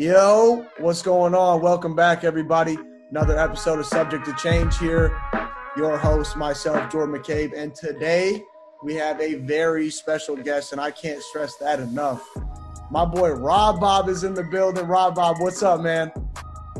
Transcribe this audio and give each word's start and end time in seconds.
Yo, 0.00 0.66
what's 0.78 1.02
going 1.02 1.34
on? 1.34 1.60
Welcome 1.60 1.94
back, 1.94 2.24
everybody. 2.24 2.78
Another 3.10 3.38
episode 3.38 3.78
of 3.78 3.84
Subject 3.84 4.24
to 4.24 4.32
Change 4.36 4.78
here. 4.78 5.14
Your 5.76 5.98
host, 5.98 6.38
myself, 6.38 6.90
Jordan 6.90 7.20
McCabe. 7.20 7.52
And 7.54 7.74
today 7.74 8.42
we 8.82 8.94
have 8.94 9.20
a 9.20 9.34
very 9.34 9.90
special 9.90 10.36
guest, 10.36 10.72
and 10.72 10.80
I 10.80 10.90
can't 10.90 11.22
stress 11.22 11.56
that 11.56 11.80
enough. 11.80 12.26
My 12.90 13.04
boy 13.04 13.32
Rob 13.32 13.78
Bob 13.78 14.08
is 14.08 14.24
in 14.24 14.32
the 14.32 14.42
building. 14.44 14.86
Rob 14.86 15.16
Bob, 15.16 15.36
what's 15.38 15.62
up, 15.62 15.82
man? 15.82 16.08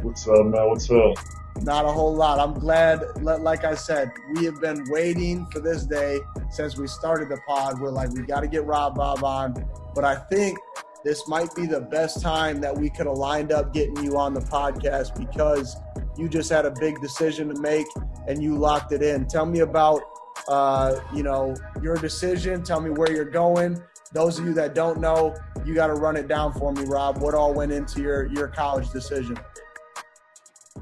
What's 0.00 0.27
up, 0.27 0.46
man? 0.46 0.71
What's 0.71 0.91
up? 0.91 1.12
Not 1.61 1.84
a 1.84 1.93
whole 1.93 2.14
lot. 2.14 2.41
I'm 2.41 2.55
glad, 2.55 3.02
like 3.23 3.64
I 3.64 3.75
said, 3.75 4.11
we 4.32 4.46
have 4.46 4.62
been 4.62 4.82
waiting 4.89 5.45
for 5.52 5.61
this 5.61 5.84
day 5.84 6.21
since 6.48 6.79
we 6.79 6.87
started 6.87 7.29
the 7.29 7.39
pod. 7.46 7.82
We're 7.82 7.91
like, 7.91 8.12
we 8.12 8.23
got 8.23 8.41
to 8.41 8.48
get 8.48 8.64
Rob 8.64 8.95
Bob 8.95 9.23
on. 9.23 9.68
But 9.95 10.05
I 10.07 10.14
think 10.14 10.59
this 11.05 11.27
might 11.29 11.55
be 11.55 11.67
the 11.67 11.80
best 11.80 12.21
time 12.21 12.61
that 12.61 12.77
we 12.77 12.91
could 12.91 13.07
have 13.07 13.16
lined 13.16 13.53
up 13.53 13.73
getting 13.73 14.03
you 14.05 14.19
on 14.19 14.35
the 14.35 14.41
podcast 14.41 15.19
because 15.19 15.77
you 16.16 16.29
just 16.29 16.51
had 16.51 16.66
a 16.66 16.70
big 16.73 17.01
decision 17.01 17.48
to 17.55 17.61
make 17.61 17.87
and 18.29 18.43
you 18.43 18.57
locked 18.57 18.93
it 18.93 19.02
in. 19.02 19.27
Tell 19.27 19.47
me 19.47 19.60
about, 19.60 20.02
uh, 20.48 21.01
you 21.15 21.23
know, 21.23 21.55
your 21.83 21.97
decision. 21.97 22.62
Tell 22.62 22.80
me 22.80 22.91
where 22.91 23.10
you're 23.10 23.24
going. 23.24 23.83
Those 24.12 24.38
of 24.38 24.45
you 24.45 24.52
that 24.55 24.74
don't 24.74 25.01
know, 25.01 25.34
you 25.65 25.74
got 25.74 25.87
to 25.87 25.95
run 25.95 26.16
it 26.16 26.29
down 26.29 26.52
for 26.52 26.73
me, 26.73 26.84
Rob. 26.84 27.19
What 27.19 27.35
all 27.35 27.55
went 27.55 27.73
into 27.73 28.02
your 28.02 28.27
your 28.27 28.48
college 28.48 28.91
decision? 28.91 29.38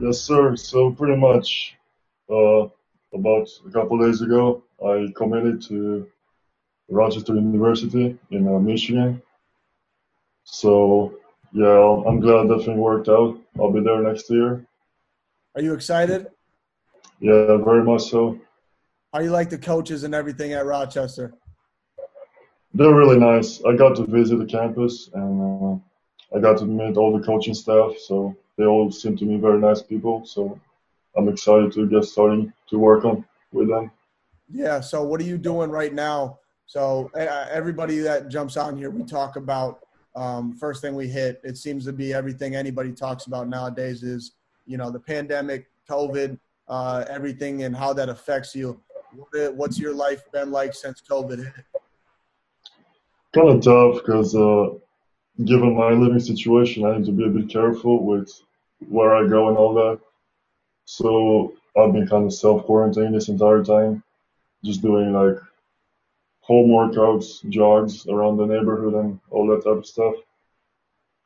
Yes, 0.01 0.19
sir. 0.19 0.57
So 0.57 0.91
pretty 0.93 1.17
much 1.17 1.77
uh, 2.31 2.69
about 3.13 3.49
a 3.67 3.71
couple 3.71 3.99
days 3.99 4.23
ago, 4.23 4.63
I 4.85 5.13
committed 5.15 5.63
to 5.69 6.09
Rochester 6.89 7.35
University 7.35 8.17
in 8.31 8.49
uh, 8.49 8.59
Michigan. 8.59 9.23
So 10.51 11.15
yeah, 11.53 12.03
I'm 12.07 12.21
glad 12.21 12.49
that 12.49 12.65
thing 12.65 12.79
worked 12.79 13.09
out. 13.09 13.39
I'll 13.59 13.71
be 13.71 13.81
there 13.81 14.03
next 14.03 14.31
year. 14.31 14.65
Are 15.55 15.63
you 15.63 15.75
excited? 15.75 16.29
Yeah, 17.21 17.59
very 17.59 17.83
much 17.85 18.11
so. 18.11 18.39
How 19.13 19.21
you 19.21 19.31
like 19.31 19.51
the 19.51 19.59
coaches 19.59 20.05
and 20.05 20.15
everything 20.15 20.53
at 20.55 20.65
Rochester? 20.65 21.35
They're 22.75 22.95
really 22.95 23.19
nice. 23.19 23.63
I 23.65 23.77
got 23.77 23.97
to 23.97 24.07
visit 24.07 24.39
the 24.39 24.47
campus 24.47 25.11
and 25.13 25.83
uh, 26.33 26.37
I 26.37 26.41
got 26.41 26.59
to 26.59 26.67
meet 26.67 26.97
all 26.97 27.17
the 27.17 27.25
coaching 27.25 27.55
staff. 27.55 27.93
So 27.99 28.37
they 28.57 28.65
all 28.65 28.91
seem 28.91 29.17
to 29.19 29.25
me 29.25 29.37
very 29.37 29.59
nice 29.59 29.83
people. 29.83 30.25
So 30.27 30.59
I'm 31.17 31.29
excited 31.29 31.73
to 31.73 31.87
get 31.89 32.05
starting 32.05 32.53
to 32.71 32.79
work 32.79 33.05
on 33.05 33.25
with 33.53 33.69
them. 33.69 33.91
Yeah. 34.51 34.81
So 34.81 35.03
what 35.03 35.21
are 35.21 35.25
you 35.25 35.39
doing 35.39 35.71
right 35.71 35.93
now? 35.93 36.39
So 36.67 37.11
everybody 37.15 37.99
that 38.01 38.29
jumps 38.29 38.57
on 38.57 38.77
here, 38.77 38.91
we 38.91 39.03
talk 39.05 39.37
about 39.37 39.81
um, 40.19 40.53
first 40.53 40.83
thing 40.83 40.95
we 40.97 41.09
hit. 41.09 41.41
It 41.45 41.57
seems 41.57 41.85
to 41.85 41.93
be 41.93 42.13
everything 42.13 42.57
anybody 42.57 42.93
talks 42.93 43.27
about 43.27 43.49
nowadays 43.49 44.03
is 44.03 44.33
you 44.67 44.77
know 44.77 44.91
the 44.91 44.99
pandemic, 44.99 45.71
COVID, 45.89 46.39
uh, 46.69 47.05
everything, 47.09 47.63
and 47.63 47.75
how 47.75 47.93
that 47.93 48.09
affects 48.09 48.55
you. 48.55 48.81
What's 49.33 49.79
your 49.79 49.95
life 49.95 50.31
been 50.33 50.51
like 50.51 50.75
since 50.75 51.01
COVID 51.09 51.39
hit? 51.39 51.65
Kind 53.33 53.49
of 53.49 53.63
tough 53.63 54.05
because 54.05 54.35
uh, 54.35 54.71
given 55.45 55.77
my 55.77 55.91
living 55.91 56.21
situation, 56.21 56.85
I 56.85 56.99
need 56.99 57.07
to 57.07 57.13
be 57.13 57.25
a 57.25 57.31
bit 57.31 57.49
careful 57.49 58.05
with 58.05 58.31
where 58.89 59.15
I 59.15 59.27
go 59.29 59.49
and 59.49 59.57
all 59.57 59.73
that. 59.75 60.01
So 60.85 61.53
I've 61.77 61.93
been 61.93 62.09
kind 62.09 62.27
of 62.27 62.35
self 62.35 62.67
quarantining 62.67 63.13
this 63.13 63.29
entire 63.29 63.63
time, 63.65 64.03
just 64.65 64.83
doing 64.83 65.13
like 65.13 65.39
home 66.49 66.71
workouts, 66.71 67.47
jogs 67.51 68.07
around 68.07 68.39
the 68.39 68.47
neighborhood, 68.47 68.95
and 68.95 69.21
all 69.31 69.47
that 69.49 69.63
type 69.63 69.77
of 69.77 69.87
stuff. 69.87 70.15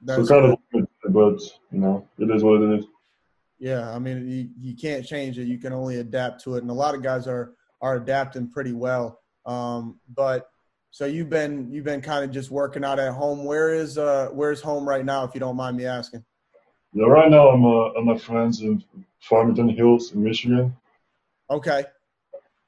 That's 0.02 0.26
so 0.26 0.40
kind 0.40 0.58
good. 0.72 0.82
of, 0.82 1.12
but 1.14 1.40
you 1.70 1.78
know, 1.78 2.06
it 2.18 2.28
is 2.34 2.42
what 2.42 2.60
it 2.60 2.80
is. 2.80 2.84
Yeah, 3.60 3.94
I 3.94 4.00
mean, 4.00 4.28
you, 4.28 4.48
you 4.60 4.76
can't 4.76 5.06
change 5.06 5.38
it. 5.38 5.46
You 5.46 5.58
can 5.58 5.72
only 5.72 6.00
adapt 6.00 6.42
to 6.42 6.56
it, 6.56 6.62
and 6.62 6.70
a 6.70 6.74
lot 6.74 6.96
of 6.96 7.02
guys 7.02 7.28
are 7.28 7.52
are 7.80 7.96
adapting 7.96 8.48
pretty 8.48 8.72
well. 8.72 9.20
Um, 9.46 10.00
but 10.12 10.50
so 10.90 11.06
you've 11.06 11.30
been 11.30 11.70
you've 11.70 11.84
been 11.84 12.02
kind 12.02 12.24
of 12.24 12.32
just 12.32 12.50
working 12.50 12.84
out 12.84 12.98
at 12.98 13.12
home. 13.12 13.44
Where 13.44 13.72
is 13.72 13.98
uh 13.98 14.28
where's 14.32 14.60
home 14.60 14.88
right 14.88 15.04
now, 15.04 15.22
if 15.22 15.34
you 15.34 15.40
don't 15.40 15.56
mind 15.56 15.76
me 15.76 15.86
asking? 15.86 16.24
Yeah, 16.92 17.06
right 17.06 17.30
now 17.30 17.48
I'm 17.48 17.64
uh, 17.64 17.98
at 17.98 18.04
my 18.04 18.18
friends 18.18 18.60
in 18.60 18.82
Farmington 19.20 19.68
Hills 19.68 20.12
in 20.12 20.24
Michigan. 20.24 20.76
Okay. 21.48 21.84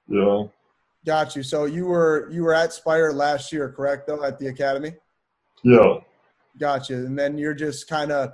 Yeah. 0.07 0.45
Got 1.05 1.37
you. 1.37 1.43
So 1.43 1.67
you 1.67 1.87
were 1.87 2.29
you 2.33 2.43
were 2.45 2.55
at 2.55 2.73
Spire 2.73 3.13
last 3.13 3.53
year, 3.53 3.71
correct? 3.71 4.07
Though 4.07 4.25
at 4.25 4.39
the 4.39 4.47
academy. 4.49 4.95
Yeah. 5.63 5.99
Got 6.59 6.89
you. 6.89 6.97
And 6.97 7.19
then 7.19 7.37
you're 7.37 7.55
just 7.55 7.89
kind 7.89 8.11
of 8.11 8.33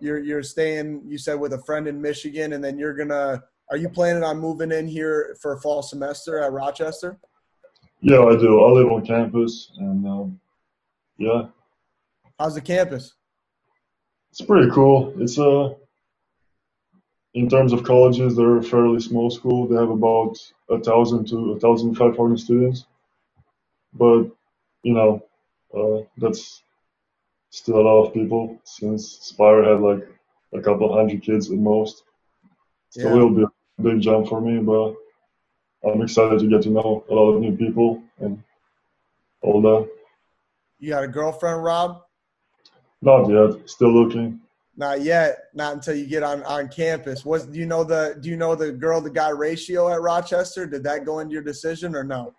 you're 0.00 0.18
you're 0.18 0.42
staying. 0.42 1.02
You 1.06 1.18
said 1.18 1.34
with 1.34 1.54
a 1.54 1.62
friend 1.62 1.86
in 1.86 2.00
Michigan, 2.00 2.52
and 2.52 2.62
then 2.62 2.78
you're 2.78 2.94
gonna. 2.94 3.42
Are 3.70 3.76
you 3.76 3.88
planning 3.88 4.24
on 4.24 4.38
moving 4.38 4.72
in 4.72 4.88
here 4.88 5.36
for 5.40 5.52
a 5.52 5.60
fall 5.60 5.80
semester 5.82 6.40
at 6.40 6.52
Rochester? 6.52 7.20
Yeah, 8.00 8.20
I 8.24 8.36
do. 8.36 8.64
I 8.64 8.70
live 8.72 8.90
on 8.90 9.06
campus, 9.06 9.70
and 9.78 10.06
um, 10.06 10.40
yeah. 11.18 11.42
How's 12.38 12.54
the 12.54 12.60
campus? 12.60 13.14
It's 14.30 14.40
pretty 14.40 14.70
cool. 14.70 15.14
It's 15.18 15.38
a, 15.38 15.48
uh, 15.48 15.74
in 17.34 17.48
terms 17.48 17.72
of 17.72 17.84
colleges, 17.84 18.36
they're 18.36 18.58
a 18.58 18.62
fairly 18.62 19.00
small 19.00 19.30
school. 19.30 19.68
They 19.68 19.76
have 19.76 19.90
about 19.90 20.36
a 20.68 20.78
thousand 20.78 21.28
to 21.28 21.52
a 21.52 21.60
thousand 21.60 21.94
five 21.94 22.16
hundred 22.16 22.40
students, 22.40 22.86
but 23.92 24.24
you 24.82 24.94
know, 24.94 25.22
uh, 25.74 26.04
that's 26.16 26.62
still 27.50 27.80
a 27.80 27.82
lot 27.82 28.06
of 28.06 28.14
people 28.14 28.60
since 28.64 29.18
Spire 29.20 29.64
had 29.64 29.80
like 29.80 30.06
a 30.52 30.60
couple 30.60 30.92
hundred 30.92 31.22
kids 31.22 31.50
at 31.50 31.58
most. 31.58 32.02
So 32.90 33.02
yeah. 33.02 33.16
it'll 33.16 33.30
be 33.30 33.44
a 33.44 33.82
big 33.82 34.00
jump 34.00 34.28
for 34.28 34.40
me, 34.40 34.58
but 34.58 34.94
I'm 35.88 36.02
excited 36.02 36.40
to 36.40 36.48
get 36.48 36.62
to 36.62 36.70
know 36.70 37.04
a 37.08 37.14
lot 37.14 37.32
of 37.32 37.40
new 37.40 37.56
people 37.56 38.02
and 38.18 38.42
all 39.42 39.62
that. 39.62 39.88
You 40.78 40.90
got 40.90 41.04
a 41.04 41.08
girlfriend, 41.08 41.62
Rob? 41.62 42.02
Not 43.02 43.28
yet. 43.28 43.68
Still 43.68 43.92
looking. 43.92 44.40
Not 44.80 45.02
yet. 45.02 45.40
Not 45.52 45.74
until 45.74 45.94
you 45.94 46.06
get 46.06 46.22
on 46.22 46.42
on 46.44 46.68
campus. 46.68 47.22
Was 47.22 47.44
do 47.44 47.58
you 47.58 47.66
know 47.66 47.84
the 47.84 48.16
do 48.18 48.30
you 48.30 48.36
know 48.38 48.54
the 48.54 48.72
girl 48.72 49.02
to 49.02 49.10
guy 49.10 49.28
ratio 49.28 49.92
at 49.92 50.00
Rochester? 50.00 50.66
Did 50.66 50.82
that 50.84 51.04
go 51.04 51.18
into 51.18 51.34
your 51.34 51.42
decision 51.42 51.94
or 51.94 52.02
no? 52.02 52.32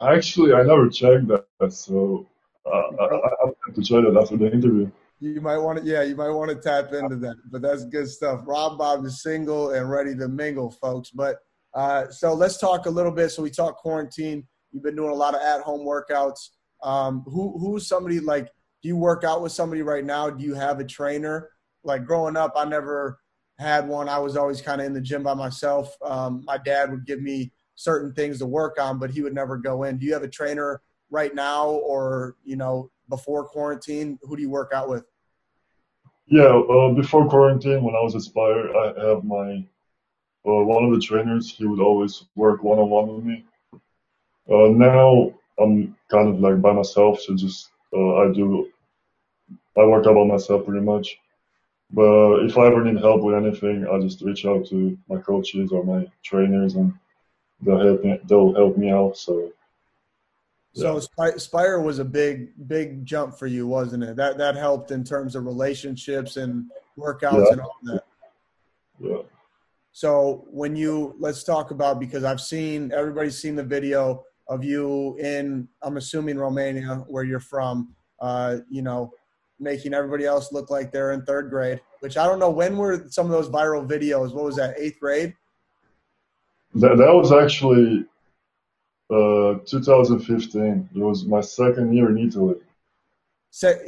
Actually, 0.00 0.52
I 0.52 0.62
never 0.62 0.88
checked 0.88 1.26
that, 1.26 1.72
so 1.72 2.28
uh, 2.64 2.70
I, 2.70 3.04
I 3.06 3.30
have 3.66 3.74
to 3.74 3.82
check 3.82 4.04
that 4.04 4.16
after 4.22 4.36
the 4.36 4.52
interview. 4.52 4.88
You 5.18 5.40
might 5.40 5.58
want 5.58 5.80
to, 5.80 5.84
yeah, 5.84 6.04
you 6.04 6.14
might 6.14 6.30
want 6.30 6.50
to 6.50 6.56
tap 6.56 6.92
into 6.92 7.16
that. 7.16 7.34
But 7.50 7.60
that's 7.60 7.84
good 7.86 8.08
stuff. 8.08 8.42
Rob 8.44 8.78
Bob 8.78 9.04
is 9.04 9.20
single 9.20 9.72
and 9.72 9.90
ready 9.90 10.14
to 10.14 10.28
mingle, 10.28 10.70
folks. 10.70 11.10
But 11.10 11.38
uh, 11.74 12.08
so 12.08 12.34
let's 12.34 12.58
talk 12.58 12.86
a 12.86 12.90
little 12.90 13.10
bit. 13.10 13.30
So 13.30 13.42
we 13.42 13.50
talk 13.50 13.78
quarantine. 13.78 14.46
You've 14.70 14.84
been 14.84 14.94
doing 14.94 15.10
a 15.10 15.14
lot 15.14 15.34
of 15.34 15.40
at-home 15.40 15.84
workouts. 15.84 16.50
Um, 16.84 17.24
who 17.26 17.58
who's 17.58 17.88
somebody 17.88 18.20
like 18.20 18.48
do 18.86 18.90
you 18.90 18.96
work 18.96 19.24
out 19.24 19.42
with 19.42 19.50
somebody 19.50 19.82
right 19.82 20.04
now? 20.04 20.30
Do 20.30 20.44
you 20.44 20.54
have 20.54 20.78
a 20.78 20.84
trainer? 20.84 21.50
Like 21.82 22.04
growing 22.04 22.36
up, 22.36 22.52
I 22.54 22.64
never 22.64 23.18
had 23.58 23.88
one. 23.88 24.08
I 24.08 24.16
was 24.20 24.36
always 24.36 24.62
kind 24.62 24.80
of 24.80 24.86
in 24.86 24.92
the 24.92 25.00
gym 25.00 25.24
by 25.24 25.34
myself. 25.34 25.96
Um, 26.04 26.44
my 26.46 26.56
dad 26.56 26.92
would 26.92 27.04
give 27.04 27.20
me 27.20 27.50
certain 27.74 28.12
things 28.12 28.38
to 28.38 28.46
work 28.46 28.80
on, 28.80 29.00
but 29.00 29.10
he 29.10 29.22
would 29.22 29.34
never 29.34 29.56
go 29.56 29.82
in. 29.82 29.98
Do 29.98 30.06
you 30.06 30.12
have 30.12 30.22
a 30.22 30.28
trainer 30.28 30.82
right 31.10 31.34
now, 31.34 31.66
or 31.66 32.36
you 32.44 32.54
know, 32.54 32.92
before 33.08 33.48
quarantine? 33.48 34.20
Who 34.22 34.36
do 34.36 34.42
you 34.42 34.50
work 34.50 34.70
out 34.72 34.88
with? 34.88 35.02
Yeah, 36.28 36.44
uh, 36.44 36.92
before 36.92 37.28
quarantine, 37.28 37.82
when 37.82 37.96
I 37.96 38.02
was 38.02 38.14
at 38.14 38.22
Spire, 38.22 38.72
I 38.72 38.86
have 39.04 39.24
my 39.24 39.66
uh, 40.46 40.62
one 40.62 40.84
of 40.84 40.92
the 40.92 41.00
trainers. 41.00 41.50
He 41.50 41.66
would 41.66 41.80
always 41.80 42.22
work 42.36 42.62
one 42.62 42.78
on 42.78 42.88
one 42.88 43.16
with 43.16 43.24
me. 43.24 43.44
Uh, 44.48 44.68
now 44.68 45.34
I'm 45.58 45.96
kind 46.08 46.28
of 46.28 46.38
like 46.38 46.62
by 46.62 46.72
myself, 46.72 47.20
so 47.20 47.34
just 47.34 47.70
uh, 47.92 48.18
I 48.18 48.32
do 48.32 48.68
I 49.76 49.84
work 49.84 50.06
out 50.06 50.14
by 50.14 50.24
myself 50.24 50.64
pretty 50.64 50.84
much. 50.84 51.18
But 51.90 52.44
if 52.44 52.58
I 52.58 52.66
ever 52.66 52.82
need 52.84 53.00
help 53.00 53.22
with 53.22 53.36
anything, 53.36 53.86
I 53.86 54.00
just 54.00 54.20
reach 54.22 54.44
out 54.44 54.66
to 54.68 54.98
my 55.08 55.20
coaches 55.20 55.70
or 55.70 55.84
my 55.84 56.06
trainers, 56.24 56.74
and 56.74 56.92
they'll 57.60 57.78
help 57.78 58.04
me. 58.04 58.18
They'll 58.24 58.54
help 58.54 58.76
me 58.76 58.90
out. 58.90 59.16
So. 59.16 59.52
Yeah. 60.72 60.98
So 60.98 61.36
Spire 61.38 61.80
was 61.80 62.00
a 62.00 62.04
big, 62.04 62.50
big 62.68 63.06
jump 63.06 63.38
for 63.38 63.46
you, 63.46 63.66
wasn't 63.66 64.02
it? 64.02 64.16
That 64.16 64.36
that 64.38 64.56
helped 64.56 64.90
in 64.90 65.04
terms 65.04 65.34
of 65.36 65.46
relationships 65.46 66.36
and 66.36 66.70
workouts 66.98 67.46
yeah. 67.46 67.52
and 67.52 67.60
all 67.60 67.76
that. 67.84 68.04
Yeah. 68.98 69.22
So 69.92 70.46
when 70.50 70.76
you 70.76 71.14
let's 71.18 71.44
talk 71.44 71.70
about 71.70 71.98
because 71.98 72.24
I've 72.24 72.40
seen 72.40 72.92
everybody's 72.92 73.38
seen 73.38 73.54
the 73.54 73.64
video 73.64 74.24
of 74.48 74.62
you 74.64 75.16
in 75.18 75.66
I'm 75.82 75.96
assuming 75.96 76.36
Romania 76.36 77.04
where 77.08 77.24
you're 77.24 77.40
from. 77.40 77.94
Uh, 78.20 78.58
you 78.68 78.82
know, 78.82 79.12
making 79.58 79.94
everybody 79.94 80.24
else 80.24 80.52
look 80.52 80.70
like 80.70 80.92
they're 80.92 81.12
in 81.12 81.22
third 81.22 81.50
grade. 81.50 81.80
Which 82.00 82.16
I 82.16 82.26
don't 82.26 82.38
know 82.38 82.50
when 82.50 82.76
were 82.76 83.06
some 83.10 83.26
of 83.26 83.32
those 83.32 83.48
viral 83.48 83.86
videos. 83.86 84.32
What 84.34 84.44
was 84.44 84.56
that? 84.56 84.78
Eighth 84.78 85.00
grade. 85.00 85.34
That 86.74 86.96
that 86.98 87.14
was 87.14 87.32
actually 87.32 88.04
uh, 89.10 89.58
2015. 89.66 90.90
It 90.94 90.98
was 90.98 91.24
my 91.24 91.40
second 91.40 91.94
year 91.94 92.10
in 92.10 92.18
Italy. 92.18 92.56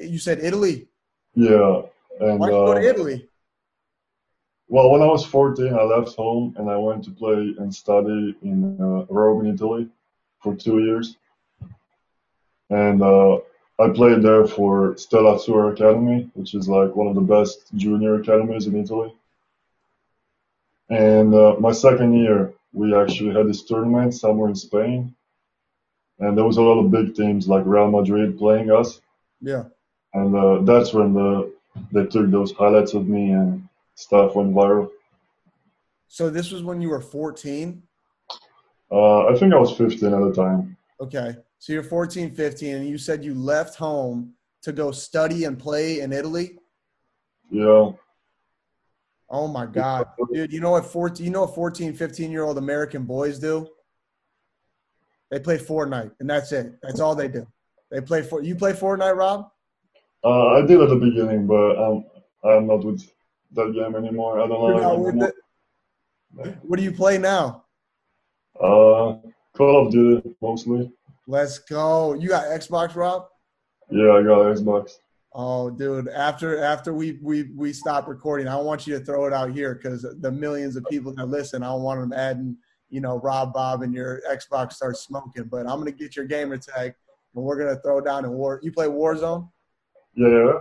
you 0.00 0.18
said 0.18 0.38
Italy. 0.40 0.88
Yeah. 1.34 1.82
And 2.20 2.40
Why 2.40 2.48
did 2.48 2.54
you 2.54 2.64
go 2.64 2.74
to 2.74 2.80
uh, 2.80 2.90
Italy? 2.90 3.28
well, 4.68 4.90
when 4.90 5.02
I 5.02 5.06
was 5.06 5.24
14, 5.24 5.74
I 5.74 5.82
left 5.82 6.14
home 6.14 6.54
and 6.58 6.70
I 6.70 6.76
went 6.76 7.04
to 7.04 7.10
play 7.10 7.54
and 7.58 7.74
study 7.74 8.36
in 8.42 8.78
uh, 8.80 9.06
Rome, 9.08 9.46
Italy, 9.46 9.88
for 10.40 10.54
two 10.54 10.80
years. 10.80 11.16
And 12.68 13.02
uh, 13.02 13.38
I 13.80 13.88
played 13.90 14.22
there 14.22 14.46
for 14.46 14.96
Stella 14.96 15.36
Azzurra 15.36 15.72
Academy, 15.72 16.28
which 16.34 16.54
is 16.54 16.68
like 16.68 16.96
one 16.96 17.06
of 17.06 17.14
the 17.14 17.20
best 17.20 17.72
junior 17.76 18.16
academies 18.16 18.66
in 18.66 18.76
Italy. 18.76 19.14
And 20.90 21.32
uh, 21.34 21.56
my 21.60 21.70
second 21.70 22.14
year, 22.14 22.52
we 22.72 22.94
actually 22.94 23.34
had 23.34 23.46
this 23.46 23.62
tournament 23.62 24.14
somewhere 24.14 24.48
in 24.48 24.56
Spain, 24.56 25.14
and 26.18 26.36
there 26.36 26.44
was 26.44 26.56
a 26.56 26.62
lot 26.62 26.80
of 26.80 26.90
big 26.90 27.14
teams 27.14 27.46
like 27.46 27.62
Real 27.66 27.90
Madrid 27.90 28.36
playing 28.36 28.70
us. 28.70 29.00
Yeah. 29.40 29.64
And 30.14 30.34
uh, 30.34 30.62
that's 30.62 30.92
when 30.92 31.14
the 31.14 31.52
they 31.92 32.06
took 32.06 32.30
those 32.30 32.52
highlights 32.52 32.94
of 32.94 33.06
me 33.06 33.30
and 33.30 33.68
stuff 33.94 34.34
went 34.34 34.52
viral. 34.52 34.90
So 36.08 36.30
this 36.30 36.50
was 36.50 36.62
when 36.62 36.80
you 36.80 36.88
were 36.88 37.00
14. 37.00 37.82
Uh, 38.90 39.26
I 39.26 39.36
think 39.38 39.52
I 39.52 39.58
was 39.58 39.76
15 39.76 40.12
at 40.12 40.20
the 40.20 40.32
time. 40.34 40.76
Okay. 41.00 41.36
So 41.58 41.72
you're 41.72 41.82
14, 41.82 42.34
15, 42.34 42.74
and 42.76 42.88
you 42.88 42.98
said 42.98 43.24
you 43.24 43.34
left 43.34 43.76
home 43.76 44.34
to 44.62 44.72
go 44.72 44.90
study 44.90 45.44
and 45.44 45.58
play 45.58 46.00
in 46.00 46.12
Italy. 46.12 46.58
Yeah, 47.50 47.92
Oh 49.30 49.46
my 49.46 49.66
God, 49.66 50.06
dude! 50.32 50.52
You 50.52 50.60
know 50.60 50.70
what 50.70 50.86
14? 50.86 51.24
You 51.24 51.30
know 51.30 51.42
what 51.42 51.54
14, 51.54 51.92
15 51.92 52.30
year 52.30 52.44
old 52.44 52.56
American 52.56 53.04
boys 53.04 53.38
do? 53.38 53.68
They 55.30 55.38
play 55.38 55.58
Fortnite, 55.58 56.12
and 56.20 56.30
that's 56.30 56.50
it. 56.52 56.78
That's 56.82 57.00
all 57.00 57.14
they 57.14 57.28
do. 57.28 57.46
They 57.90 58.00
play 58.00 58.22
for. 58.22 58.42
You 58.42 58.54
play 58.54 58.72
Fortnite, 58.72 59.16
Rob? 59.16 59.50
uh, 60.24 60.46
I 60.48 60.62
did 60.62 60.80
at 60.80 60.88
the 60.88 60.96
beginning, 60.96 61.46
but 61.46 61.76
I'm 61.76 62.04
I'm 62.42 62.66
not 62.66 62.84
with 62.84 63.06
that 63.52 63.74
game 63.74 63.94
anymore. 63.96 64.40
I 64.40 64.46
don't 64.46 64.50
know. 65.12 65.32
What 66.62 66.78
do 66.78 66.82
you 66.82 66.92
play 66.92 67.18
now? 67.18 67.64
Uh, 68.58 69.16
Call 69.54 69.86
of 69.86 69.92
Duty 69.92 70.36
mostly. 70.40 70.90
Let's 71.28 71.58
go. 71.58 72.14
You 72.14 72.26
got 72.26 72.46
Xbox, 72.46 72.96
Rob? 72.96 73.26
Yeah, 73.90 74.12
I 74.12 74.22
got 74.22 74.56
Xbox. 74.56 74.92
Oh, 75.34 75.68
dude! 75.68 76.08
After 76.08 76.64
after 76.64 76.94
we 76.94 77.18
we 77.22 77.50
we 77.54 77.74
stop 77.74 78.08
recording, 78.08 78.48
I 78.48 78.56
want 78.56 78.86
you 78.86 78.98
to 78.98 79.04
throw 79.04 79.26
it 79.26 79.34
out 79.34 79.52
here 79.52 79.74
because 79.74 80.06
the 80.20 80.32
millions 80.32 80.74
of 80.74 80.84
people 80.90 81.14
that 81.14 81.26
listen, 81.26 81.62
I 81.62 81.66
don't 81.66 81.82
want 81.82 82.00
them 82.00 82.14
adding, 82.14 82.56
you 82.88 83.02
know, 83.02 83.20
Rob 83.20 83.52
Bob 83.52 83.82
and 83.82 83.92
your 83.92 84.22
Xbox 84.26 84.72
starts 84.72 85.00
smoking. 85.00 85.44
But 85.44 85.66
I'm 85.66 85.78
gonna 85.78 85.92
get 85.92 86.16
your 86.16 86.24
gamer 86.24 86.56
tag, 86.56 86.94
and 87.34 87.44
we're 87.44 87.58
gonna 87.58 87.78
throw 87.82 88.00
down 88.00 88.24
in 88.24 88.32
war. 88.32 88.58
You 88.62 88.72
play 88.72 88.86
Warzone? 88.86 89.50
Yeah, 90.14 90.28
yeah. 90.28 90.52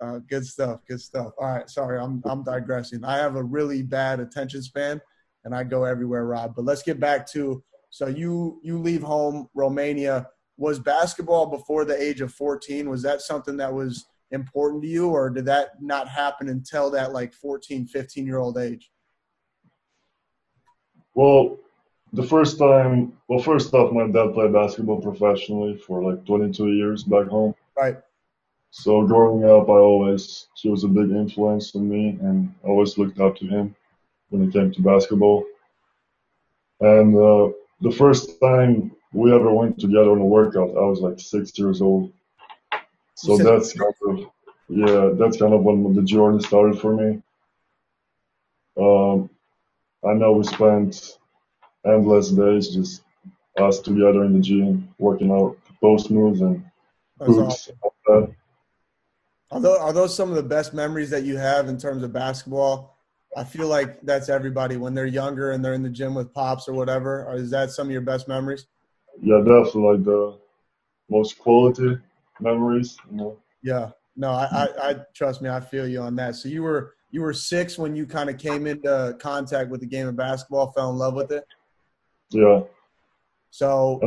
Uh, 0.00 0.18
good 0.28 0.46
stuff. 0.46 0.82
Good 0.86 1.00
stuff. 1.00 1.32
All 1.36 1.48
right. 1.48 1.68
Sorry, 1.68 1.98
I'm 1.98 2.22
I'm 2.26 2.44
digressing. 2.44 3.04
I 3.04 3.16
have 3.16 3.34
a 3.34 3.42
really 3.42 3.82
bad 3.82 4.20
attention 4.20 4.62
span, 4.62 5.00
and 5.44 5.52
I 5.52 5.64
go 5.64 5.82
everywhere, 5.82 6.26
Rob. 6.26 6.54
But 6.54 6.64
let's 6.64 6.84
get 6.84 7.00
back 7.00 7.26
to 7.32 7.60
so 7.96 8.08
you 8.08 8.60
you 8.62 8.78
leave 8.78 9.02
home, 9.02 9.48
Romania. 9.54 10.28
Was 10.58 10.78
basketball 10.78 11.46
before 11.46 11.86
the 11.86 11.98
age 11.98 12.20
of 12.20 12.30
14? 12.30 12.90
Was 12.90 13.00
that 13.00 13.22
something 13.22 13.56
that 13.56 13.72
was 13.72 14.04
important 14.32 14.82
to 14.82 14.88
you, 14.88 15.08
or 15.08 15.30
did 15.30 15.46
that 15.46 15.80
not 15.80 16.06
happen 16.06 16.50
until 16.50 16.90
that 16.90 17.14
like 17.14 17.32
14, 17.32 17.86
15 17.86 18.26
year 18.26 18.36
old 18.36 18.58
age? 18.58 18.90
Well, 21.14 21.56
the 22.12 22.22
first 22.22 22.58
time, 22.58 23.14
well, 23.28 23.38
first 23.38 23.72
off, 23.72 23.92
my 23.92 24.08
dad 24.08 24.34
played 24.34 24.52
basketball 24.52 25.00
professionally 25.00 25.78
for 25.78 26.02
like 26.02 26.26
22 26.26 26.72
years 26.72 27.02
back 27.02 27.28
home. 27.28 27.54
Right. 27.78 27.96
So 28.72 29.06
growing 29.06 29.44
up, 29.44 29.70
I 29.70 29.80
always 29.90 30.48
he 30.54 30.68
was 30.68 30.84
a 30.84 30.88
big 30.88 31.12
influence 31.12 31.74
on 31.74 31.88
me, 31.88 32.18
and 32.20 32.54
I 32.62 32.68
always 32.68 32.98
looked 32.98 33.20
up 33.20 33.36
to 33.36 33.46
him 33.46 33.74
when 34.28 34.42
it 34.42 34.52
came 34.52 34.70
to 34.70 34.82
basketball. 34.82 35.46
And 36.80 37.16
uh, 37.16 37.52
the 37.80 37.90
first 37.90 38.40
time 38.40 38.92
we 39.12 39.32
ever 39.32 39.52
went 39.52 39.78
together 39.78 40.10
on 40.10 40.20
a 40.20 40.24
workout, 40.24 40.70
I 40.70 40.84
was 40.84 41.00
like 41.00 41.20
six 41.20 41.58
years 41.58 41.80
old. 41.80 42.12
So 43.14 43.38
that's 43.38 43.72
kind 43.72 43.94
of 44.08 44.26
yeah, 44.68 45.10
that's 45.14 45.38
kind 45.38 45.54
of 45.54 45.62
when 45.62 45.94
the 45.94 46.02
journey 46.02 46.42
started 46.42 46.80
for 46.80 46.94
me. 46.94 47.22
Um, 48.78 49.30
I 50.04 50.12
know 50.12 50.32
we 50.32 50.44
spent 50.44 51.18
endless 51.86 52.30
days 52.30 52.68
just 52.68 53.02
us 53.58 53.80
together 53.80 54.24
in 54.24 54.32
the 54.32 54.40
gym, 54.40 54.94
working 54.98 55.30
out 55.30 55.56
post 55.80 56.10
moves 56.10 56.40
and 56.40 56.64
hoops. 57.20 57.38
awesome. 57.38 57.74
and 57.74 57.78
all 57.82 57.94
that. 58.06 58.34
Are 59.52 59.60
those, 59.60 59.78
are 59.78 59.92
those 59.92 60.14
some 60.14 60.28
of 60.30 60.36
the 60.36 60.42
best 60.42 60.74
memories 60.74 61.10
that 61.10 61.22
you 61.22 61.36
have 61.36 61.68
in 61.68 61.78
terms 61.78 62.02
of 62.02 62.12
basketball? 62.12 62.95
I 63.36 63.44
feel 63.44 63.68
like 63.68 64.00
that's 64.00 64.30
everybody 64.30 64.78
when 64.78 64.94
they're 64.94 65.06
younger 65.06 65.52
and 65.52 65.62
they're 65.62 65.74
in 65.74 65.82
the 65.82 65.90
gym 65.90 66.14
with 66.14 66.32
pops 66.32 66.68
or 66.68 66.72
whatever. 66.72 67.26
Or 67.26 67.34
is 67.34 67.50
that 67.50 67.70
some 67.70 67.88
of 67.88 67.90
your 67.92 68.00
best 68.00 68.28
memories? 68.28 68.66
Yeah, 69.20 69.38
definitely 69.38 69.82
like 69.82 70.04
the 70.04 70.38
most 71.10 71.38
quality 71.38 71.98
memories. 72.40 72.96
You 73.10 73.16
know. 73.16 73.38
Yeah. 73.62 73.90
No, 74.16 74.30
I, 74.30 74.44
I, 74.50 74.90
I 74.90 74.96
trust 75.14 75.42
me. 75.42 75.50
I 75.50 75.60
feel 75.60 75.86
you 75.86 76.00
on 76.00 76.16
that. 76.16 76.36
So 76.36 76.48
you 76.48 76.62
were 76.62 76.94
you 77.10 77.20
were 77.20 77.34
six 77.34 77.76
when 77.76 77.94
you 77.94 78.06
kind 78.06 78.30
of 78.30 78.38
came 78.38 78.66
into 78.66 79.16
contact 79.20 79.70
with 79.70 79.80
the 79.80 79.86
game 79.86 80.08
of 80.08 80.16
basketball, 80.16 80.72
fell 80.72 80.90
in 80.90 80.96
love 80.96 81.14
with 81.14 81.30
it. 81.30 81.44
Yeah. 82.30 82.62
So 83.50 84.00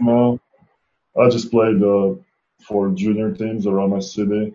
No, 0.00 0.38
I 1.18 1.28
just 1.30 1.50
played 1.50 1.82
uh, 1.82 2.14
for 2.66 2.90
junior 2.90 3.32
teams 3.32 3.66
around 3.66 3.90
my 3.90 4.00
city. 4.00 4.54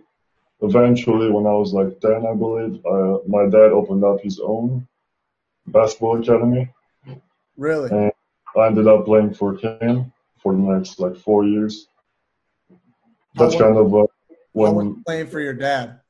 Eventually, 0.62 1.32
when 1.32 1.46
I 1.46 1.52
was 1.54 1.74
like 1.74 2.00
10, 2.02 2.26
I 2.26 2.34
believe, 2.36 2.86
uh, 2.86 3.20
my 3.28 3.46
dad 3.46 3.72
opened 3.72 4.04
up 4.04 4.20
his 4.22 4.40
own 4.40 4.86
basketball 5.68 6.20
academy. 6.22 6.70
really, 7.56 7.90
And 7.90 8.12
I 8.58 8.68
ended 8.68 8.88
up 8.88 9.06
playing 9.06 9.34
for 9.34 9.56
him 9.56 10.12
for 10.42 10.54
the 10.54 10.60
next 10.60 11.00
like 11.00 11.16
four 11.16 11.46
years. 11.46 11.88
That's 13.36 13.54
How 13.54 13.60
kind 13.62 13.78
of 13.78 13.94
uh, 13.94 14.00
how 14.00 14.08
was 14.54 14.74
when. 14.74 15.04
playing 15.06 15.28
for 15.28 15.40
your 15.40 15.54
dad? 15.54 16.02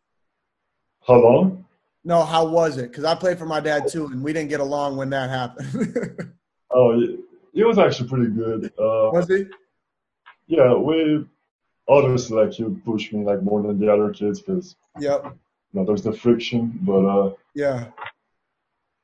How 1.05 1.15
long? 1.15 1.65
No, 2.03 2.23
how 2.23 2.47
was 2.47 2.77
it? 2.77 2.89
Because 2.89 3.03
I 3.03 3.13
played 3.13 3.37
for 3.37 3.45
my 3.45 3.59
dad 3.59 3.87
too, 3.87 4.05
and 4.07 4.23
we 4.23 4.33
didn't 4.33 4.49
get 4.49 4.61
along 4.61 4.97
when 4.97 5.09
that 5.11 5.29
happened. 5.29 6.33
Oh, 6.71 7.01
it, 7.01 7.19
it 7.55 7.63
was 7.65 7.79
actually 7.79 8.07
pretty 8.09 8.27
good. 8.29 8.65
Uh, 8.77 9.09
was 9.11 9.27
he? 9.27 9.47
yeah, 10.45 10.71
we 10.75 11.25
obviously 11.89 12.37
like 12.37 12.53
he 12.53 12.63
would 12.63 12.85
push 12.85 13.11
me 13.11 13.25
like 13.25 13.41
more 13.41 13.61
than 13.61 13.79
the 13.79 13.91
other 13.91 14.11
kids 14.11 14.39
because 14.39 14.75
Yep. 14.99 15.23
you 15.25 15.31
know 15.73 15.85
there's 15.85 16.03
the 16.03 16.13
friction, 16.13 16.77
but 16.83 17.03
uh, 17.05 17.33
Yeah. 17.55 17.91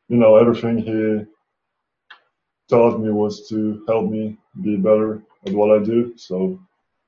you 0.07 0.17
know 0.17 0.35
everything 0.37 0.77
he 0.77 1.25
taught 2.69 2.99
me 2.99 3.11
was 3.11 3.47
to 3.49 3.83
help 3.87 4.09
me 4.09 4.37
be 4.61 4.77
better 4.77 5.23
at 5.45 5.53
what 5.53 5.71
I 5.79 5.83
do. 5.83 6.13
So 6.17 6.59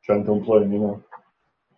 can't 0.05 0.25
complain, 0.25 0.71
you 0.71 0.79
know. 0.79 1.03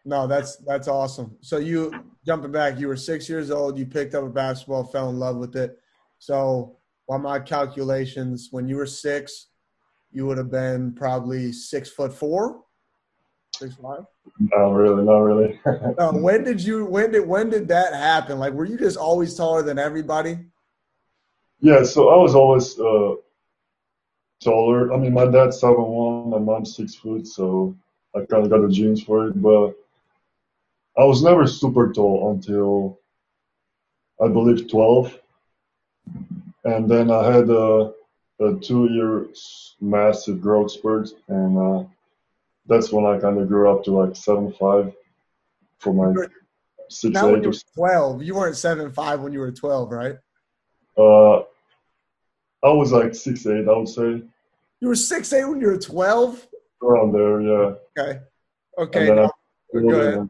No, 0.05 0.27
that's 0.27 0.55
that's 0.57 0.87
awesome. 0.87 1.37
So 1.41 1.57
you 1.57 1.91
jumping 2.25 2.51
back, 2.51 2.79
you 2.79 2.87
were 2.87 2.95
six 2.95 3.27
years 3.29 3.51
old. 3.51 3.77
You 3.77 3.85
picked 3.85 4.15
up 4.15 4.23
a 4.23 4.29
basketball, 4.29 4.83
fell 4.85 5.09
in 5.09 5.19
love 5.19 5.37
with 5.37 5.55
it. 5.55 5.77
So 6.19 6.77
by 7.07 7.17
my 7.17 7.39
calculations, 7.39 8.49
when 8.51 8.67
you 8.67 8.75
were 8.77 8.85
six, 8.85 9.47
you 10.11 10.25
would 10.25 10.37
have 10.37 10.51
been 10.51 10.93
probably 10.93 11.51
six 11.51 11.89
foot 11.89 12.13
four, 12.13 12.63
six 13.59 13.75
five. 13.75 14.05
Not 14.39 14.69
really, 14.69 15.03
not 15.03 15.19
really. 15.19 15.59
No, 15.99 16.11
when 16.13 16.43
did 16.43 16.63
you? 16.63 16.85
When 16.85 17.11
did 17.11 17.27
when 17.27 17.49
did 17.49 17.67
that 17.67 17.93
happen? 17.93 18.39
Like, 18.39 18.53
were 18.53 18.65
you 18.65 18.77
just 18.77 18.97
always 18.97 19.35
taller 19.35 19.61
than 19.61 19.77
everybody? 19.77 20.39
yeah, 21.61 21.83
so 21.83 22.09
I 22.09 22.15
was 22.15 22.35
always 22.35 22.79
uh, 22.79 23.15
taller. 24.41 24.93
I 24.93 24.97
mean, 24.97 25.13
my 25.13 25.25
dad's 25.25 25.59
seven 25.59 25.83
one, 25.83 26.29
my 26.29 26.39
mom's 26.39 26.75
six 26.75 26.95
foot, 26.95 27.27
so 27.27 27.75
I 28.15 28.19
kind 28.19 28.43
of 28.43 28.49
got 28.49 28.61
the 28.61 28.69
genes 28.69 29.03
for 29.03 29.27
it. 29.27 29.41
But 29.41 29.75
I 30.97 31.03
was 31.03 31.21
never 31.21 31.45
super 31.47 31.91
tall 31.91 32.31
until 32.31 32.99
I 34.23 34.27
believe 34.29 34.69
twelve, 34.69 35.17
and 36.63 36.89
then 36.89 37.11
I 37.11 37.31
had 37.31 37.49
a, 37.49 37.91
a 38.39 38.55
two-year 38.61 39.27
massive 39.81 40.41
growth 40.41 40.71
spurt, 40.71 41.09
and 41.27 41.57
uh, 41.57 41.83
that's 42.65 42.91
when 42.91 43.05
I 43.05 43.19
kind 43.19 43.39
of 43.39 43.47
grew 43.47 43.71
up 43.71 43.83
to 43.85 43.91
like 43.91 44.15
seven 44.15 44.51
five 44.53 44.93
for 45.79 45.93
my 45.93 46.13
six 46.89 47.13
Now, 47.13 47.29
eight 47.29 47.43
you 47.43 47.49
or 47.49 47.51
were 47.51 47.57
twelve, 47.75 48.23
you 48.23 48.35
weren't 48.35 48.57
seven 48.57 48.91
five 48.91 49.21
when 49.21 49.33
you 49.33 49.39
were 49.39 49.51
twelve, 49.51 49.91
right? 49.91 50.15
Uh, 50.97 51.37
I 52.61 52.71
was 52.73 52.91
like 52.91 53.15
six 53.15 53.45
eight, 53.47 53.67
I 53.67 53.77
would 53.77 53.87
say, 53.87 54.21
You 54.81 54.87
were 54.87 54.95
six 54.95 55.31
eight 55.33 55.45
when 55.45 55.61
you 55.61 55.67
were 55.67 55.77
twelve. 55.77 56.45
around 56.83 57.13
there. 57.13 57.41
Yeah. 57.41 57.73
Okay. 57.97 58.19
Okay. 58.77 59.15
Now- 59.15 59.25
I- 59.75 59.79
go 59.81 59.89
ahead. 60.01 60.29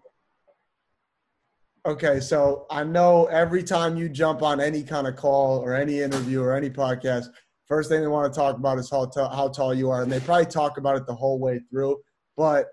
Okay, 1.86 2.20
so 2.20 2.66
I 2.70 2.84
know 2.84 3.26
every 3.28 3.64
time 3.64 3.96
you 3.96 4.10
jump 4.10 4.42
on 4.44 4.60
any 4.60 4.84
kind 4.84 5.08
of 5.08 5.16
call 5.16 5.60
or 5.60 5.74
any 5.74 6.02
interview 6.02 6.42
or 6.42 6.54
any 6.54 6.70
podcast, 6.70 7.28
first 7.68 7.90
thing 7.90 8.02
they 8.02 8.08
want 8.08 8.32
to 8.32 8.38
talk 8.38 8.58
about 8.58 8.78
is 8.78 8.90
how, 8.90 9.06
t- 9.06 9.22
how 9.22 9.48
tall 9.48 9.74
you 9.74 9.90
are, 9.90 10.04
and 10.04 10.12
they 10.12 10.20
probably 10.20 10.46
talk 10.46 10.78
about 10.78 10.98
it 10.98 11.08
the 11.08 11.16
whole 11.16 11.40
way 11.40 11.60
through. 11.72 11.98
But 12.40 12.70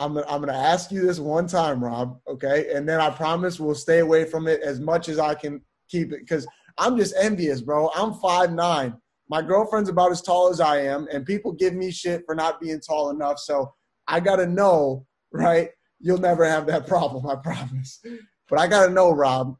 I'm 0.00 0.18
I'm 0.18 0.40
gonna 0.40 0.54
ask 0.54 0.90
you 0.90 1.06
this 1.06 1.20
one 1.20 1.46
time, 1.46 1.82
Rob. 1.82 2.18
Okay, 2.26 2.74
and 2.74 2.86
then 2.88 3.00
I 3.00 3.10
promise 3.10 3.60
we'll 3.60 3.76
stay 3.76 4.00
away 4.00 4.24
from 4.24 4.48
it 4.48 4.60
as 4.60 4.80
much 4.80 5.08
as 5.08 5.20
I 5.20 5.36
can 5.36 5.60
keep 5.88 6.12
it 6.12 6.18
because 6.18 6.48
I'm 6.78 6.96
just 6.96 7.14
envious, 7.16 7.60
bro. 7.60 7.90
I'm 7.94 8.14
five 8.14 8.52
nine. 8.52 8.94
My 9.28 9.40
girlfriend's 9.40 9.88
about 9.88 10.10
as 10.10 10.20
tall 10.20 10.48
as 10.48 10.58
I 10.58 10.78
am, 10.78 11.06
and 11.12 11.24
people 11.24 11.52
give 11.52 11.74
me 11.74 11.92
shit 11.92 12.24
for 12.26 12.34
not 12.34 12.60
being 12.60 12.80
tall 12.80 13.10
enough. 13.10 13.38
So 13.38 13.72
I 14.08 14.18
gotta 14.18 14.48
know, 14.48 15.06
right? 15.32 15.70
You'll 16.00 16.18
never 16.18 16.44
have 16.44 16.66
that 16.66 16.86
problem, 16.88 17.24
I 17.28 17.36
promise. 17.36 18.02
But 18.50 18.58
I 18.58 18.66
gotta 18.66 18.92
know, 18.92 19.12
Rob. 19.12 19.56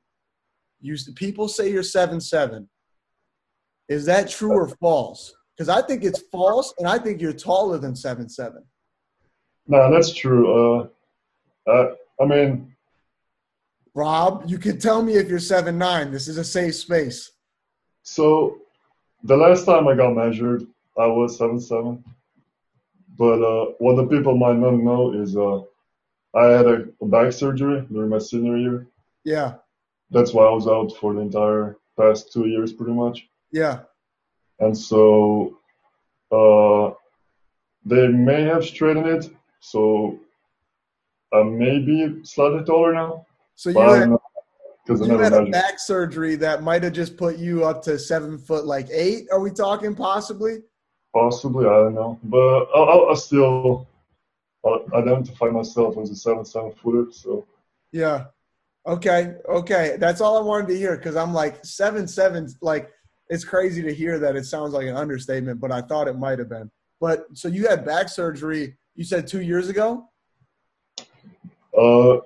You 0.80 0.96
people 1.14 1.46
say 1.46 1.70
you're 1.70 1.84
seven 1.84 2.20
seven. 2.20 2.68
Is 3.88 4.04
that 4.06 4.28
true 4.28 4.50
or 4.50 4.66
false? 4.80 5.32
Because 5.56 5.68
I 5.68 5.80
think 5.86 6.02
it's 6.02 6.24
false, 6.32 6.74
and 6.80 6.88
I 6.88 6.98
think 6.98 7.20
you're 7.20 7.32
taller 7.32 7.78
than 7.78 7.94
seven 7.94 8.28
seven. 8.28 8.64
No, 9.66 9.90
that's 9.92 10.12
true. 10.12 10.88
Uh, 11.66 11.70
uh, 11.70 11.94
I 12.20 12.24
mean, 12.24 12.74
Rob, 13.94 14.44
you 14.46 14.58
can 14.58 14.78
tell 14.78 15.02
me 15.02 15.14
if 15.14 15.28
you're 15.28 15.38
seven 15.38 15.78
nine. 15.78 16.10
This 16.10 16.28
is 16.28 16.38
a 16.38 16.44
safe 16.44 16.74
space. 16.74 17.30
So, 18.02 18.58
the 19.22 19.36
last 19.36 19.64
time 19.64 19.86
I 19.86 19.94
got 19.94 20.14
measured, 20.14 20.66
I 20.98 21.06
was 21.06 21.38
seven 21.38 21.60
seven. 21.60 22.04
But 23.16 23.42
uh, 23.42 23.72
what 23.78 23.96
the 23.96 24.06
people 24.06 24.36
might 24.36 24.56
not 24.56 24.74
know 24.74 25.12
is 25.12 25.36
uh, 25.36 25.60
I 26.34 26.46
had 26.46 26.66
a, 26.66 26.88
a 27.00 27.06
back 27.06 27.32
surgery 27.32 27.86
during 27.92 28.08
my 28.08 28.18
senior 28.18 28.56
year. 28.56 28.88
Yeah. 29.24 29.54
That's 30.10 30.32
why 30.32 30.44
I 30.44 30.50
was 30.50 30.66
out 30.66 30.92
for 30.96 31.14
the 31.14 31.20
entire 31.20 31.76
past 31.98 32.32
two 32.32 32.46
years, 32.48 32.72
pretty 32.72 32.92
much. 32.92 33.28
Yeah. 33.50 33.80
And 34.60 34.76
so 34.76 35.58
uh, 36.30 36.94
they 37.84 38.08
may 38.08 38.42
have 38.42 38.64
straightened 38.64 39.06
it, 39.06 39.30
so 39.62 40.18
I'm 41.32 41.56
maybe 41.56 42.20
slightly 42.24 42.64
taller 42.64 42.92
now. 42.92 43.24
So 43.54 43.70
you 43.70 43.78
had, 43.78 44.08
you 44.88 45.18
had 45.18 45.32
a 45.32 45.46
back 45.46 45.78
surgery 45.78 46.34
that 46.36 46.62
might 46.62 46.82
have 46.82 46.92
just 46.92 47.16
put 47.16 47.38
you 47.38 47.64
up 47.64 47.80
to 47.84 47.98
seven 47.98 48.38
foot, 48.38 48.66
like 48.66 48.88
eight. 48.90 49.28
Are 49.30 49.40
we 49.40 49.50
talking 49.50 49.94
possibly? 49.94 50.58
Possibly, 51.14 51.66
I 51.66 51.74
don't 51.74 51.94
know, 51.94 52.18
but 52.24 52.64
I, 52.74 53.12
I, 53.12 53.14
still 53.14 53.86
identify 54.94 55.46
myself 55.46 55.96
as 55.98 56.10
a 56.10 56.16
seven 56.16 56.44
seven 56.44 56.72
footer. 56.72 57.12
So 57.12 57.46
yeah, 57.92 58.24
okay, 58.86 59.34
okay, 59.48 59.96
that's 60.00 60.20
all 60.20 60.38
I 60.38 60.40
wanted 60.40 60.68
to 60.68 60.76
hear 60.76 60.96
because 60.96 61.14
I'm 61.14 61.32
like 61.32 61.64
seven 61.64 62.08
seven, 62.08 62.48
like 62.62 62.90
it's 63.28 63.44
crazy 63.44 63.82
to 63.82 63.94
hear 63.94 64.18
that. 64.18 64.34
It 64.36 64.46
sounds 64.46 64.72
like 64.72 64.86
an 64.86 64.96
understatement, 64.96 65.60
but 65.60 65.70
I 65.70 65.82
thought 65.82 66.08
it 66.08 66.18
might 66.18 66.40
have 66.40 66.48
been. 66.48 66.70
But 67.00 67.26
so 67.34 67.46
you 67.46 67.68
had 67.68 67.84
back 67.84 68.08
surgery. 68.08 68.76
You 68.94 69.04
said 69.04 69.26
two 69.26 69.40
years 69.40 69.68
ago. 69.68 70.08
Uh, 71.76 72.18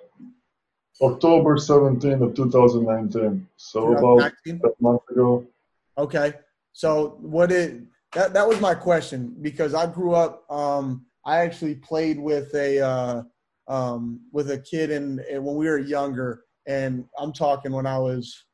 October 1.00 1.56
17th 1.56 2.23
of 2.23 2.35
2019. 2.35 3.46
So 3.56 3.92
about 3.92 4.32
a 4.46 4.61
month 4.80 5.02
ago. 5.11 5.46
Okay. 5.99 6.35
So 6.73 7.16
what 7.20 7.50
did 7.50 7.88
that 8.12 8.32
that 8.35 8.46
was 8.46 8.61
my 8.61 8.75
question 8.75 9.37
because 9.40 9.75
I 9.75 9.87
grew 9.87 10.14
up. 10.14 10.50
Um, 10.50 11.06
I 11.25 11.38
actually 11.38 11.75
played 11.75 12.18
with 12.18 12.54
a 12.54 12.80
uh, 12.80 13.23
um, 13.68 14.20
with 14.32 14.50
a 14.50 14.58
kid 14.58 14.90
and 14.90 15.20
when 15.44 15.56
we 15.56 15.68
were 15.68 15.78
younger, 15.78 16.44
and 16.66 17.04
I'm 17.18 17.32
talking 17.32 17.73
when 17.73 17.87
I 17.87 17.99
was 17.99 18.44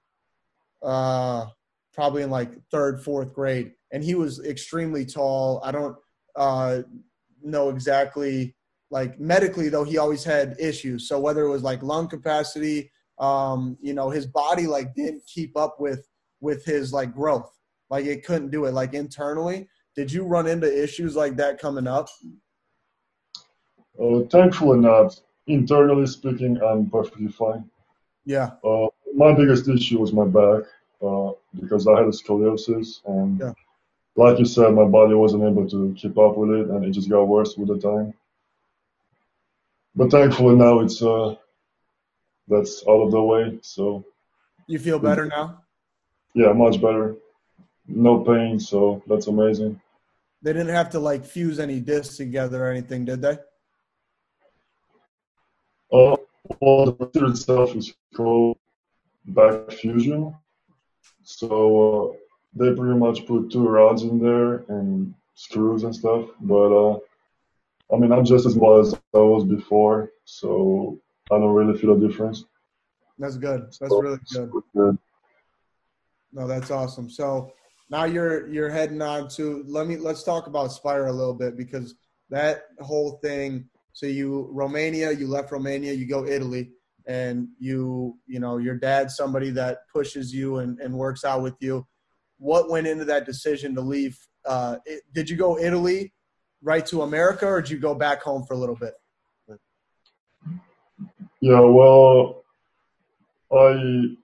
uh, 0.82 1.46
probably 1.94 2.22
in 2.22 2.30
like 2.30 2.50
third, 2.70 3.02
fourth 3.02 3.32
grade, 3.32 3.72
and 3.92 4.02
he 4.02 4.14
was 4.14 4.44
extremely 4.44 5.04
tall. 5.04 5.60
I 5.64 5.70
don't 5.70 5.96
uh, 6.36 6.82
know 7.44 7.68
exactly 7.68 8.54
like 8.90 9.18
medically 9.18 9.68
though 9.68 9.84
he 9.84 9.98
always 9.98 10.24
had 10.24 10.56
issues. 10.58 11.08
So 11.08 11.18
whether 11.18 11.42
it 11.42 11.50
was 11.50 11.62
like 11.62 11.82
lung 11.82 12.08
capacity 12.08 12.90
um 13.18 13.76
you 13.80 13.92
know 13.92 14.08
his 14.10 14.26
body 14.26 14.66
like 14.66 14.94
didn't 14.94 15.22
keep 15.26 15.56
up 15.56 15.78
with 15.78 16.08
with 16.40 16.64
his 16.64 16.92
like 16.92 17.14
growth. 17.14 17.50
Like 17.90 18.06
it 18.06 18.24
couldn't 18.24 18.50
do 18.50 18.66
it. 18.66 18.72
Like 18.72 18.94
internally 18.94 19.68
did 19.94 20.10
you 20.10 20.24
run 20.24 20.46
into 20.46 20.82
issues 20.82 21.16
like 21.16 21.36
that 21.36 21.58
coming 21.58 21.86
up? 21.86 22.08
Uh, 24.00 24.20
thankfully 24.30 24.78
not. 24.78 25.20
Internally 25.46 26.06
speaking 26.06 26.60
i'm 26.62 26.88
perfectly 26.88 27.28
fine. 27.28 27.64
Yeah. 28.24 28.50
Uh, 28.64 28.86
my 29.14 29.34
biggest 29.34 29.68
issue 29.68 29.98
was 29.98 30.12
my 30.12 30.24
back 30.24 30.64
uh, 31.02 31.32
because 31.60 31.86
i 31.86 31.92
had 31.98 32.06
a 32.06 32.16
scoliosis 32.20 33.00
and 33.06 33.40
yeah. 33.40 33.52
Like 34.16 34.38
you 34.38 34.44
said 34.44 34.74
my 34.74 34.84
body 34.84 35.14
wasn't 35.14 35.42
able 35.42 35.68
to 35.68 35.94
keep 35.96 36.16
up 36.18 36.36
with 36.36 36.50
it 36.50 36.68
and 36.68 36.84
it 36.84 36.90
just 36.90 37.08
got 37.08 37.24
worse 37.24 37.56
with 37.56 37.68
the 37.68 37.78
time 37.78 38.12
but 39.94 40.10
thankfully 40.10 40.54
now 40.54 40.80
it's 40.80 41.02
uh 41.02 41.34
that's 42.48 42.82
out 42.88 43.02
of 43.02 43.10
the 43.10 43.22
way 43.22 43.58
so 43.62 44.04
you 44.66 44.78
feel 44.78 44.98
better 44.98 45.26
now 45.26 45.62
yeah 46.34 46.52
much 46.52 46.80
better 46.80 47.16
no 47.86 48.20
pain, 48.20 48.60
so 48.60 49.02
that's 49.06 49.26
amazing. 49.26 49.80
They 50.42 50.52
didn't 50.52 50.74
have 50.74 50.90
to 50.90 50.98
like 50.98 51.24
fuse 51.24 51.60
any 51.60 51.80
discs 51.80 52.16
together 52.16 52.66
or 52.66 52.70
anything, 52.70 53.04
did 53.04 53.22
they? 53.22 53.38
Uh, 55.92 56.16
well, 56.60 56.86
the 56.86 56.92
procedure 56.92 57.26
itself 57.26 57.76
is 57.76 57.94
called 58.14 58.56
back 59.26 59.70
fusion. 59.72 60.34
So 61.22 62.12
uh, 62.12 62.16
they 62.54 62.74
pretty 62.74 62.98
much 62.98 63.26
put 63.26 63.50
two 63.50 63.66
rods 63.66 64.02
in 64.02 64.18
there 64.18 64.64
and 64.68 65.14
screws 65.34 65.84
and 65.84 65.94
stuff. 65.94 66.26
But 66.40 66.72
uh, 66.72 66.98
I 67.92 67.96
mean, 67.98 68.12
I'm 68.12 68.24
just 68.24 68.46
as 68.46 68.56
well 68.56 68.78
as 68.78 68.94
I 69.14 69.18
was 69.18 69.44
before, 69.44 70.10
so 70.24 70.98
I 71.30 71.38
don't 71.38 71.54
really 71.54 71.78
feel 71.78 71.92
a 71.92 72.08
difference. 72.08 72.44
That's 73.18 73.36
good. 73.36 73.66
That's 73.66 73.78
so, 73.78 74.00
really 74.00 74.18
good. 74.32 74.50
good. 74.74 74.98
No, 76.32 76.46
that's 76.46 76.70
awesome. 76.70 77.10
So 77.10 77.52
now 77.90 78.04
you're 78.04 78.48
you're 78.48 78.70
heading 78.70 79.02
on 79.02 79.28
to 79.30 79.64
let 79.66 79.86
me 79.86 79.96
let's 79.96 80.22
talk 80.22 80.46
about 80.46 80.72
Spire 80.72 81.06
a 81.06 81.12
little 81.12 81.34
bit 81.34 81.56
because 81.56 81.94
that 82.30 82.64
whole 82.80 83.18
thing. 83.22 83.68
So 83.92 84.06
you 84.06 84.48
Romania, 84.50 85.12
you 85.12 85.26
left 85.26 85.52
Romania, 85.52 85.92
you 85.92 86.06
go 86.06 86.26
Italy, 86.26 86.70
and 87.06 87.48
you 87.58 88.16
you 88.26 88.40
know 88.40 88.56
your 88.56 88.76
dad's 88.76 89.16
somebody 89.16 89.50
that 89.50 89.80
pushes 89.92 90.34
you 90.34 90.58
and, 90.58 90.80
and 90.80 90.94
works 90.94 91.24
out 91.24 91.42
with 91.42 91.54
you. 91.60 91.86
What 92.42 92.68
went 92.68 92.88
into 92.88 93.04
that 93.04 93.24
decision 93.24 93.72
to 93.76 93.80
leave? 93.80 94.18
Uh, 94.44 94.78
it, 94.84 95.02
did 95.14 95.30
you 95.30 95.36
go 95.36 95.58
Italy 95.58 96.12
right 96.60 96.84
to 96.86 97.02
America, 97.02 97.46
or 97.46 97.62
did 97.62 97.70
you 97.70 97.78
go 97.78 97.94
back 97.94 98.20
home 98.20 98.44
for 98.44 98.54
a 98.54 98.56
little 98.58 98.74
bit? 98.74 98.94
Yeah, 101.40 101.60
well, 101.60 102.42
I 103.52 104.16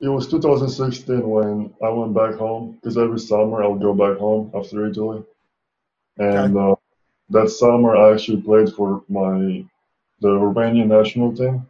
it 0.00 0.08
was 0.08 0.28
2016 0.28 1.28
when 1.28 1.74
I 1.82 1.88
went 1.88 2.14
back 2.14 2.36
home 2.36 2.72
because 2.72 2.96
every 2.96 3.18
summer 3.18 3.64
I'll 3.64 3.74
go 3.74 3.92
back 3.92 4.18
home 4.18 4.52
after 4.54 4.86
Italy, 4.86 5.24
and 6.16 6.56
okay. 6.56 6.72
uh, 6.72 6.76
that 7.30 7.50
summer 7.50 7.96
I 7.96 8.12
actually 8.12 8.40
played 8.40 8.72
for 8.72 9.02
my 9.08 9.64
the 10.20 10.28
Romanian 10.28 10.86
national 10.86 11.34
team. 11.34 11.66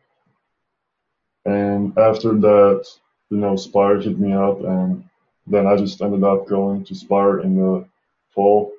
And 1.47 1.97
after 1.99 2.33
that, 2.41 2.87
you 3.35 3.41
know, 3.41 3.57
Spire 3.57 4.01
hit 4.01 4.17
me 4.17 4.33
up, 4.33 4.61
and 4.63 5.05
then 5.49 5.67
I 5.67 5.77
just 5.77 6.01
ended 6.01 6.23
up 6.23 6.47
going 6.47 6.85
to 6.85 6.95
Spire 6.95 7.41
in 7.41 7.57
the 7.57 7.85
fall. 8.33 8.73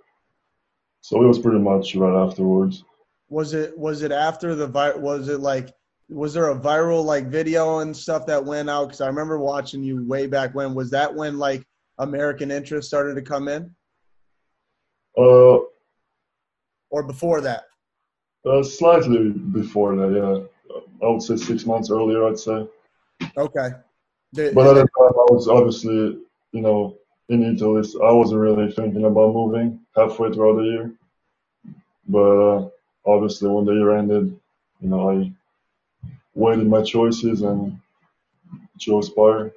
So 1.01 1.21
it 1.21 1.27
was 1.27 1.39
pretty 1.39 1.59
much 1.59 1.93
right 1.93 2.25
afterwards. 2.25 2.85
Was 3.27 3.53
it 3.53 3.77
was 3.77 4.01
it 4.01 4.13
after 4.13 4.55
the 4.55 4.67
was 4.97 5.27
it 5.27 5.41
like 5.41 5.73
was 6.07 6.33
there 6.33 6.51
a 6.51 6.57
viral 6.57 7.03
like 7.03 7.27
video 7.27 7.79
and 7.79 7.95
stuff 7.95 8.25
that 8.27 8.45
went 8.45 8.69
out? 8.69 8.85
Because 8.85 9.01
I 9.01 9.07
remember 9.07 9.37
watching 9.39 9.83
you 9.83 10.05
way 10.05 10.25
back 10.25 10.55
when. 10.55 10.73
Was 10.73 10.89
that 10.91 11.13
when 11.13 11.37
like 11.37 11.65
American 11.97 12.49
interest 12.49 12.87
started 12.87 13.15
to 13.15 13.21
come 13.21 13.49
in? 13.49 13.75
Uh, 15.17 15.57
or 16.91 17.03
before 17.05 17.41
that? 17.41 17.65
Uh, 18.45 18.63
slightly 18.63 19.31
before 19.31 19.97
that, 19.97 20.11
yeah. 20.11 20.77
I 21.05 21.11
would 21.11 21.21
say 21.21 21.35
six 21.35 21.65
months 21.65 21.89
earlier. 21.91 22.25
I'd 22.25 22.39
say. 22.39 22.65
Okay. 23.37 23.69
The, 24.35 24.51
but 24.53 24.67
at 24.67 24.73
the 24.73 24.81
time, 24.81 25.15
I 25.15 25.33
was 25.33 25.47
obviously, 25.47 26.19
you 26.51 26.61
know, 26.61 26.97
in 27.29 27.41
Italy. 27.43 27.83
So 27.85 28.03
I 28.03 28.11
wasn't 28.11 28.41
really 28.41 28.69
thinking 28.69 29.05
about 29.05 29.33
moving 29.33 29.79
halfway 29.95 30.31
throughout 30.31 30.57
the 30.57 30.63
year. 30.63 30.91
But 32.07 32.19
uh, 32.19 32.69
obviously, 33.05 33.49
when 33.49 33.65
the 33.65 33.73
year 33.73 33.95
ended, 33.97 34.37
you 34.81 34.89
know, 34.89 35.09
I 35.09 35.31
weighed 36.33 36.67
my 36.67 36.83
choices 36.83 37.41
and 37.43 37.79
chose 38.77 39.07
Spire. 39.07 39.53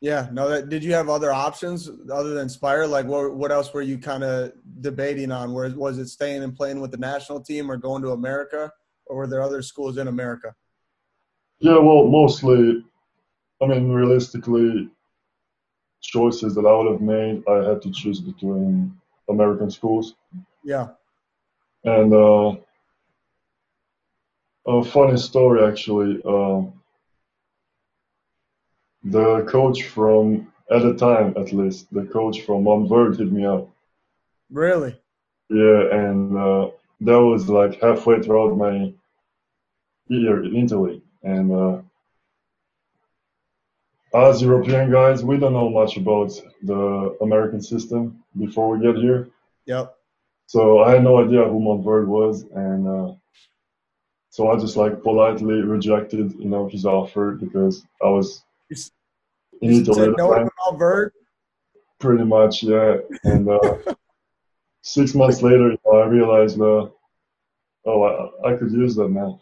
Yeah, 0.00 0.28
no. 0.32 0.48
That, 0.48 0.70
did 0.70 0.82
you 0.82 0.94
have 0.94 1.10
other 1.10 1.30
options 1.30 1.90
other 2.10 2.32
than 2.32 2.48
Spire? 2.48 2.86
Like, 2.86 3.06
what 3.06 3.34
what 3.34 3.52
else 3.52 3.74
were 3.74 3.82
you 3.82 3.98
kind 3.98 4.24
of 4.24 4.52
debating 4.80 5.30
on? 5.30 5.52
Where 5.52 5.68
was 5.70 5.98
it 5.98 6.08
staying 6.08 6.42
and 6.42 6.56
playing 6.56 6.80
with 6.80 6.90
the 6.90 6.96
national 6.96 7.40
team, 7.40 7.70
or 7.70 7.76
going 7.76 8.02
to 8.02 8.12
America, 8.12 8.72
or 9.06 9.16
were 9.16 9.26
there 9.26 9.42
other 9.42 9.60
schools 9.60 9.98
in 9.98 10.08
America? 10.08 10.54
Yeah, 11.58 11.78
well, 11.78 12.06
mostly. 12.06 12.84
I 13.60 13.66
mean, 13.66 13.90
realistically, 13.90 14.88
choices 16.00 16.54
that 16.54 16.66
I 16.66 16.74
would 16.76 16.92
have 16.92 17.00
made, 17.00 17.42
I 17.48 17.68
had 17.68 17.82
to 17.82 17.90
choose 17.90 18.20
between 18.20 18.96
American 19.28 19.70
schools. 19.70 20.14
Yeah. 20.62 20.88
And 21.84 22.12
uh, 22.12 22.56
a 24.66 24.84
funny 24.84 25.16
story, 25.16 25.64
actually. 25.64 26.22
Um, 26.24 26.72
the 29.04 29.42
coach 29.48 29.84
from, 29.84 30.52
at 30.70 30.82
the 30.82 30.94
time 30.94 31.34
at 31.36 31.52
least, 31.52 31.92
the 31.92 32.04
coach 32.04 32.42
from 32.42 32.64
Montverde 32.64 33.18
hit 33.18 33.32
me 33.32 33.46
up. 33.46 33.68
Really? 34.50 34.98
Yeah, 35.50 35.92
and 35.92 36.36
uh, 36.36 36.70
that 37.00 37.20
was 37.20 37.48
like 37.48 37.80
halfway 37.80 38.20
throughout 38.20 38.56
my 38.56 38.92
year 40.08 40.44
in 40.44 40.56
Italy. 40.56 41.02
And 41.22 41.52
uh, 41.52 41.82
as 44.14 44.40
European 44.42 44.90
guys, 44.90 45.24
we 45.24 45.38
don't 45.38 45.52
know 45.52 45.68
much 45.68 45.96
about 45.96 46.32
the 46.62 47.16
American 47.20 47.60
system 47.60 48.22
before 48.38 48.70
we 48.70 48.84
get 48.84 48.96
here. 48.96 49.28
Yep. 49.66 49.94
So 50.46 50.80
I 50.80 50.92
had 50.92 51.04
no 51.04 51.22
idea 51.22 51.44
who 51.44 51.60
Montverde 51.60 52.06
was, 52.06 52.44
and 52.54 52.88
uh, 52.88 53.14
so 54.30 54.50
I 54.50 54.58
just 54.58 54.76
like 54.76 55.02
politely 55.02 55.60
rejected, 55.60 56.32
you 56.38 56.48
know, 56.48 56.68
his 56.68 56.86
offer 56.86 57.32
because 57.32 57.84
I 58.02 58.08
was 58.08 58.42
in 59.60 59.70
Italy. 59.70 60.14
No 60.16 60.32
about 60.32 60.78
Verd. 60.78 61.12
Pretty 61.98 62.24
much, 62.24 62.62
yeah. 62.62 62.98
And 63.24 63.48
uh, 63.48 63.76
six 64.82 65.14
months 65.14 65.42
later, 65.42 65.70
you 65.70 65.78
know, 65.84 65.98
I 65.98 66.06
realized, 66.06 66.58
uh, 66.60 66.88
oh, 67.84 68.30
I, 68.44 68.52
I 68.52 68.56
could 68.56 68.72
use 68.72 68.94
that 68.94 69.10
now 69.10 69.40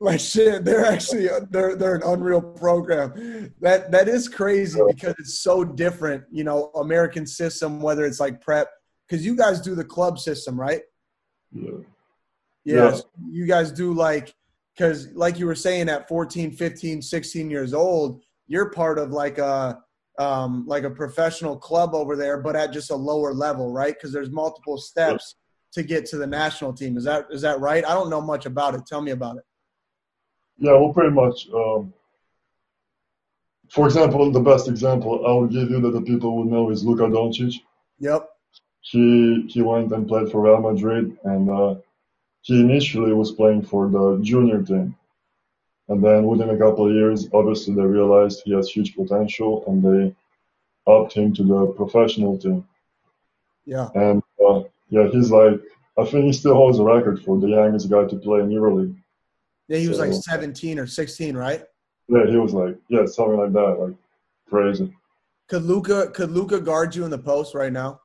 like 0.00 0.18
shit 0.18 0.64
they're 0.64 0.86
actually 0.86 1.28
they're 1.50 1.76
they're 1.76 1.94
an 1.94 2.02
unreal 2.04 2.40
program. 2.40 3.52
That 3.60 3.92
that 3.92 4.08
is 4.08 4.28
crazy 4.28 4.80
because 4.88 5.14
it's 5.18 5.40
so 5.40 5.62
different 5.62 6.24
you 6.32 6.42
know 6.42 6.70
american 6.74 7.26
system 7.26 7.80
whether 7.80 8.04
it's 8.06 8.18
like 8.18 8.40
prep 8.40 8.68
because 9.06 9.24
you 9.24 9.36
guys 9.36 9.60
do 9.60 9.74
the 9.74 9.84
club 9.84 10.18
system 10.18 10.58
right? 10.58 10.82
Yeah. 11.52 11.70
Yeah, 12.64 12.90
yeah. 12.92 13.00
you 13.30 13.46
guys 13.46 13.72
do 13.72 13.92
like 13.92 14.34
because 14.74 15.08
like 15.12 15.38
you 15.38 15.46
were 15.46 15.54
saying 15.54 15.88
at 15.88 16.08
14 16.08 16.52
15 16.52 17.02
16 17.02 17.50
years 17.50 17.74
old 17.74 18.22
you're 18.46 18.70
part 18.70 18.98
of 18.98 19.10
like 19.10 19.38
a 19.38 19.78
um, 20.18 20.66
like 20.66 20.84
a 20.84 20.90
professional 20.90 21.56
club 21.56 21.94
over 21.94 22.16
there 22.16 22.38
but 22.38 22.54
at 22.54 22.72
just 22.72 22.90
a 22.90 22.96
lower 22.96 23.32
level 23.32 23.72
right? 23.72 23.94
Because 23.94 24.12
there's 24.12 24.30
multiple 24.30 24.76
steps 24.76 25.36
to 25.72 25.82
get 25.82 26.04
to 26.06 26.18
the 26.18 26.26
national 26.26 26.74
team. 26.74 26.98
Is 26.98 27.04
that 27.04 27.26
is 27.30 27.40
that 27.42 27.60
right? 27.60 27.84
I 27.86 27.94
don't 27.94 28.10
know 28.10 28.20
much 28.20 28.44
about 28.44 28.74
it. 28.74 28.84
Tell 28.86 29.00
me 29.00 29.12
about 29.12 29.36
it 29.36 29.44
yeah, 30.60 30.72
well, 30.72 30.92
pretty 30.92 31.10
much. 31.10 31.48
Um, 31.52 31.92
for 33.70 33.86
example, 33.86 34.30
the 34.30 34.40
best 34.40 34.68
example 34.68 35.24
I 35.26 35.32
will 35.32 35.46
give 35.46 35.70
you 35.70 35.80
that 35.80 35.92
the 35.92 36.02
people 36.02 36.36
would 36.36 36.48
know 36.48 36.70
is 36.70 36.84
Luka 36.84 37.04
Doncic. 37.04 37.54
Yep. 37.98 38.28
He 38.82 39.46
he 39.48 39.62
went 39.62 39.92
and 39.92 40.06
played 40.06 40.30
for 40.30 40.42
Real 40.42 40.60
Madrid, 40.60 41.16
and 41.24 41.50
uh, 41.50 41.74
he 42.42 42.60
initially 42.60 43.12
was 43.12 43.32
playing 43.32 43.62
for 43.62 43.88
the 43.88 44.18
junior 44.22 44.62
team, 44.62 44.96
and 45.88 46.04
then 46.04 46.26
within 46.26 46.50
a 46.50 46.58
couple 46.58 46.86
of 46.86 46.94
years, 46.94 47.28
obviously 47.32 47.74
they 47.74 47.82
realized 47.82 48.42
he 48.44 48.54
has 48.54 48.70
huge 48.70 48.94
potential, 48.94 49.64
and 49.66 49.82
they 49.82 50.14
upped 50.86 51.12
him 51.12 51.32
to 51.34 51.42
the 51.42 51.66
professional 51.76 52.38
team. 52.38 52.66
Yeah. 53.64 53.88
And 53.94 54.22
uh, 54.46 54.62
yeah, 54.88 55.08
he's 55.08 55.30
like 55.30 55.60
I 55.98 56.04
think 56.04 56.24
he 56.24 56.32
still 56.32 56.54
holds 56.54 56.78
the 56.78 56.84
record 56.84 57.22
for 57.22 57.38
the 57.38 57.48
youngest 57.48 57.90
guy 57.90 58.04
to 58.06 58.16
play 58.16 58.40
in 58.40 58.48
EuroLeague. 58.48 58.96
Yeah, 59.70 59.78
he 59.78 59.86
was 59.86 59.98
so, 59.98 60.04
like 60.04 60.12
17 60.12 60.80
or 60.80 60.86
16, 60.88 61.36
right? 61.36 61.62
Yeah, 62.08 62.26
he 62.26 62.36
was 62.36 62.52
like, 62.52 62.76
yeah, 62.88 63.06
something 63.06 63.36
like 63.38 63.52
that, 63.52 63.78
like 63.78 63.94
crazy. 64.48 64.92
Could 65.48 65.62
Luka 65.62 66.08
could 66.08 66.32
Luka 66.32 66.60
guard 66.60 66.94
you 66.94 67.04
in 67.04 67.10
the 67.10 67.18
post 67.18 67.54
right 67.54 67.72
now? 67.72 68.00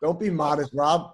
Don't 0.00 0.18
be 0.18 0.30
modest, 0.30 0.70
Rob. 0.72 1.12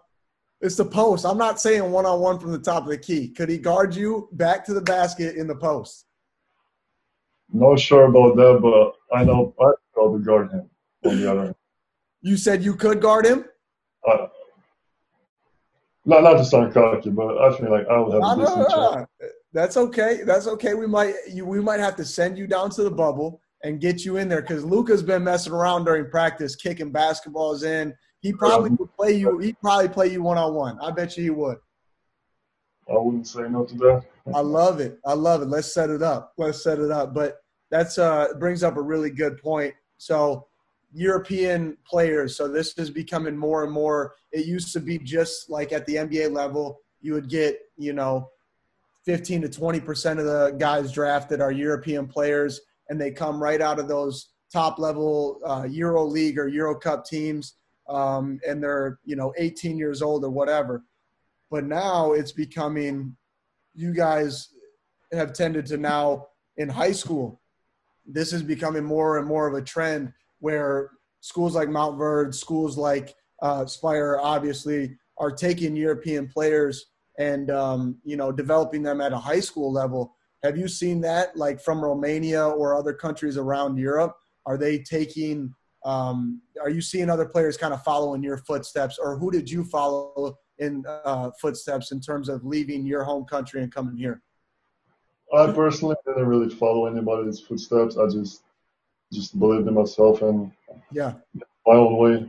It's 0.61 0.77
the 0.77 0.85
post. 0.85 1.25
I'm 1.25 1.39
not 1.39 1.59
saying 1.59 1.91
one 1.91 2.05
on 2.05 2.21
one 2.21 2.39
from 2.39 2.53
the 2.53 2.59
top 2.59 2.83
of 2.83 2.91
the 2.91 2.99
key. 2.99 3.29
Could 3.29 3.49
he 3.49 3.57
guard 3.57 3.95
you 3.95 4.29
back 4.33 4.67
to 4.67 4.75
the 4.75 4.81
basket 4.83 5.37
in 5.37 5.47
the 5.47 5.57
post? 5.57 6.05
Not 7.51 7.81
sure 7.81 8.05
about 8.05 8.37
that, 8.37 8.59
but 8.61 9.17
I 9.17 9.25
know 9.25 9.55
I 9.59 9.65
could 9.65 9.95
probably 9.95 10.23
guard 10.23 10.51
him 10.51 10.69
on 11.07 11.17
the 11.17 11.31
other. 11.31 11.55
You 12.21 12.37
said 12.37 12.63
you 12.63 12.75
could 12.75 13.01
guard 13.01 13.25
him? 13.25 13.47
Uh, 14.07 14.27
not 16.07 16.23
not 16.23 16.35
to 16.35 16.45
sound 16.45 16.73
cocky, 16.73 17.11
but 17.11 17.37
I 17.39 17.57
feel 17.57 17.71
like 17.71 17.87
I 17.89 17.99
will 17.99 18.13
have 18.13 18.39
a 18.39 18.41
decent 18.41 18.71
chance. 18.71 19.07
That's 19.53 19.77
okay. 19.77 20.23
That's 20.25 20.47
okay. 20.47 20.75
We 20.75 20.87
might 20.87 21.15
you, 21.29 21.45
we 21.45 21.61
might 21.61 21.81
have 21.81 21.97
to 21.97 22.05
send 22.05 22.39
you 22.39 22.47
down 22.47 22.71
to 22.71 22.83
the 22.85 22.91
bubble 22.91 23.41
and 23.65 23.81
get 23.81 24.05
you 24.05 24.17
in 24.19 24.29
there 24.29 24.41
because 24.41 24.65
Luka's 24.65 25.03
been 25.03 25.25
messing 25.25 25.53
around 25.53 25.85
during 25.85 26.09
practice, 26.11 26.55
kicking 26.55 26.93
basketballs 26.93 27.65
in. 27.65 27.95
He 28.21 28.33
probably 28.33 28.71
would 28.71 28.95
play 28.97 29.13
you. 29.13 29.39
He 29.39 29.53
probably 29.55 29.89
play 29.89 30.09
you 30.09 30.23
one 30.23 30.39
on 30.39 30.55
one. 30.55 30.79
I 30.81 30.91
bet 30.91 31.17
you 31.17 31.25
he 31.25 31.31
would. 31.31 31.59
I 32.89 32.97
wouldn't 32.99 33.27
say 33.27 33.49
no 33.49 33.65
to 33.65 33.75
that. 33.75 34.05
I 34.35 34.41
love 34.41 34.81
it. 34.81 34.99
I 35.05 35.15
love 35.15 35.43
it. 35.43 35.49
Let's 35.49 35.73
set 35.73 35.91
it 35.91 36.03
up. 36.03 36.33
Let's 36.39 36.63
set 36.63 36.79
it 36.79 36.91
up. 36.91 37.15
But 37.15 37.39
that's 37.71 37.99
uh 37.99 38.29
brings 38.39 38.63
up 38.63 38.77
a 38.77 38.83
really 38.83 39.11
good 39.11 39.39
point. 39.39 39.75
So 39.99 40.47
European 40.97 41.77
players. 41.87 42.35
So 42.39 42.49
this 42.49 42.73
is 42.79 42.89
becoming 42.89 43.37
more 43.37 43.65
and 43.65 43.73
more. 43.73 44.15
It 44.33 44.47
used 44.47 44.73
to 44.73 44.81
be 44.81 44.99
just 44.99 45.51
like 45.51 45.71
at 45.71 45.85
the 45.85 45.97
NBA 45.97 46.33
level, 46.33 46.81
you 47.03 47.13
would 47.13 47.29
get, 47.29 47.59
you 47.77 47.93
know, 47.93 48.31
15 49.05 49.43
to 49.43 49.49
20% 49.49 50.19
of 50.19 50.25
the 50.25 50.57
guys 50.59 50.91
drafted 50.91 51.43
are 51.43 51.53
European 51.53 52.07
players, 52.07 52.63
and 52.89 52.99
they 52.99 53.11
come 53.11 53.43
right 53.43 53.61
out 53.61 53.79
of 53.79 53.89
those 53.89 54.31
top 54.51 54.79
level 54.79 55.39
uh, 55.45 55.67
Euro 55.69 56.03
League 56.03 56.39
or 56.39 56.49
Euro 56.49 56.75
Cup 56.75 57.05
teams, 57.05 57.57
um, 57.91 58.41
and 58.49 58.63
they're, 58.63 58.99
you 59.05 59.17
know, 59.17 59.35
18 59.37 59.77
years 59.77 60.01
old 60.01 60.25
or 60.25 60.31
whatever. 60.31 60.83
But 61.51 61.65
now 61.65 62.13
it's 62.13 62.33
becoming, 62.33 63.15
you 63.75 63.93
guys 63.93 64.49
have 65.13 65.35
tended 65.35 65.67
to 65.67 65.77
now 65.77 66.29
in 66.57 66.71
high 66.71 66.93
school, 66.93 67.43
this 68.07 68.33
is 68.33 68.43
becoming 68.43 68.83
more 68.83 69.19
and 69.19 69.27
more 69.27 69.47
of 69.47 69.53
a 69.53 69.63
trend 69.63 70.15
where 70.41 70.91
schools 71.21 71.55
like 71.55 71.69
Montverde, 71.69 72.35
schools 72.35 72.77
like 72.77 73.15
uh, 73.43 73.67
Spire, 73.67 74.19
obviously, 74.21 74.97
are 75.19 75.31
taking 75.31 75.77
European 75.77 76.29
players 76.29 76.87
and 77.19 77.51
um, 77.51 77.99
you 78.05 78.17
know 78.17 78.31
developing 78.31 78.83
them 78.83 79.01
at 79.01 79.13
a 79.13 79.19
high 79.19 79.41
school 79.41 79.73
level. 79.73 80.15
Have 80.43 80.57
you 80.57 80.69
seen 80.69 81.01
that, 81.01 81.37
like 81.37 81.61
from 81.61 81.83
Romania 81.83 82.47
or 82.47 82.77
other 82.77 82.93
countries 82.93 83.37
around 83.37 83.79
Europe? 83.79 84.15
Are 84.45 84.57
they 84.57 84.79
taking? 84.79 85.55
Um, 85.85 86.43
are 86.61 86.71
you 86.71 86.81
seeing 86.81 87.09
other 87.09 87.27
players 87.27 87.57
kind 87.57 87.73
of 87.73 87.83
follow 87.83 88.15
in 88.15 88.23
your 88.23 88.39
footsteps, 88.39 88.99
or 88.99 89.19
who 89.19 89.31
did 89.31 89.51
you 89.51 89.65
follow 89.65 90.37
in 90.59 90.85
uh, 91.05 91.31
footsteps 91.41 91.93
in 91.93 92.01
terms 92.01 92.29
of 92.29 92.45
leaving 92.45 92.87
your 92.87 93.05
home 93.05 93.25
country 93.25 93.63
and 93.63 93.73
coming 93.73 93.97
here? 93.97 94.23
I 95.37 95.51
personally 95.53 95.97
didn't 96.07 96.27
really 96.27 96.55
follow 96.55 96.87
anybody's 96.87 97.41
footsteps. 97.41 97.97
I 97.97 98.07
just 98.07 98.43
just 99.13 99.39
believed 99.39 99.69
in 99.69 99.75
myself 99.75 100.23
and 100.23 100.51
yeah, 100.91 101.13
my 101.67 101.75
own 101.75 101.97
way. 101.97 102.27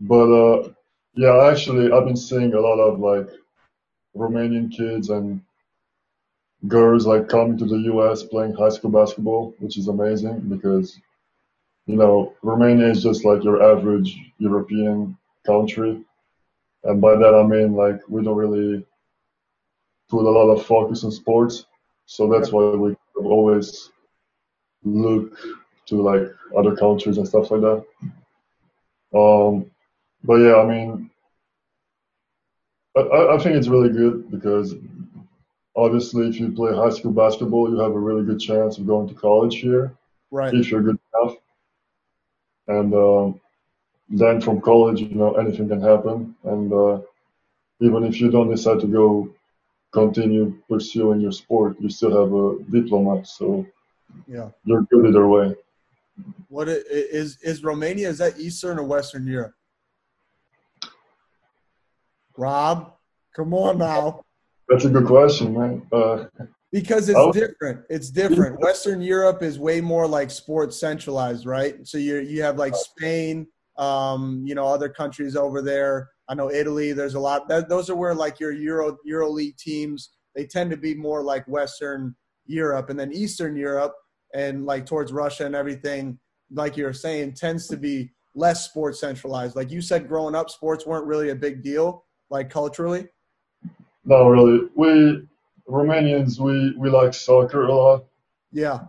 But 0.00 0.30
uh, 0.30 0.68
yeah, 1.14 1.48
actually, 1.50 1.90
I've 1.92 2.04
been 2.06 2.16
seeing 2.16 2.54
a 2.54 2.60
lot 2.60 2.78
of 2.78 3.00
like 3.00 3.28
Romanian 4.16 4.70
kids 4.70 5.10
and 5.10 5.40
girls 6.68 7.06
like 7.06 7.28
coming 7.28 7.58
to 7.58 7.66
the 7.66 7.78
U.S. 7.92 8.22
playing 8.22 8.54
high 8.54 8.68
school 8.70 8.90
basketball, 8.90 9.54
which 9.58 9.78
is 9.78 9.88
amazing 9.88 10.40
because 10.48 10.98
you 11.86 11.96
know 11.96 12.34
Romania 12.42 12.88
is 12.88 13.02
just 13.02 13.24
like 13.24 13.44
your 13.44 13.62
average 13.62 14.16
European 14.38 15.16
country, 15.46 16.04
and 16.84 17.00
by 17.00 17.14
that 17.16 17.34
I 17.34 17.42
mean 17.46 17.74
like 17.74 18.00
we 18.08 18.22
don't 18.22 18.36
really 18.36 18.84
put 20.08 20.24
a 20.24 20.30
lot 20.30 20.50
of 20.52 20.64
focus 20.66 21.04
on 21.04 21.10
sports, 21.10 21.66
so 22.06 22.28
that's 22.28 22.52
why 22.52 22.68
we 22.70 22.96
always 23.16 23.90
look 24.86 25.36
to 25.86 26.02
like 26.02 26.22
other 26.56 26.76
countries 26.76 27.18
and 27.18 27.28
stuff 27.28 27.50
like 27.50 27.60
that. 27.60 27.84
Um, 29.14 29.70
but 30.24 30.36
yeah, 30.36 30.56
I 30.56 30.66
mean, 30.66 31.10
I, 32.96 33.34
I 33.34 33.38
think 33.38 33.56
it's 33.56 33.68
really 33.68 33.90
good 33.90 34.30
because 34.30 34.74
obviously, 35.74 36.28
if 36.28 36.40
you 36.40 36.52
play 36.52 36.74
high 36.74 36.90
school 36.90 37.12
basketball, 37.12 37.70
you 37.70 37.78
have 37.78 37.92
a 37.92 37.98
really 37.98 38.24
good 38.24 38.40
chance 38.40 38.78
of 38.78 38.86
going 38.86 39.08
to 39.08 39.14
college 39.14 39.56
here, 39.56 39.92
right? 40.30 40.54
If 40.54 40.70
you're 40.70 40.82
good 40.82 40.98
enough, 41.14 41.36
and 42.68 42.94
um, 42.94 43.40
then 44.08 44.40
from 44.40 44.60
college, 44.60 45.00
you 45.00 45.14
know, 45.14 45.34
anything 45.34 45.68
can 45.68 45.80
happen, 45.80 46.34
and 46.44 46.72
uh, 46.72 47.00
even 47.80 48.04
if 48.04 48.20
you 48.20 48.30
don't 48.30 48.50
decide 48.50 48.80
to 48.80 48.86
go 48.86 49.28
continue 49.92 50.56
pursuing 50.68 51.20
your 51.20 51.32
sport, 51.32 51.76
you 51.80 51.88
still 51.88 52.10
have 52.10 52.32
a 52.32 52.70
diploma, 52.70 53.24
so 53.24 53.66
yeah, 54.26 54.50
you're 54.64 54.82
good 54.82 55.06
either 55.06 55.26
way. 55.26 55.54
What 56.48 56.68
is 56.68 57.38
is 57.42 57.62
Romania? 57.62 58.08
Is 58.08 58.18
that 58.18 58.38
Eastern 58.38 58.78
or 58.78 58.84
Western 58.84 59.26
Europe? 59.26 59.54
Rob, 62.36 62.92
come 63.34 63.54
on 63.54 63.78
now. 63.78 64.24
That's 64.68 64.84
a 64.84 64.90
good 64.90 65.06
question, 65.06 65.54
man. 65.54 65.86
Uh, 65.92 66.24
because 66.72 67.08
it's 67.08 67.36
different. 67.36 67.84
It's 67.88 68.10
different. 68.10 68.60
Western 68.60 69.00
Europe 69.00 69.42
is 69.42 69.58
way 69.58 69.80
more 69.80 70.06
like 70.06 70.30
sports 70.30 70.78
centralized, 70.78 71.46
right? 71.46 71.86
So 71.86 71.98
you 71.98 72.18
you 72.18 72.42
have 72.42 72.56
like 72.56 72.74
Spain, 72.74 73.46
um, 73.78 74.42
you 74.46 74.54
know, 74.54 74.66
other 74.66 74.88
countries 74.88 75.36
over 75.36 75.62
there. 75.62 76.10
I 76.28 76.34
know 76.34 76.50
Italy. 76.50 76.92
There's 76.92 77.14
a 77.14 77.20
lot. 77.20 77.48
That, 77.48 77.68
those 77.68 77.88
are 77.88 77.96
where 77.96 78.14
like 78.14 78.40
your 78.40 78.52
Euro 78.52 78.96
Euro 79.04 79.30
League 79.30 79.56
teams. 79.56 80.10
They 80.34 80.44
tend 80.44 80.70
to 80.70 80.76
be 80.76 80.94
more 80.94 81.22
like 81.22 81.46
Western 81.46 82.14
Europe, 82.46 82.90
and 82.90 82.98
then 82.98 83.12
Eastern 83.12 83.56
Europe, 83.56 83.94
and 84.34 84.66
like 84.66 84.86
towards 84.86 85.12
Russia 85.12 85.46
and 85.46 85.54
everything. 85.54 86.18
Like 86.50 86.76
you're 86.76 86.92
saying, 86.92 87.34
tends 87.34 87.66
to 87.68 87.76
be 87.76 88.10
less 88.34 88.64
sports 88.64 89.00
centralized. 89.00 89.56
Like 89.56 89.70
you 89.70 89.80
said, 89.80 90.08
growing 90.08 90.34
up, 90.34 90.50
sports 90.50 90.86
weren't 90.86 91.06
really 91.06 91.30
a 91.30 91.34
big 91.34 91.62
deal, 91.62 92.04
like 92.30 92.50
culturally. 92.50 93.08
No, 94.04 94.28
really. 94.28 94.68
We 94.74 95.26
Romanians, 95.68 96.38
we 96.38 96.74
we 96.76 96.88
like 96.88 97.14
soccer 97.14 97.64
a 97.64 97.74
lot. 97.74 98.04
Yeah. 98.52 98.80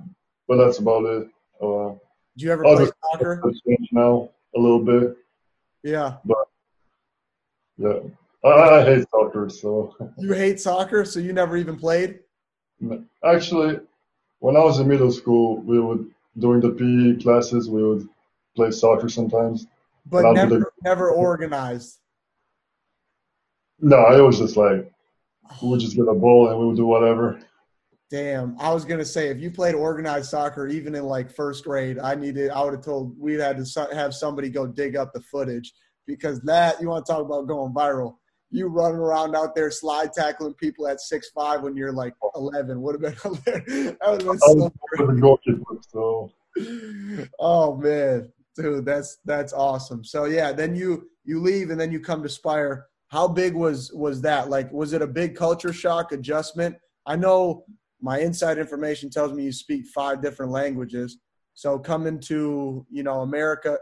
But 0.47 0.57
that's 0.57 0.77
about 0.79 1.05
it. 1.05 1.27
Uh, 1.61 1.95
Do 2.37 2.45
you 2.45 2.51
ever 2.51 2.63
play 2.63 2.87
soccer? 3.11 3.41
Now 3.91 4.29
a 4.55 4.59
little 4.59 4.83
bit. 4.83 5.17
Yeah. 5.83 6.17
But 6.23 6.47
yeah, 7.77 7.99
I, 8.43 8.49
I 8.49 8.85
hate 8.85 9.05
soccer. 9.09 9.49
So. 9.49 9.95
You 10.17 10.33
hate 10.33 10.59
soccer, 10.59 11.03
so 11.03 11.19
you 11.19 11.33
never 11.33 11.57
even 11.57 11.77
played. 11.77 12.19
Actually, 13.23 13.79
when 14.39 14.55
I 14.55 14.59
was 14.59 14.79
in 14.79 14.87
middle 14.87 15.11
school, 15.11 15.57
we 15.61 15.79
would 15.79 16.11
during 16.37 16.61
the 16.61 16.69
PE 16.69 17.21
classes 17.23 17.69
we 17.69 17.83
would 17.83 18.07
play 18.55 18.71
soccer 18.71 19.09
sometimes. 19.09 19.67
But 20.05 20.33
never, 20.33 20.59
the, 20.59 20.65
never 20.83 21.09
organized. 21.09 21.99
No, 23.79 24.11
it 24.15 24.21
was 24.21 24.39
just 24.39 24.57
like 24.57 24.91
we 25.61 25.69
would 25.69 25.79
just 25.79 25.95
get 25.95 26.07
a 26.07 26.13
ball 26.13 26.49
and 26.49 26.59
we 26.59 26.67
would 26.67 26.77
do 26.77 26.85
whatever. 26.85 27.39
Damn, 28.09 28.55
I 28.59 28.73
was 28.73 28.85
gonna 28.85 29.05
say 29.05 29.27
if 29.27 29.39
you 29.39 29.51
played 29.51 29.75
organized 29.75 30.29
soccer, 30.29 30.67
even 30.67 30.95
in 30.95 31.03
like 31.03 31.29
first 31.29 31.65
grade, 31.65 31.99
I 31.99 32.15
needed. 32.15 32.51
I 32.51 32.63
would 32.63 32.73
have 32.73 32.85
told 32.85 33.19
we'd 33.19 33.39
had 33.39 33.63
to 33.63 33.89
have 33.93 34.13
somebody 34.13 34.49
go 34.49 34.65
dig 34.65 34.95
up 34.95 35.13
the 35.13 35.21
footage 35.21 35.73
because 36.05 36.39
that 36.41 36.79
you 36.79 36.87
want 36.87 37.05
to 37.05 37.11
talk 37.11 37.25
about 37.25 37.47
going 37.47 37.73
viral. 37.73 38.15
You 38.49 38.67
running 38.67 38.97
around 38.97 39.35
out 39.35 39.55
there 39.55 39.69
slide 39.69 40.13
tackling 40.13 40.53
people 40.53 40.87
at 40.87 41.01
six 41.01 41.29
five 41.31 41.61
when 41.61 41.75
you're 41.75 41.91
like 41.91 42.13
eleven 42.35 42.81
would 42.81 42.95
have 42.95 43.01
been 43.01 43.21
hilarious. 43.43 43.97
That 43.99 44.09
would 44.09 44.21
have 44.21 44.73
been 45.45 45.81
so. 45.83 46.31
so. 46.59 47.27
Oh 47.39 47.75
man, 47.75 48.31
dude, 48.55 48.85
that's 48.85 49.17
that's 49.25 49.53
awesome. 49.53 50.03
So 50.03 50.25
yeah, 50.25 50.53
then 50.53 50.75
you 50.75 51.09
you 51.25 51.41
leave 51.41 51.71
and 51.71 51.79
then 51.79 51.91
you 51.91 51.99
come 51.99 52.23
to 52.23 52.29
Spire 52.29 52.87
how 53.09 53.27
big 53.27 53.53
was 53.53 53.91
was 53.93 54.21
that 54.21 54.49
like 54.49 54.71
was 54.71 54.93
it 54.93 55.01
a 55.01 55.07
big 55.07 55.35
culture 55.35 55.73
shock 55.73 56.11
adjustment 56.11 56.75
i 57.05 57.15
know 57.15 57.63
my 58.01 58.19
inside 58.19 58.57
information 58.57 59.09
tells 59.09 59.33
me 59.33 59.43
you 59.43 59.51
speak 59.51 59.85
five 59.87 60.21
different 60.21 60.51
languages 60.51 61.17
so 61.57 61.79
coming 61.79 62.19
to 62.19 62.85
you 62.91 63.01
know 63.01 63.21
america 63.21 63.79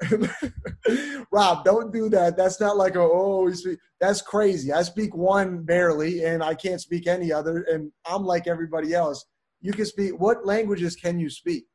rob 1.32 1.66
don't 1.66 1.92
do 1.92 2.08
that 2.08 2.38
that's 2.38 2.62
not 2.62 2.78
like 2.78 2.96
a 2.96 3.02
oh 3.02 3.52
that's 4.00 4.22
crazy 4.22 4.72
i 4.72 4.82
speak 4.82 5.14
one 5.14 5.62
barely 5.62 6.24
and 6.24 6.42
i 6.42 6.54
can't 6.54 6.80
speak 6.80 7.06
any 7.06 7.34
other 7.34 7.64
and 7.64 7.92
i'm 8.06 8.24
like 8.24 8.48
everybody 8.48 8.94
else 8.94 9.26
you 9.60 9.74
can 9.74 9.86
speak 9.86 10.18
what 10.20 10.46
languages 10.46 10.96
can 10.96 11.20
you 11.20 11.30
speak 11.30 11.66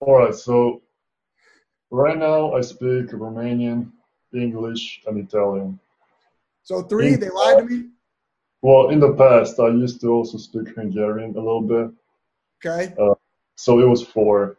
all 0.00 0.18
right 0.18 0.34
so 0.34 0.82
right 1.90 2.18
now 2.18 2.52
i 2.52 2.60
speak 2.60 3.06
romanian 3.08 3.90
english 4.34 5.00
and 5.06 5.16
italian 5.18 5.80
so 6.64 6.82
three, 6.82 7.16
they 7.16 7.28
lied 7.28 7.58
to 7.58 7.64
me. 7.64 7.88
Well, 8.60 8.90
in 8.90 9.00
the 9.00 9.14
past, 9.14 9.58
I 9.58 9.68
used 9.68 10.00
to 10.02 10.08
also 10.08 10.38
speak 10.38 10.68
Hungarian 10.76 11.32
a 11.32 11.40
little 11.40 11.62
bit. 11.62 11.90
Okay. 12.64 12.94
Uh, 12.96 13.14
so 13.62 13.78
it 13.78 13.88
was 13.88 14.02
four. 14.02 14.56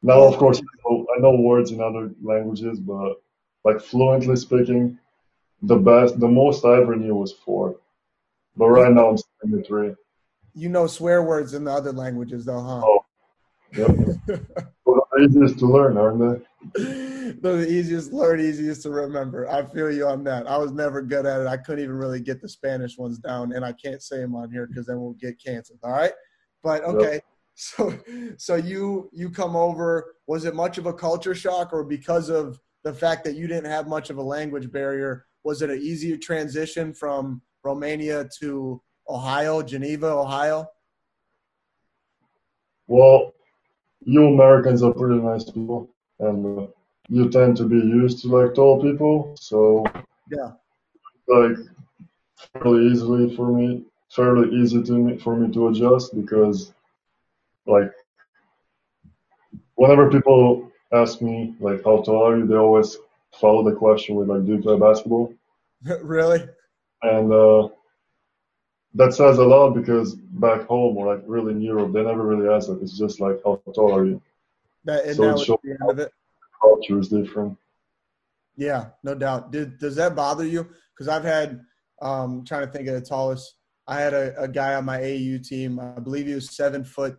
Now, 0.00 0.22
of 0.22 0.36
course, 0.36 0.60
I 0.60 1.18
know, 1.18 1.34
words 1.34 1.72
in 1.72 1.80
other 1.80 2.12
languages, 2.22 2.78
but 2.78 3.14
like 3.64 3.80
fluently 3.80 4.36
speaking, 4.36 4.96
the 5.62 5.76
best, 5.76 6.20
the 6.20 6.28
most 6.28 6.64
I 6.64 6.80
ever 6.80 6.94
knew 6.94 7.16
was 7.16 7.32
four. 7.32 7.80
But 8.56 8.68
right 8.68 8.92
now, 8.92 9.08
I'm 9.08 9.16
speaking 9.16 9.64
three. 9.64 9.94
You 10.54 10.68
know 10.68 10.86
swear 10.86 11.24
words 11.24 11.54
in 11.54 11.64
the 11.64 11.72
other 11.72 11.90
languages, 11.90 12.44
though, 12.44 12.60
huh? 12.60 12.82
Oh, 12.84 13.04
yep. 13.72 14.46
well, 14.84 15.08
easiest 15.20 15.58
to 15.58 15.66
learn, 15.66 15.96
aren't 15.96 16.20
they? 16.20 17.34
They're 17.40 17.56
the 17.56 17.68
easiest 17.68 18.10
to 18.10 18.16
learn, 18.16 18.40
easiest 18.40 18.82
to 18.82 18.90
remember. 18.90 19.50
I 19.50 19.64
feel 19.64 19.90
you 19.90 20.06
on 20.06 20.22
that. 20.24 20.46
I 20.46 20.58
was 20.58 20.70
never 20.70 21.02
good 21.02 21.26
at 21.26 21.40
it. 21.40 21.48
I 21.48 21.56
couldn't 21.56 21.82
even 21.82 21.96
really 21.96 22.20
get 22.20 22.40
the 22.40 22.48
Spanish 22.48 22.98
ones 22.98 23.18
down, 23.18 23.52
and 23.52 23.64
I 23.64 23.72
can't 23.72 24.00
say 24.00 24.18
them 24.18 24.36
on 24.36 24.52
here 24.52 24.68
because 24.68 24.86
then 24.86 25.00
we'll 25.00 25.14
get 25.14 25.42
canceled. 25.42 25.80
All 25.82 25.90
right, 25.90 26.12
but 26.62 26.84
okay. 26.84 27.14
Yep. 27.14 27.24
So, 27.76 27.96
so 28.36 28.56
you 28.56 29.08
you 29.12 29.30
come 29.30 29.54
over. 29.54 30.16
Was 30.26 30.44
it 30.44 30.56
much 30.56 30.76
of 30.76 30.86
a 30.86 30.92
culture 30.92 31.36
shock, 31.36 31.72
or 31.72 31.84
because 31.84 32.28
of 32.28 32.58
the 32.82 32.92
fact 32.92 33.22
that 33.24 33.36
you 33.36 33.46
didn't 33.46 33.70
have 33.70 33.86
much 33.86 34.10
of 34.10 34.18
a 34.18 34.22
language 34.22 34.72
barrier? 34.72 35.24
Was 35.44 35.62
it 35.62 35.70
an 35.70 35.78
easier 35.78 36.16
transition 36.16 36.92
from 36.92 37.42
Romania 37.62 38.28
to 38.40 38.82
Ohio, 39.08 39.62
Geneva, 39.62 40.08
Ohio? 40.08 40.66
Well, 42.88 43.32
you 44.00 44.26
Americans 44.26 44.82
are 44.82 44.92
pretty 44.92 45.20
nice 45.20 45.44
people 45.44 45.94
and 46.18 46.58
uh, 46.58 46.66
you 47.08 47.28
tend 47.28 47.56
to 47.56 47.64
be 47.64 47.76
used 47.76 48.22
to 48.22 48.28
like 48.28 48.54
tall 48.54 48.80
people, 48.80 49.34
so 49.38 49.84
yeah, 50.30 50.52
like 51.28 51.56
fairly 52.52 52.86
easily 52.86 53.34
for 53.36 53.52
me, 53.52 53.84
fairly 54.10 54.50
easy 54.56 54.82
to 54.82 54.92
me 54.92 55.18
for 55.18 55.36
me 55.36 55.52
to 55.52 55.68
adjust 55.68 56.14
because 56.14 56.72
like 57.66 57.92
whenever 59.74 60.10
people 60.10 60.70
ask 60.92 61.20
me 61.20 61.54
like 61.60 61.84
how 61.84 62.02
tall 62.02 62.26
are 62.26 62.38
you, 62.38 62.46
they 62.46 62.56
always 62.56 62.96
follow 63.40 63.68
the 63.68 63.76
question 63.76 64.14
with 64.16 64.28
like 64.28 64.44
do 64.44 64.52
you 64.52 64.62
play 64.62 64.78
basketball? 64.78 65.32
really? 66.02 66.46
And 67.02 67.32
uh, 67.32 67.68
that 68.94 69.12
says 69.12 69.38
a 69.38 69.44
lot 69.44 69.74
because 69.74 70.14
back 70.14 70.66
home 70.66 70.96
or 70.96 71.14
like 71.14 71.24
really 71.26 71.52
in 71.52 71.60
Europe, 71.60 71.92
they 71.92 72.02
never 72.02 72.24
really 72.24 72.48
ask 72.48 72.68
that. 72.68 72.80
It's 72.80 72.98
just 72.98 73.20
like 73.20 73.40
how 73.44 73.60
tall 73.74 73.94
are 73.94 74.06
you? 74.06 74.22
That, 74.84 75.04
and 75.06 75.16
so 75.16 75.22
that 75.22 75.34
was 75.34 75.46
the 75.46 75.70
end 75.70 75.90
of 75.90 75.98
it. 75.98 76.12
Culture 76.60 76.98
is 76.98 77.08
different. 77.08 77.58
Yeah, 78.56 78.86
no 79.02 79.14
doubt. 79.14 79.50
Did, 79.50 79.78
does 79.78 79.96
that 79.96 80.14
bother 80.14 80.44
you? 80.44 80.68
Because 80.92 81.08
I've 81.08 81.24
had, 81.24 81.60
um, 82.00 82.44
trying 82.44 82.66
to 82.66 82.72
think 82.72 82.88
of 82.88 82.94
the 82.94 83.00
tallest. 83.00 83.56
I 83.86 84.00
had 84.00 84.14
a, 84.14 84.40
a, 84.40 84.48
guy 84.48 84.74
on 84.74 84.84
my 84.84 84.98
AU 84.98 85.38
team. 85.42 85.78
I 85.78 86.00
believe 86.00 86.26
he 86.26 86.34
was 86.34 86.56
seven 86.56 86.84
foot, 86.84 87.18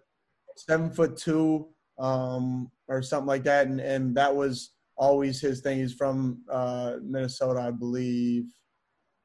seven 0.55 0.89
foot 0.91 1.17
two, 1.17 1.67
um, 1.99 2.71
or 2.87 3.01
something 3.01 3.27
like 3.27 3.43
that, 3.43 3.67
and 3.67 3.79
and 3.79 4.15
that 4.15 4.35
was 4.35 4.71
always 4.97 5.41
his 5.41 5.61
thing. 5.61 5.79
He's 5.79 5.93
from 5.93 6.43
uh, 6.49 6.95
Minnesota, 7.01 7.59
I 7.59 7.71
believe. 7.71 8.45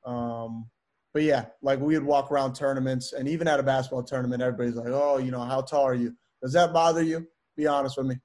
Um, 0.04 0.68
but 1.12 1.22
yeah, 1.22 1.46
like 1.62 1.80
we 1.80 1.94
would 1.94 2.06
walk 2.06 2.30
around 2.30 2.54
tournaments, 2.54 3.12
and 3.12 3.28
even 3.28 3.48
at 3.48 3.60
a 3.60 3.62
basketball 3.62 4.04
tournament, 4.04 4.42
everybody's 4.42 4.76
like, 4.76 4.88
"Oh, 4.88 5.18
you 5.18 5.30
know, 5.30 5.40
how 5.40 5.60
tall 5.60 5.84
are 5.84 5.94
you?" 5.94 6.14
Does 6.42 6.52
that 6.52 6.72
bother 6.72 7.02
you? 7.02 7.26
Be 7.56 7.66
honest 7.66 7.96
with 7.96 8.06
me. 8.06 8.16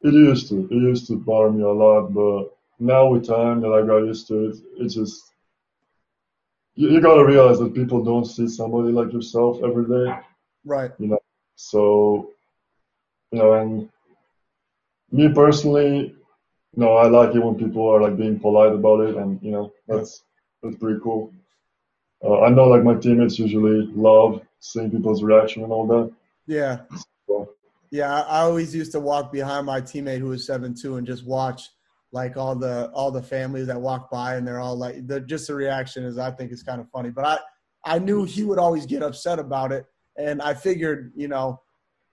It 0.00 0.12
used 0.12 0.48
to. 0.48 0.66
It 0.70 0.74
used 0.74 1.06
to 1.08 1.16
bother 1.16 1.50
me 1.50 1.62
a 1.62 1.68
lot, 1.68 2.12
but 2.12 2.56
now 2.78 3.08
with 3.08 3.26
time 3.26 3.60
that 3.60 3.72
I 3.72 3.86
got 3.86 3.98
used 3.98 4.28
to 4.28 4.50
it, 4.50 4.56
it 4.78 4.88
just 4.88 5.34
you, 6.74 6.90
you 6.90 7.00
got 7.00 7.16
to 7.16 7.24
realize 7.24 7.58
that 7.58 7.74
people 7.74 8.02
don't 8.02 8.24
see 8.24 8.48
somebody 8.48 8.92
like 8.92 9.12
yourself 9.12 9.58
every 9.62 9.86
day. 9.86 10.12
Right. 10.64 10.92
You 10.98 11.08
know. 11.08 11.18
So, 11.56 12.30
you 13.30 13.38
know, 13.38 13.52
and 13.54 13.88
me 15.12 15.32
personally, 15.32 16.14
you 16.76 16.82
know, 16.82 16.96
I 16.96 17.06
like 17.06 17.34
it 17.34 17.38
when 17.38 17.54
people 17.54 17.88
are 17.88 18.00
like 18.00 18.16
being 18.16 18.40
polite 18.40 18.72
about 18.72 19.00
it, 19.00 19.16
and 19.16 19.40
you 19.42 19.52
know, 19.52 19.72
that's 19.86 20.24
that's 20.62 20.76
pretty 20.76 20.98
cool. 21.02 21.32
Uh, 22.24 22.40
I 22.42 22.48
know 22.48 22.64
like 22.64 22.82
my 22.82 22.94
teammates 22.94 23.38
usually 23.38 23.86
love 23.94 24.40
seeing 24.60 24.90
people's 24.90 25.22
reaction 25.22 25.62
and 25.62 25.72
all 25.72 25.86
that. 25.86 26.12
Yeah. 26.46 26.80
So, 27.28 27.50
yeah, 27.90 28.22
I 28.22 28.40
always 28.40 28.74
used 28.74 28.92
to 28.92 29.00
walk 29.00 29.30
behind 29.30 29.66
my 29.66 29.80
teammate 29.80 30.18
who 30.18 30.28
was 30.28 30.46
seven 30.46 30.74
two 30.74 30.96
and 30.96 31.06
just 31.06 31.24
watch 31.24 31.68
like 32.12 32.36
all 32.36 32.54
the 32.54 32.90
all 32.92 33.10
the 33.10 33.22
families 33.22 33.66
that 33.66 33.80
walk 33.80 34.10
by 34.10 34.36
and 34.36 34.46
they're 34.46 34.60
all 34.60 34.76
like 34.76 35.06
the 35.06 35.20
just 35.20 35.48
the 35.48 35.54
reaction 35.54 36.04
is 36.04 36.16
I 36.16 36.30
think 36.30 36.50
is 36.50 36.62
kind 36.62 36.80
of 36.80 36.88
funny. 36.90 37.10
But 37.10 37.24
I 37.24 37.38
I 37.84 37.98
knew 37.98 38.24
he 38.24 38.44
would 38.44 38.58
always 38.58 38.86
get 38.86 39.02
upset 39.02 39.38
about 39.38 39.70
it, 39.70 39.84
and 40.18 40.40
I 40.42 40.54
figured 40.54 41.12
you 41.16 41.28
know 41.28 41.60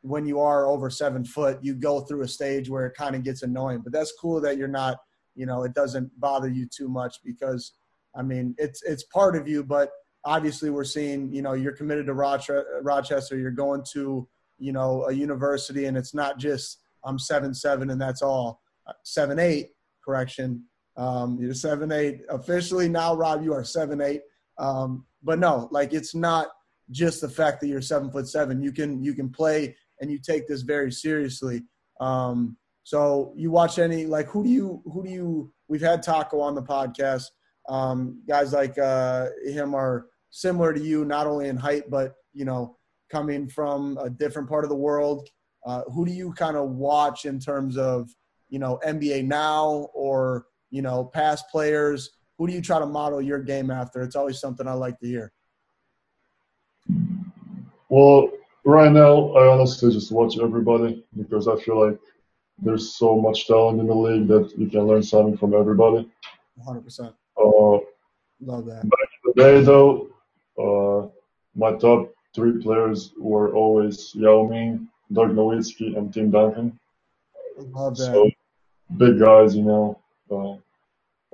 when 0.02 0.26
you 0.26 0.40
are 0.40 0.66
over 0.66 0.90
seven 0.90 1.24
foot, 1.24 1.60
you 1.62 1.76
go 1.76 2.02
through 2.02 2.24
a 2.24 2.28
stage 2.28 2.70
where 2.70 2.88
it 2.88 2.96
kind 2.96 3.16
of 3.16 3.24
gets 3.24 3.44
annoying. 3.44 3.82
But 3.84 3.94
that's 3.94 4.14
cool 4.20 4.42
that 4.42 4.58
you're 4.58 4.68
not 4.68 4.98
you 5.36 5.46
know 5.46 5.64
it 5.64 5.74
doesn't 5.74 6.12
bother 6.20 6.50
you 6.50 6.68
too 6.68 6.90
much 6.90 7.18
because 7.24 7.74
I 8.16 8.22
mean 8.22 8.56
it's 8.58 8.82
it's 8.84 9.04
part 9.04 9.36
of 9.36 9.48
you, 9.48 9.64
but 9.64 9.92
obviously 10.26 10.70
we're 10.70 10.84
seeing 10.84 11.34
you 11.34 11.42
know 11.42 11.54
you're 11.54 11.72
committed 11.76 12.06
to 12.08 12.14
Rochester, 12.14 13.38
you're 13.38 13.52
going 13.52 13.84
to 13.94 14.28
you 14.60 14.72
know 14.72 15.06
a 15.08 15.12
university 15.12 15.86
and 15.86 15.98
it's 15.98 16.14
not 16.14 16.38
just 16.38 16.82
i'm 17.04 17.18
seven 17.18 17.54
seven 17.54 17.90
and 17.90 18.00
that's 18.00 18.22
all. 18.22 18.62
Seven 19.04 19.40
eight 19.40 19.70
correction. 20.04 20.66
Um, 20.98 21.38
you're 21.40 21.54
seven 21.54 21.92
eight 21.92 22.22
officially. 22.30 22.90
Now 22.90 23.16
rob 23.16 23.44
you 23.44 23.54
are 23.54 23.64
seven 23.64 24.02
eight. 24.02 24.22
Um, 24.58 25.06
but 25.24 25.40
no 25.40 25.68
like 25.72 25.94
it's 25.94 26.14
not 26.14 26.48
just 26.92 27.22
the 27.22 27.30
fact 27.30 27.62
that 27.62 27.68
you're 27.68 27.82
seven 27.82 28.12
foot 28.12 28.28
seven 28.28 28.62
you 28.62 28.72
can 28.72 29.04
you 29.04 29.14
can 29.14 29.30
play 29.30 29.76
and 30.02 30.12
you 30.12 30.20
take 30.20 30.48
this 30.48 30.62
very 30.62 30.92
seriously 30.92 31.64
um, 32.02 32.58
So 32.84 33.32
you 33.38 33.52
watch 33.52 33.80
any 33.80 34.06
like 34.06 34.28
who 34.28 34.44
do 34.44 34.50
you 34.50 34.82
who 34.86 35.04
do 35.04 35.10
you? 35.10 35.54
We've 35.70 35.82
had 35.82 36.04
Tacko 36.04 36.42
on 36.42 36.56
the 36.56 36.64
podcast. 36.64 37.26
Um, 37.70 38.22
guys 38.28 38.52
like 38.52 38.78
uh, 38.78 39.28
him 39.46 39.76
are 39.76 40.08
similar 40.32 40.74
to 40.74 40.82
you, 40.82 41.06
not 41.06 41.28
only 41.28 41.48
in 41.48 41.56
height 41.56 41.90
but 41.90 42.16
you 42.34 42.44
know 42.44 42.76
coming 43.10 43.48
from 43.48 43.98
a 44.02 44.10
different 44.10 44.50
part 44.50 44.66
of 44.66 44.70
the 44.70 44.76
world. 44.76 45.30
Uh, 45.66 45.84
who 45.94 46.06
do 46.06 46.12
you 46.12 46.34
kind 46.34 46.58
of 46.58 46.72
watch 46.72 47.26
in 47.26 47.40
terms 47.40 47.78
of 47.78 48.10
you 48.50 48.58
know 48.58 48.80
NBA 48.86 49.26
now 49.26 49.90
or 49.94 50.48
you 50.72 50.82
know 50.82 51.06
past 51.06 51.46
players? 51.52 52.10
Who 52.40 52.48
do 52.48 52.54
you 52.54 52.62
try 52.62 52.80
to 52.80 52.88
model 52.88 53.22
your 53.22 53.40
game 53.40 53.70
after? 53.70 54.02
It's 54.02 54.16
always 54.16 54.40
something 54.40 54.68
I 54.68 54.74
like 54.74 54.98
to 55.00 55.08
hear. 55.08 55.32
Well, 57.92 58.30
right 58.64 58.90
now 58.90 59.34
I 59.34 59.52
honestly 59.52 59.92
just 59.92 60.14
watch 60.14 60.40
everybody 60.42 61.04
because 61.18 61.50
I 61.50 61.58
feel 61.58 61.90
like 61.90 62.00
there's 62.58 62.96
so 62.96 63.20
much 63.20 63.48
talent 63.48 63.82
in 63.82 63.88
the 63.88 63.94
league 63.94 64.30
that 64.30 64.58
you 64.58 64.70
can 64.70 64.88
learn 64.88 65.04
something 65.04 65.36
from 65.36 65.54
everybody. 65.54 66.10
100%. 66.66 67.14
Uh, 67.38 67.84
Love 68.40 68.66
that. 68.66 68.90
Back 68.90 69.10
in 69.26 69.34
the 69.36 69.44
day, 69.44 69.62
though, 69.62 70.08
uh, 70.58 71.10
my 71.54 71.78
top 71.78 72.14
three 72.34 72.64
players 72.64 73.12
were 73.20 73.54
always 73.54 74.16
Yao 74.16 74.48
Ming, 74.48 74.88
Dirk 75.12 75.34
Nowitzki, 75.34 75.98
and 75.98 76.14
Tim 76.14 76.32
Duncan. 76.32 76.80
Love 77.58 77.98
that. 77.98 78.06
So 78.06 78.32
big 78.96 79.20
guys, 79.20 79.54
you 79.54 79.64
know, 79.64 80.00
uh, 80.32 80.56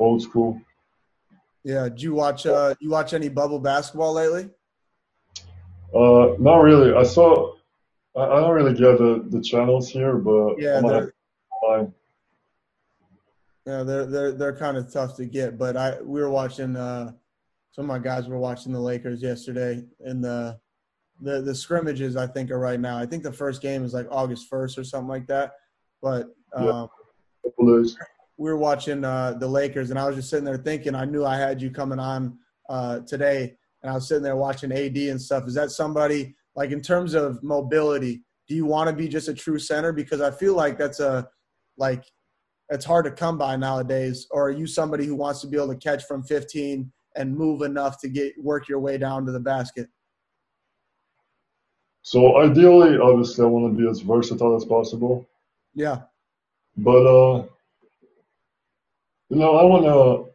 old 0.02 0.24
school. 0.24 0.60
Yeah. 1.64 1.88
Do 1.88 2.02
you 2.02 2.16
watch? 2.16 2.48
Uh, 2.48 2.74
you 2.80 2.90
watch 2.90 3.14
any 3.14 3.30
bubble 3.30 3.60
basketball 3.60 4.14
lately? 4.14 4.50
Uh, 5.94 6.36
not 6.40 6.58
really. 6.62 6.94
I 6.94 7.04
saw. 7.04 7.54
I, 8.16 8.22
I 8.24 8.40
don't 8.42 8.54
really 8.56 8.74
get 8.74 8.98
the, 8.98 9.26
the 9.30 9.42
channels 9.42 9.90
here, 9.90 10.16
but 10.18 10.56
Yeah, 10.60 10.82
they're 10.82 11.14
find- 11.66 11.94
yeah 13.66 13.84
they're 13.84 14.06
they're 14.06 14.32
they're 14.34 14.56
kind 14.56 14.78
of 14.78 14.92
tough 14.92 15.16
to 15.18 15.26
get. 15.26 15.58
But 15.58 15.78
I 15.78 16.02
we 16.02 16.22
were 16.22 16.30
watching. 16.30 16.76
Uh, 16.76 17.14
some 17.72 17.84
of 17.86 17.88
my 17.90 18.00
guys 18.00 18.28
were 18.28 18.40
watching 18.40 18.74
the 18.74 18.80
Lakers 18.80 19.22
yesterday, 19.22 19.84
and 20.00 20.24
the 20.24 20.60
the 21.22 21.42
the 21.42 21.54
scrimmages 21.56 22.16
I 22.16 22.28
think 22.28 22.50
are 22.52 22.60
right 22.60 22.80
now. 22.80 22.98
I 22.98 23.06
think 23.06 23.24
the 23.24 23.32
first 23.32 23.62
game 23.62 23.84
is 23.84 23.94
like 23.94 24.08
August 24.10 24.48
first 24.50 24.78
or 24.78 24.84
something 24.84 25.08
like 25.10 25.28
that. 25.28 25.54
But 26.02 26.28
um, 26.54 26.66
Yeah. 26.66 26.86
we 28.38 28.50
were 28.50 28.58
watching 28.58 29.04
uh, 29.04 29.34
the 29.34 29.48
Lakers, 29.48 29.90
and 29.90 30.00
I 30.00 30.06
was 30.08 30.16
just 30.16 30.30
sitting 30.30 30.46
there 30.46 30.58
thinking, 30.58 30.96
I 30.96 31.06
knew 31.06 31.26
I 31.26 31.38
had 31.38 31.62
you 31.62 31.70
coming 31.72 32.00
on 32.00 32.38
uh, 32.70 33.00
today, 33.00 33.58
and 33.82 33.92
I 33.92 33.96
was 33.96 34.08
sitting 34.08 34.24
there 34.24 34.36
watching 34.36 34.72
AD 34.72 34.98
and 34.98 35.22
stuff. 35.22 35.48
Is 35.48 35.54
that 35.54 35.72
somebody 35.72 36.36
like 36.56 36.72
in 36.72 36.82
terms 36.82 37.14
of 37.14 37.42
mobility? 37.44 38.24
Do 38.48 38.56
you 38.56 38.66
want 38.66 38.90
to 38.90 38.96
be 38.96 39.08
just 39.08 39.28
a 39.28 39.34
true 39.34 39.60
center? 39.60 39.92
Because 39.92 40.22
I 40.22 40.32
feel 40.32 40.56
like 40.56 40.78
that's 40.78 41.00
a 41.00 41.28
like 41.78 42.04
it's 42.70 42.86
hard 42.86 43.06
to 43.06 43.12
come 43.12 43.38
by 43.38 43.56
nowadays. 43.56 44.28
Or 44.32 44.48
are 44.48 44.52
you 44.52 44.68
somebody 44.68 45.06
who 45.06 45.16
wants 45.16 45.42
to 45.42 45.48
be 45.48 45.58
able 45.58 45.70
to 45.70 45.78
catch 45.78 46.04
from 46.06 46.24
15 46.24 46.92
and 47.16 47.36
move 47.36 47.62
enough 47.62 48.00
to 48.02 48.10
get 48.10 48.34
work 48.42 48.68
your 48.68 48.80
way 48.80 48.98
down 48.98 49.26
to 49.26 49.32
the 49.32 49.40
basket? 49.40 49.88
So 52.02 52.38
ideally, 52.38 52.98
obviously, 52.98 53.44
I 53.44 53.48
want 53.48 53.74
to 53.74 53.78
be 53.78 53.90
as 53.90 54.00
versatile 54.00 54.56
as 54.56 54.64
possible. 54.64 55.28
Yeah, 55.74 56.02
But 56.78 57.06
uh, 57.06 57.44
you 59.30 59.38
know, 59.38 59.56
I 59.58 59.64
wanna. 59.64 60.30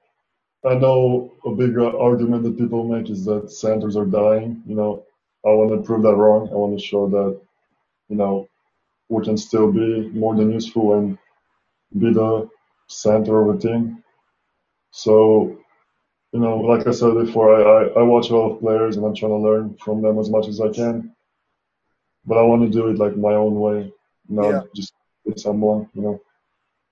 I 0.64 0.75
know 0.75 1.33
a 1.44 1.51
big 1.51 1.77
uh, 1.77 1.96
argument 1.98 2.44
that 2.44 2.59
people 2.59 2.85
make 2.85 3.11
is 3.11 3.25
that 3.25 3.51
centers 3.51 3.96
are 3.96 4.05
dying. 4.05 4.62
You 4.66 4.77
know, 4.77 5.05
I 5.44 5.48
want 5.48 5.70
to 5.72 5.85
prove 5.87 6.03
that 6.03 6.14
wrong. 6.14 6.48
I 6.51 6.55
want 6.55 6.79
to 6.79 6.85
show 6.85 7.09
that, 7.09 7.40
you 8.09 8.16
know, 8.16 8.48
we 9.09 9.25
can 9.25 9.37
still 9.37 9.72
be 9.72 10.09
more 10.11 10.37
than 10.37 10.53
useful 10.53 10.98
and 10.98 11.18
be 11.98 12.12
the 12.12 12.48
center 12.87 13.40
of 13.42 13.57
a 13.57 13.59
team. 13.59 14.05
So, 14.92 15.59
you 16.33 16.40
know, 16.40 16.59
like 16.59 16.87
I 16.87 16.92
said 16.92 17.14
before, 17.14 17.55
I, 17.57 17.61
I, 17.62 18.01
I 18.01 18.03
watch 18.03 18.31
a 18.31 18.37
lot 18.37 18.53
of 18.53 18.61
players 18.61 18.96
and 18.96 19.05
I'm 19.05 19.14
trying 19.14 19.33
to 19.33 19.38
learn 19.38 19.77
from 19.85 20.01
them 20.01 20.18
as 20.18 20.31
much 20.31 20.46
as 20.46 20.61
I 20.61 20.68
can. 20.70 21.14
But 22.25 22.38
I 22.38 22.42
want 22.42 22.62
to 22.62 22.68
do 22.70 22.87
it 22.88 22.98
like 22.98 23.16
my 23.16 23.35
own 23.35 23.59
way, 23.59 23.92
not 24.29 24.51
Yeah. 24.53 24.62
just 24.77 24.94
with 25.25 25.40
someone, 25.40 25.90
you 25.94 26.03
know. 26.03 26.20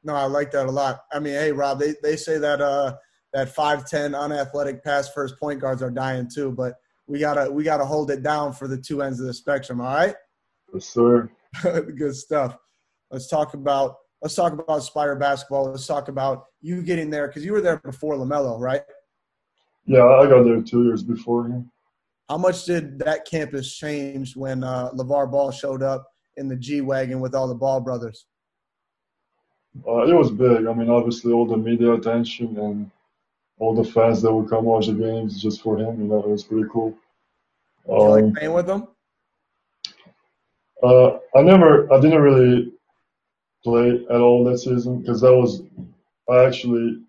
no, 0.02 0.14
I 0.14 0.24
like 0.24 0.50
that 0.50 0.66
a 0.66 0.70
lot. 0.70 1.04
I 1.12 1.20
mean, 1.20 1.35
hey, 1.35 1.52
Rob, 1.52 1.78
they 1.78 1.94
they 2.02 2.16
say 2.16 2.38
that 2.38 2.61
uh 2.61 2.96
that 3.32 3.54
five 3.54 3.88
ten 3.88 4.14
unathletic 4.14 4.82
pass 4.82 5.12
first 5.12 5.38
point 5.38 5.60
guards 5.60 5.82
are 5.82 5.90
dying 5.90 6.28
too, 6.32 6.52
but 6.52 6.74
we 7.06 7.18
gotta 7.18 7.50
we 7.50 7.64
gotta 7.64 7.84
hold 7.84 8.10
it 8.10 8.22
down 8.22 8.52
for 8.52 8.68
the 8.68 8.78
two 8.78 9.02
ends 9.02 9.20
of 9.20 9.26
the 9.26 9.34
spectrum. 9.34 9.80
All 9.80 9.94
right. 9.94 10.14
Yes, 10.72 10.86
sir. 10.86 11.30
Good 11.62 12.16
stuff. 12.16 12.56
Let's 13.10 13.28
talk 13.28 13.54
about 13.54 13.96
let's 14.22 14.34
talk 14.34 14.52
about 14.52 14.82
Spire 14.82 15.16
basketball. 15.16 15.70
Let's 15.70 15.86
talk 15.86 16.08
about 16.08 16.44
you 16.60 16.82
getting 16.82 17.10
there 17.10 17.28
because 17.28 17.44
you 17.44 17.52
were 17.52 17.60
there 17.60 17.78
before 17.78 18.14
Lamelo, 18.14 18.58
right? 18.58 18.82
Yeah, 19.86 20.04
I 20.04 20.26
got 20.26 20.44
there 20.44 20.60
two 20.62 20.84
years 20.84 21.02
before 21.02 21.46
him. 21.46 21.70
How 22.28 22.38
much 22.38 22.64
did 22.64 23.00
that 23.00 23.24
campus 23.24 23.74
change 23.74 24.36
when 24.36 24.62
uh, 24.62 24.90
LaVar 24.92 25.32
Ball 25.32 25.50
showed 25.50 25.82
up 25.82 26.06
in 26.36 26.46
the 26.46 26.54
G 26.54 26.80
wagon 26.80 27.18
with 27.18 27.34
all 27.34 27.48
the 27.48 27.54
Ball 27.54 27.80
brothers? 27.80 28.26
Uh, 29.86 30.02
it 30.02 30.14
was 30.14 30.30
big. 30.30 30.66
I 30.66 30.72
mean, 30.72 30.90
obviously, 30.90 31.32
all 31.32 31.46
the 31.46 31.56
media 31.56 31.92
attention 31.92 32.56
and 32.58 32.90
all 33.60 33.74
the 33.74 33.84
fans 33.84 34.20
that 34.22 34.32
would 34.32 34.48
come 34.50 34.64
watch 34.64 34.86
the 34.86 34.94
games 34.94 35.40
just 35.40 35.62
for 35.62 35.78
him. 35.78 36.00
You 36.00 36.08
know, 36.08 36.18
it 36.18 36.28
was 36.28 36.42
pretty 36.44 36.68
cool. 36.72 36.96
You 37.86 38.08
like 38.08 38.24
Um, 38.24 38.32
playing 38.32 38.54
with 38.54 38.66
them? 38.66 38.88
uh, 40.82 41.18
I 41.36 41.42
never, 41.42 41.92
I 41.92 42.00
didn't 42.00 42.22
really 42.22 42.72
play 43.62 44.04
at 44.10 44.20
all 44.20 44.42
that 44.44 44.58
season 44.58 45.00
because 45.00 45.20
that 45.20 45.34
was, 45.36 45.62
I 46.30 46.44
actually, 46.44 47.02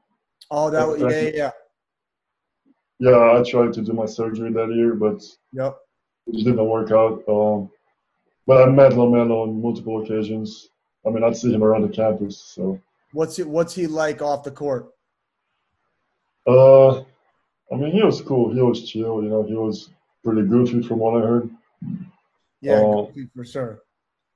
Oh, 0.54 0.70
that 0.70 0.86
was, 0.86 1.00
yeah, 1.02 1.30
yeah, 1.34 1.52
yeah. 3.00 3.40
I 3.40 3.42
tried 3.50 3.72
to 3.74 3.82
do 3.82 3.94
my 3.94 4.06
surgery 4.06 4.52
that 4.52 4.74
year, 4.76 4.94
but 4.96 5.24
Yep. 5.54 5.78
it 6.28 6.34
just 6.34 6.46
didn't 6.46 6.68
work 6.68 6.92
out. 6.92 7.24
Um, 7.30 7.70
but 8.48 8.68
I 8.68 8.70
met 8.72 8.92
Lamelo 8.92 9.44
on 9.44 9.62
multiple 9.62 10.04
occasions. 10.04 10.68
I 11.06 11.10
mean, 11.10 11.24
I'd 11.24 11.38
see 11.38 11.54
him 11.54 11.64
around 11.64 11.84
the 11.84 11.90
campus. 11.96 12.38
So, 12.56 12.80
What's 13.14 13.38
he 13.38 13.44
What's 13.44 13.74
he 13.76 13.88
like 13.88 14.22
off 14.22 14.44
the 14.44 14.52
court? 14.52 14.90
Uh, 16.48 17.00
I 17.72 17.76
mean, 17.76 17.92
he 17.92 18.04
was 18.04 18.22
cool. 18.22 18.54
He 18.54 18.62
was 18.62 18.90
chill. 18.90 19.24
You 19.24 19.30
know, 19.30 19.44
he 19.44 19.54
was 19.54 19.92
pretty 20.24 20.48
goofy 20.48 20.82
from 20.82 21.00
what 21.00 21.22
I 21.22 21.26
heard. 21.26 21.50
Yeah, 22.62 22.82
goofy 22.82 23.30
for 23.36 23.46
sure. 23.46 23.82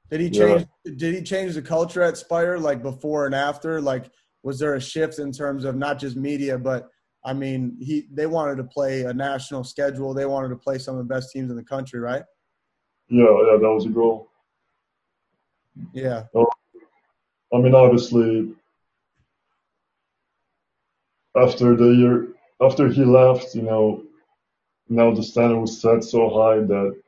Did 0.10 0.22
he 0.22 0.30
Yeah. 0.30 0.58
change? 0.58 0.68
Did 0.98 1.16
he 1.16 1.22
change 1.22 1.56
the 1.56 1.62
culture 1.62 2.02
at 2.04 2.18
Spire, 2.18 2.58
like 2.58 2.82
before 2.82 3.26
and 3.26 3.36
after? 3.36 3.82
Like, 3.82 4.10
was 4.44 4.60
there 4.60 4.76
a 4.76 4.82
shift 4.82 5.20
in 5.20 5.32
terms 5.32 5.66
of 5.66 5.76
not 5.76 6.00
just 6.00 6.16
media, 6.16 6.58
but 6.58 6.90
I 7.24 7.34
mean, 7.34 7.76
he 7.80 8.08
they 8.12 8.28
wanted 8.28 8.58
to 8.58 8.64
play 8.66 9.02
a 9.04 9.14
national 9.14 9.64
schedule. 9.64 10.14
They 10.14 10.26
wanted 10.26 10.50
to 10.50 10.56
play 10.58 10.78
some 10.78 10.96
of 10.96 11.00
the 11.08 11.14
best 11.14 11.32
teams 11.32 11.50
in 11.50 11.58
the 11.58 11.64
country, 11.64 12.00
right? 12.00 12.24
Yeah, 13.10 13.24
yeah, 13.24 13.58
that 13.58 13.70
was 13.70 13.86
a 13.86 13.90
goal. 13.90 14.30
Yeah, 15.94 16.24
I 17.54 17.58
mean, 17.58 17.76
obviously, 17.76 18.54
after 21.36 21.76
the 21.76 21.90
year, 21.90 22.28
after 22.62 22.88
he 22.90 23.04
left, 23.06 23.56
you 23.56 23.64
know, 23.64 24.04
now 24.90 25.14
the 25.14 25.24
standard 25.24 25.60
was 25.60 25.82
set 25.82 26.04
so 26.04 26.30
high 26.30 26.60
that, 26.60 27.02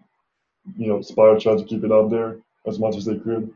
you 0.78 0.88
know, 0.88 1.02
Spire 1.02 1.40
tried 1.40 1.60
to 1.60 1.66
keep 1.66 1.84
it 1.84 1.92
up 1.92 2.10
there 2.10 2.38
as 2.68 2.80
much 2.80 2.96
as 2.98 3.06
they 3.06 3.18
could. 3.18 3.54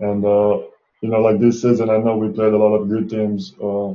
And, 0.00 0.24
uh, 0.24 0.58
you 1.02 1.10
know, 1.10 1.20
like 1.20 1.40
this 1.40 1.62
season, 1.62 1.90
I 1.90 1.98
know 1.98 2.16
we 2.16 2.32
played 2.32 2.52
a 2.52 2.58
lot 2.58 2.74
of 2.76 2.88
good 2.88 3.10
teams. 3.10 3.54
Uh, 3.54 3.94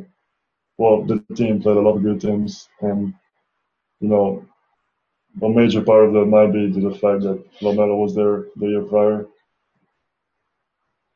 well, 0.78 1.04
the 1.06 1.24
team 1.36 1.62
played 1.62 1.78
a 1.78 1.82
lot 1.82 1.98
of 1.98 2.04
good 2.04 2.22
teams. 2.22 2.70
And, 2.82 3.14
you 4.00 4.10
know, 4.10 4.46
a 5.42 5.50
major 5.50 5.82
part 5.82 6.06
of 6.06 6.14
that 6.14 6.26
might 6.26 6.52
be 6.54 6.72
to 6.72 6.82
the 6.90 6.96
fact 6.96 7.24
that 7.24 7.44
Lamelo 7.62 7.98
was 7.98 8.16
there 8.16 8.46
the 8.58 8.68
year 8.68 8.84
prior. 8.84 9.28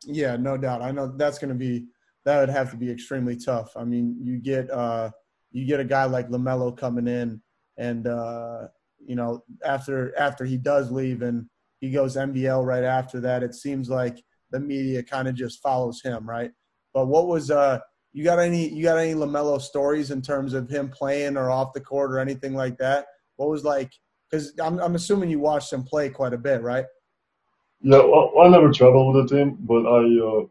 yeah, 0.05 0.37
no 0.37 0.57
doubt. 0.57 0.81
I 0.81 0.91
know 0.91 1.07
that's 1.07 1.37
going 1.39 1.49
to 1.49 1.55
be 1.55 1.85
that 2.27 2.41
would 2.41 2.49
have 2.49 2.71
to 2.71 2.77
be 2.77 2.91
extremely 2.91 3.37
tough. 3.37 3.71
I 3.77 3.85
mean, 3.85 4.17
you 4.21 4.37
get 4.37 4.69
uh, 4.69 5.11
you 5.53 5.65
get 5.65 5.79
a 5.79 5.85
guy 5.85 6.03
like 6.03 6.27
Lamelo 6.27 6.75
coming 6.77 7.07
in, 7.07 7.41
and 7.77 8.05
uh, 8.05 8.67
you 8.99 9.15
know 9.15 9.45
after 9.65 10.13
after 10.19 10.43
he 10.43 10.57
does 10.57 10.91
leave 10.91 11.21
and 11.21 11.45
he 11.79 11.89
goes 11.89 12.17
NBL 12.17 12.65
right 12.65 12.83
after 12.83 13.21
that, 13.21 13.43
it 13.43 13.55
seems 13.55 13.89
like 13.89 14.21
the 14.51 14.59
media 14.59 15.03
kind 15.03 15.29
of 15.29 15.35
just 15.35 15.61
follows 15.61 16.01
him, 16.01 16.27
right? 16.27 16.51
But 16.93 17.07
what 17.07 17.27
was 17.27 17.49
uh, 17.49 17.79
you 18.11 18.25
got 18.25 18.39
any 18.39 18.67
you 18.67 18.83
got 18.83 18.97
any 18.97 19.13
Lamelo 19.13 19.61
stories 19.61 20.11
in 20.11 20.21
terms 20.21 20.53
of 20.53 20.69
him 20.69 20.89
playing 20.89 21.37
or 21.37 21.49
off 21.49 21.71
the 21.71 21.79
court 21.79 22.11
or 22.11 22.19
anything 22.19 22.53
like 22.53 22.77
that? 22.79 23.05
What 23.37 23.47
was 23.47 23.63
like? 23.63 23.93
Because 24.29 24.51
I'm 24.61 24.79
I'm 24.79 24.95
assuming 24.95 25.29
you 25.29 25.39
watched 25.39 25.71
him 25.71 25.83
play 25.83 26.09
quite 26.09 26.33
a 26.33 26.37
bit, 26.37 26.61
right? 26.61 26.85
Yeah, 27.79 27.99
well, 27.99 28.33
I 28.43 28.49
never 28.49 28.69
traveled 28.69 29.15
with 29.15 29.29
the 29.29 29.37
team, 29.37 29.57
but 29.61 29.85
I 29.85 30.01
uh, 30.19 30.47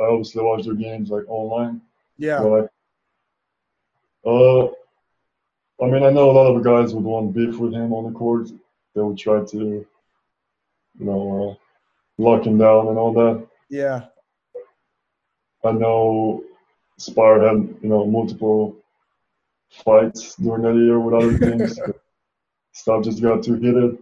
I 0.00 0.04
obviously 0.04 0.42
watch 0.42 0.64
their 0.64 0.74
games 0.74 1.10
like 1.10 1.24
online. 1.28 1.80
Yeah, 2.18 2.42
Right. 2.42 2.68
Uh, 4.26 4.66
I 5.80 5.86
mean, 5.86 6.02
I 6.02 6.10
know 6.10 6.30
a 6.30 6.32
lot 6.32 6.54
of 6.54 6.62
guys 6.64 6.92
would 6.92 7.04
want 7.04 7.32
beef 7.34 7.56
with 7.58 7.72
him 7.72 7.92
on 7.92 8.12
the 8.12 8.18
court. 8.18 8.48
They 8.94 9.00
would 9.00 9.16
try 9.16 9.44
to, 9.44 9.56
you 9.56 9.86
know, 10.98 11.50
uh, 11.50 12.22
lock 12.22 12.44
him 12.44 12.58
down 12.58 12.88
and 12.88 12.98
all 12.98 13.12
that. 13.14 13.46
yeah. 13.70 14.06
I 15.64 15.72
know 15.72 16.44
Spire 16.98 17.40
had 17.40 17.56
you 17.82 17.88
know 17.88 18.06
multiple 18.06 18.76
fights 19.70 20.36
during 20.36 20.62
that 20.62 20.74
year 20.76 21.00
with 21.00 21.14
other 21.14 21.36
teams. 21.36 21.78
Stuff 22.72 23.02
just 23.04 23.20
got 23.20 23.42
too 23.42 23.54
heated. 23.54 23.98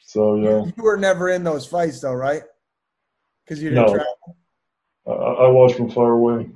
So 0.00 0.36
yeah. 0.36 0.64
You 0.76 0.82
were 0.82 0.96
never 0.96 1.28
in 1.28 1.44
those 1.44 1.66
fights 1.66 2.00
though, 2.00 2.14
right? 2.14 2.42
Because 3.44 3.62
you 3.62 3.68
didn't 3.70 3.86
No. 3.86 3.94
travel. 3.94 4.36
I, 5.08 5.12
I 5.12 5.48
watched 5.48 5.76
from 5.76 5.90
far 5.90 6.12
away. 6.12 6.50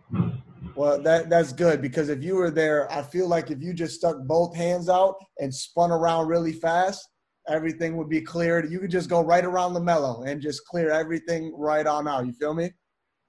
Well, 0.74 1.02
that 1.02 1.28
that's 1.28 1.52
good 1.52 1.82
because 1.82 2.08
if 2.08 2.22
you 2.22 2.36
were 2.36 2.50
there, 2.50 2.90
I 2.90 3.02
feel 3.02 3.28
like 3.28 3.50
if 3.50 3.62
you 3.62 3.74
just 3.74 3.96
stuck 3.96 4.16
both 4.26 4.56
hands 4.56 4.88
out 4.88 5.16
and 5.38 5.54
spun 5.54 5.90
around 5.90 6.28
really 6.28 6.52
fast, 6.52 7.08
everything 7.48 7.96
would 7.96 8.08
be 8.08 8.20
cleared. 8.20 8.70
You 8.70 8.78
could 8.78 8.90
just 8.90 9.10
go 9.10 9.22
right 9.22 9.44
around 9.44 9.74
the 9.74 9.80
mellow 9.80 10.22
and 10.22 10.40
just 10.40 10.64
clear 10.66 10.90
everything 10.90 11.52
right 11.56 11.86
on 11.86 12.08
out. 12.08 12.26
You 12.26 12.32
feel 12.32 12.54
me? 12.54 12.70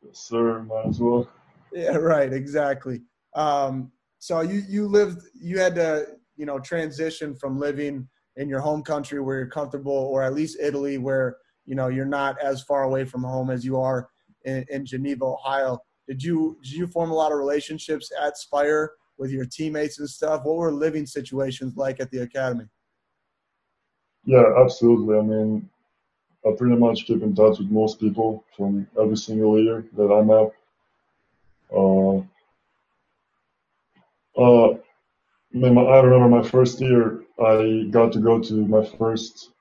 Yes, 0.02 0.20
sir, 0.20 0.64
might 0.64 0.88
as 0.88 1.00
well. 1.00 1.28
Yeah, 1.74 1.96
right. 1.96 2.32
Exactly. 2.32 3.02
Um, 3.36 3.92
so 4.20 4.42
you 4.42 4.64
you 4.68 4.88
lived, 4.88 5.22
you 5.34 5.60
had 5.60 5.76
to, 5.76 6.06
you 6.36 6.46
know, 6.46 6.60
transition 6.60 7.36
from 7.36 7.60
living 7.60 8.08
in 8.38 8.48
your 8.48 8.62
home 8.62 8.84
country 8.84 9.20
where 9.20 9.38
you're 9.38 9.48
comfortable, 9.48 9.92
or 9.92 10.24
at 10.24 10.34
least 10.34 10.58
Italy, 10.62 10.98
where 10.98 11.38
you 11.66 11.76
know 11.76 11.88
you're 11.88 12.06
not 12.06 12.40
as 12.42 12.62
far 12.62 12.84
away 12.84 13.04
from 13.04 13.24
home 13.24 13.50
as 13.50 13.66
you 13.66 13.80
are 13.80 14.08
in, 14.46 14.66
in 14.70 14.86
Geneva, 14.86 15.26
Ohio. 15.26 15.80
Did 16.08 16.22
you 16.22 16.58
did 16.62 16.74
you 16.74 16.88
form 16.88 17.12
a 17.12 17.16
lot 17.16 17.32
of 17.32 17.38
relationships 17.38 18.12
at 18.22 18.38
Spire 18.38 18.92
with 19.18 19.32
your 19.32 19.46
teammates 19.46 20.00
and 20.00 20.10
stuff? 20.10 20.42
What 20.44 20.58
were 20.58 20.72
living 20.72 21.06
situations 21.06 21.78
like 21.78 22.00
at 22.00 22.12
the 22.12 22.20
academy? 22.20 22.66
Yeah, 24.26 24.44
absolutely. 24.58 25.18
I 25.18 25.22
mean, 25.22 25.70
I 26.46 26.52
pretty 26.58 26.76
much 26.76 27.06
keep 27.06 27.22
in 27.22 27.36
touch 27.36 27.60
with 27.60 27.70
most 27.70 28.00
people 28.00 28.44
from 28.56 28.88
every 29.00 29.18
single 29.18 29.60
year 29.60 29.86
that 29.96 30.12
I'm 30.12 30.30
at. 30.30 30.52
Uh, 31.76 32.18
uh, 34.36 34.74
I, 34.74 35.58
mean, 35.58 35.78
I 35.78 36.00
remember 36.00 36.28
my 36.28 36.48
first 36.48 36.82
year, 36.82 37.22
I 37.40 37.88
got 37.92 38.12
to 38.14 38.20
go 38.20 38.40
to 38.40 38.54
my 38.68 38.86
first 38.98 39.52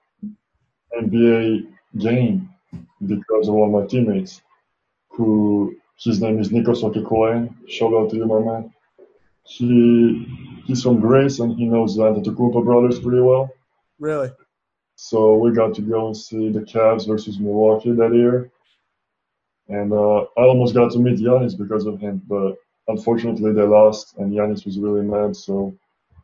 NBA 0.99 1.69
game 1.99 2.49
because 3.07 3.49
of 3.49 3.57
of 3.57 3.71
my 3.71 3.87
teammates, 3.87 4.41
who 5.13 5.75
his 5.99 6.21
name 6.21 6.39
is 6.41 6.49
Nikos 6.49 6.83
Okikolen. 6.83 7.55
Shout 7.69 7.95
out 7.95 8.11
to 8.11 8.17
you, 8.17 8.27
my 8.27 8.41
man. 8.41 8.73
He 9.45 10.27
he's 10.67 10.83
from 10.83 11.01
Greece 11.01 11.39
and 11.41 11.57
he 11.57 11.67
knows 11.67 11.97
the 11.97 12.03
Antetokounmpo 12.03 12.65
brothers 12.65 13.01
pretty 13.01 13.21
well. 13.21 13.51
Really? 13.99 14.31
So 14.97 15.35
we 15.37 15.53
got 15.53 15.75
to 15.75 15.83
go 15.83 16.07
and 16.09 16.17
see 16.17 16.51
the 16.51 16.61
Cavs 16.61 17.07
versus 17.07 17.39
Milwaukee 17.39 17.93
that 17.93 18.15
year. 18.15 18.51
And 19.69 19.93
uh, 19.93 20.23
I 20.37 20.43
almost 20.43 20.75
got 20.75 20.93
to 20.93 20.99
meet 20.99 21.19
Giannis 21.19 21.57
because 21.57 21.87
of 21.87 21.99
him, 22.01 22.23
but 22.29 22.57
unfortunately 22.89 23.53
they 23.53 23.63
lost, 23.63 24.17
and 24.19 24.33
Giannis 24.33 24.65
was 24.67 24.79
really 24.79 25.03
mad, 25.03 25.37
so 25.37 25.75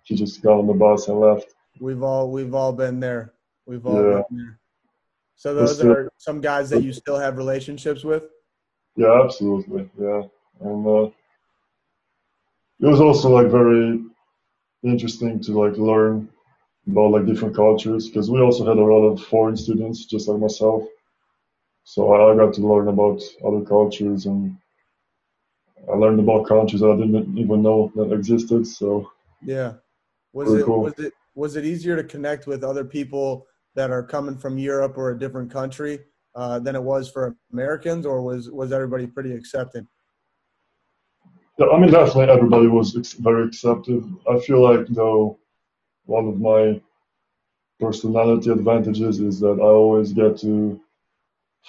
he 0.02 0.14
just 0.14 0.42
got 0.42 0.58
on 0.58 0.66
the 0.66 0.74
bus 0.74 1.08
and 1.08 1.20
left. 1.20 1.54
We've 1.80 2.02
all 2.02 2.30
we've 2.30 2.54
all 2.54 2.72
been 2.72 3.00
there. 3.00 3.32
We've 3.66 3.86
all 3.86 3.96
Yeah. 4.02 4.22
been 4.28 4.38
there. 4.38 4.58
So 5.36 5.54
those 5.54 5.80
are 5.82 6.10
some 6.16 6.40
guys 6.40 6.68
that 6.70 6.82
you 6.82 6.92
still 6.92 7.16
have 7.18 7.36
relationships 7.36 8.02
with. 8.04 8.24
Yeah, 8.98 9.22
absolutely. 9.22 9.88
Yeah, 9.96 10.22
and 10.60 10.84
uh, 10.84 11.04
it 12.80 12.86
was 12.86 13.00
also 13.00 13.28
like 13.28 13.46
very 13.46 14.02
interesting 14.82 15.40
to 15.42 15.52
like 15.52 15.78
learn 15.78 16.28
about 16.88 17.12
like 17.12 17.24
different 17.24 17.54
cultures 17.54 18.08
because 18.08 18.28
we 18.28 18.40
also 18.40 18.66
had 18.66 18.76
a 18.76 18.80
lot 18.80 19.06
of 19.06 19.22
foreign 19.22 19.56
students, 19.56 20.04
just 20.06 20.26
like 20.28 20.40
myself. 20.40 20.82
So 21.84 22.12
I 22.12 22.34
got 22.34 22.54
to 22.54 22.66
learn 22.66 22.88
about 22.88 23.22
other 23.46 23.64
cultures 23.64 24.26
and 24.26 24.58
I 25.88 25.94
learned 25.94 26.18
about 26.18 26.48
countries 26.48 26.82
I 26.82 26.96
didn't 26.96 27.38
even 27.38 27.62
know 27.62 27.92
that 27.94 28.12
existed. 28.12 28.66
So 28.66 29.12
Yeah. 29.44 29.74
Was 30.32 30.52
it 30.54 30.66
cool. 30.66 30.82
was 30.82 30.98
it 30.98 31.12
was 31.36 31.54
it 31.54 31.64
easier 31.64 31.94
to 31.94 32.02
connect 32.02 32.48
with 32.48 32.64
other 32.64 32.84
people 32.84 33.46
that 33.76 33.92
are 33.92 34.02
coming 34.02 34.36
from 34.36 34.58
Europe 34.58 34.98
or 34.98 35.10
a 35.12 35.18
different 35.18 35.52
country 35.52 36.00
uh, 36.34 36.58
than 36.58 36.76
it 36.76 36.82
was 36.82 37.10
for 37.10 37.36
Americans, 37.52 38.06
or 38.06 38.22
was 38.22 38.50
was 38.50 38.72
everybody 38.72 39.06
pretty 39.06 39.32
accepting? 39.32 39.86
yeah, 41.58 41.66
I 41.66 41.78
mean, 41.78 41.90
definitely 41.90 42.30
everybody 42.32 42.68
was 42.68 42.96
ex- 42.96 43.14
very 43.14 43.44
accepting. 43.44 44.18
I 44.30 44.38
feel 44.38 44.62
like 44.62 44.86
though 44.88 45.38
one 46.06 46.26
of 46.28 46.40
my 46.40 46.80
personality 47.80 48.50
advantages 48.50 49.20
is 49.20 49.40
that 49.40 49.58
I 49.60 49.64
always 49.64 50.12
get 50.12 50.38
to 50.38 50.80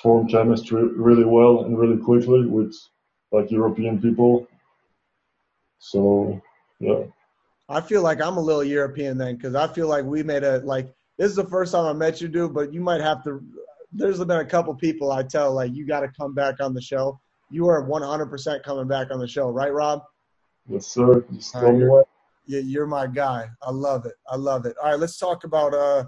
form 0.02 0.28
chemistry 0.28 0.88
really 0.88 1.26
well 1.26 1.66
and 1.66 1.78
really 1.78 1.98
quickly 1.98 2.46
with 2.46 2.76
like 3.32 3.52
European 3.52 4.02
people. 4.02 4.48
So 5.80 6.42
yeah, 6.80 7.04
I 7.68 7.82
feel 7.82 8.02
like 8.02 8.22
I'm 8.22 8.38
a 8.38 8.42
little 8.42 8.64
European 8.64 9.18
then, 9.18 9.36
because 9.36 9.56
I 9.56 9.68
feel 9.68 9.88
like 9.88 10.06
we 10.06 10.24
made 10.24 10.44
a 10.44 10.60
like 10.60 10.94
this 11.18 11.30
is 11.30 11.36
the 11.36 11.46
first 11.46 11.72
time 11.72 11.86
I 11.86 11.94
met 11.94 12.22
you, 12.22 12.28
dude. 12.28 12.54
But 12.54 12.74
you 12.74 12.82
might 12.82 13.02
have 13.02 13.24
to. 13.24 13.44
There's 13.92 14.20
been 14.20 14.32
a 14.32 14.46
couple 14.46 14.74
people 14.76 15.12
I 15.12 15.24
tell 15.24 15.54
like 15.54 15.74
you 15.74 15.86
got 15.86 16.02
to 16.02 16.10
come 16.10 16.34
back 16.34 16.60
on 16.60 16.74
the 16.74 16.82
show. 16.82 17.20
You 17.50 17.68
are 17.68 17.84
100% 17.84 18.64
coming 18.64 18.88
back 18.88 19.10
on 19.12 19.20
the 19.20 19.28
show, 19.28 19.50
right, 19.50 19.74
Rob? 19.74 20.02
yes 20.68 20.88
sir. 20.88 21.26
Just 21.34 21.56
All 21.56 21.62
tell 21.62 21.72
right, 21.72 21.80
me 21.80 21.88
what. 21.88 22.08
Yeah, 22.46 22.60
you're 22.60 22.88
my 22.88 23.08
guy. 23.08 23.48
I 23.62 23.72
love 23.72 24.06
it. 24.06 24.14
I 24.28 24.36
love 24.36 24.66
it. 24.66 24.76
All 24.82 24.92
right, 24.92 25.00
let's 25.00 25.18
talk 25.18 25.44
about 25.44 25.74
uh 25.74 26.06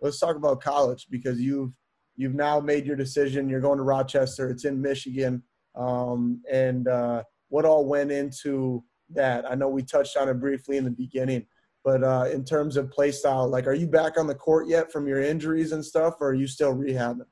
let's 0.00 0.18
talk 0.18 0.36
about 0.36 0.60
college 0.60 1.06
because 1.10 1.40
you've 1.40 1.72
you've 2.16 2.34
now 2.34 2.60
made 2.60 2.86
your 2.86 2.96
decision. 2.96 3.48
You're 3.48 3.60
going 3.60 3.78
to 3.78 3.84
Rochester. 3.84 4.50
It's 4.50 4.64
in 4.64 4.80
Michigan. 4.80 5.42
Um, 5.74 6.42
and 6.50 6.88
uh, 6.88 7.22
what 7.48 7.64
all 7.64 7.86
went 7.86 8.10
into 8.12 8.84
that? 9.10 9.50
I 9.50 9.54
know 9.54 9.68
we 9.68 9.82
touched 9.82 10.16
on 10.16 10.28
it 10.28 10.34
briefly 10.34 10.76
in 10.76 10.84
the 10.84 10.90
beginning, 10.90 11.46
but 11.84 12.04
uh, 12.04 12.28
in 12.30 12.44
terms 12.44 12.76
of 12.76 12.90
play 12.90 13.10
style, 13.10 13.48
like, 13.48 13.66
are 13.66 13.74
you 13.74 13.86
back 13.86 14.18
on 14.18 14.26
the 14.26 14.34
court 14.34 14.68
yet 14.68 14.92
from 14.92 15.06
your 15.06 15.20
injuries 15.20 15.72
and 15.72 15.84
stuff, 15.84 16.14
or 16.20 16.30
are 16.30 16.34
you 16.34 16.46
still 16.46 16.74
rehabbing? 16.74 17.26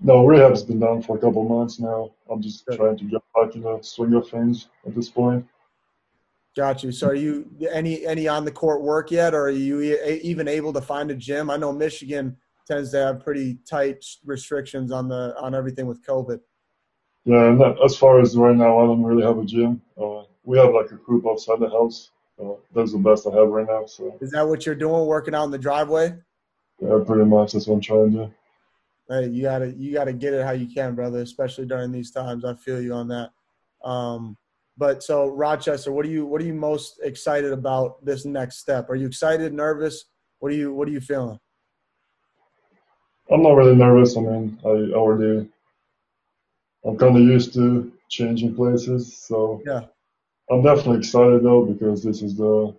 No, 0.00 0.24
rehab's 0.24 0.62
been 0.62 0.78
done 0.78 1.02
for 1.02 1.16
a 1.16 1.20
couple 1.20 1.42
months 1.48 1.80
now. 1.80 2.12
I'm 2.30 2.40
just 2.40 2.66
Good. 2.66 2.76
trying 2.76 2.96
to 2.98 3.04
get 3.04 3.22
back 3.34 3.54
in 3.56 3.62
the 3.62 3.80
swing 3.82 4.14
of 4.14 4.28
things 4.28 4.68
at 4.86 4.94
this 4.94 5.08
point. 5.08 5.44
Got 6.56 6.82
you. 6.82 6.92
So, 6.92 7.08
are 7.08 7.14
you 7.14 7.50
any 7.72 8.06
any 8.06 8.28
on 8.28 8.44
the 8.44 8.50
court 8.50 8.82
work 8.82 9.10
yet, 9.10 9.34
or 9.34 9.46
are 9.46 9.50
you 9.50 9.80
even 10.22 10.48
able 10.48 10.72
to 10.72 10.80
find 10.80 11.10
a 11.10 11.14
gym? 11.14 11.50
I 11.50 11.56
know 11.56 11.72
Michigan 11.72 12.36
tends 12.66 12.90
to 12.92 12.98
have 12.98 13.20
pretty 13.20 13.58
tight 13.68 14.04
restrictions 14.24 14.92
on 14.92 15.08
the 15.08 15.34
on 15.40 15.54
everything 15.54 15.86
with 15.86 16.04
COVID. 16.04 16.40
Yeah, 17.24 17.48
and 17.48 17.62
as 17.84 17.96
far 17.96 18.20
as 18.20 18.36
right 18.36 18.56
now, 18.56 18.78
I 18.78 18.86
don't 18.86 19.02
really 19.02 19.22
have 19.22 19.38
a 19.38 19.44
gym. 19.44 19.82
Uh, 20.00 20.22
we 20.44 20.58
have 20.58 20.72
like 20.72 20.90
a 20.90 20.96
group 20.96 21.26
outside 21.26 21.60
the 21.60 21.68
house. 21.68 22.10
Uh, 22.40 22.54
that's 22.74 22.92
the 22.92 22.98
best 22.98 23.26
I 23.26 23.34
have 23.34 23.48
right 23.48 23.66
now. 23.66 23.86
So 23.86 24.16
Is 24.20 24.30
that 24.30 24.46
what 24.46 24.64
you're 24.64 24.74
doing, 24.74 25.06
working 25.06 25.34
out 25.34 25.44
in 25.44 25.50
the 25.50 25.58
driveway? 25.58 26.14
yeah, 26.80 26.98
pretty 27.04 27.24
much 27.24 27.52
that's 27.52 27.66
what 27.66 27.74
I'm 27.76 27.80
trying 27.80 28.12
to 28.12 28.16
do. 28.16 28.34
Hey, 29.08 29.28
you 29.28 29.42
gotta 29.42 29.72
you 29.72 29.92
gotta 29.92 30.12
get 30.12 30.34
it 30.34 30.44
how 30.44 30.52
you 30.52 30.72
can, 30.72 30.94
brother. 30.94 31.20
Especially 31.20 31.66
during 31.66 31.90
these 31.90 32.10
times, 32.10 32.44
I 32.44 32.54
feel 32.54 32.80
you 32.80 32.92
on 32.92 33.08
that. 33.08 33.30
Um, 33.82 34.36
but 34.76 35.02
so 35.02 35.28
Rochester, 35.30 35.90
what 35.92 36.04
are 36.04 36.10
you 36.10 36.26
what 36.26 36.40
are 36.40 36.44
you 36.44 36.54
most 36.54 37.00
excited 37.02 37.52
about 37.52 38.04
this 38.04 38.24
next 38.24 38.58
step? 38.58 38.90
Are 38.90 38.94
you 38.94 39.06
excited, 39.06 39.52
nervous? 39.52 40.04
What 40.40 40.52
are 40.52 40.54
you 40.54 40.72
what 40.74 40.86
are 40.88 40.92
you 40.92 41.00
feeling? 41.00 41.38
I'm 43.30 43.42
not 43.42 43.56
really 43.56 43.74
nervous. 43.74 44.16
I 44.16 44.20
mean, 44.20 44.58
I 44.64 44.68
already, 44.94 45.48
I'm 46.84 46.96
kind 46.96 47.16
of 47.16 47.22
used 47.22 47.52
to 47.54 47.92
changing 48.08 48.54
places. 48.54 49.16
So 49.16 49.62
Yeah. 49.66 49.86
I'm 50.50 50.62
definitely 50.62 50.98
excited 50.98 51.42
though 51.42 51.64
because 51.64 52.02
this 52.02 52.22
is 52.22 52.36
the 52.36 52.74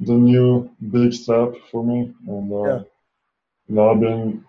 the 0.00 0.12
new 0.14 0.70
big 0.90 1.12
step 1.12 1.54
for 1.70 1.84
me. 1.84 2.14
And 2.26 2.52
uh, 2.52 2.64
Yeah. 2.64 2.82
you 3.68 3.74
know, 3.74 3.90
I've 3.90 4.00
been 4.00 4.44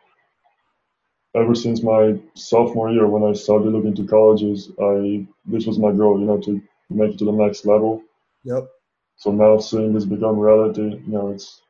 ever 1.35 1.55
since 1.55 1.81
my 1.83 2.19
sophomore 2.35 2.91
year 2.91 3.07
when 3.07 3.23
I 3.23 3.33
started 3.33 3.69
looking 3.69 3.95
to 3.95 4.05
colleges. 4.05 4.71
I 4.79 5.25
this 5.45 5.65
was 5.65 5.79
my 5.79 5.91
goal, 5.91 6.19
you 6.19 6.25
know, 6.25 6.39
to 6.39 6.61
make 6.89 7.13
it 7.13 7.19
to 7.19 7.25
the 7.25 7.31
next 7.31 7.65
level. 7.65 8.03
Yep. 8.43 8.69
So 9.17 9.31
now 9.31 9.57
seeing 9.57 9.93
this 9.93 10.05
become 10.05 10.37
reality, 10.37 10.81
you 10.81 11.03
know, 11.07 11.29
it's 11.29 11.61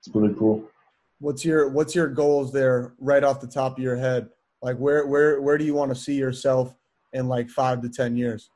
it's 0.00 0.08
pretty 0.08 0.34
cool. 0.34 0.68
What's 1.18 1.44
your 1.44 1.68
what's 1.68 1.94
your 1.94 2.08
goals 2.08 2.52
there 2.52 2.94
right 2.98 3.22
off 3.22 3.40
the 3.40 3.46
top 3.46 3.78
of 3.78 3.84
your 3.84 3.96
head? 3.96 4.30
Like 4.62 4.76
where 4.78 5.06
where 5.06 5.40
where 5.40 5.58
do 5.58 5.64
you 5.64 5.74
want 5.74 5.90
to 5.90 6.00
see 6.00 6.14
yourself 6.14 6.74
in 7.12 7.28
like 7.28 7.50
five 7.50 7.82
to 7.82 7.88
ten 7.88 8.16
years? 8.16 8.50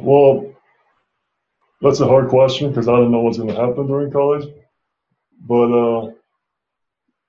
Well, 0.00 0.52
that's 1.80 2.00
a 2.00 2.06
hard 2.06 2.28
question 2.28 2.68
because 2.68 2.88
I 2.88 2.92
don't 2.92 3.10
know 3.10 3.20
what's 3.20 3.38
going 3.38 3.50
to 3.50 3.60
happen 3.60 3.86
during 3.86 4.10
college. 4.10 4.48
But 5.46 5.72
uh, 5.72 6.12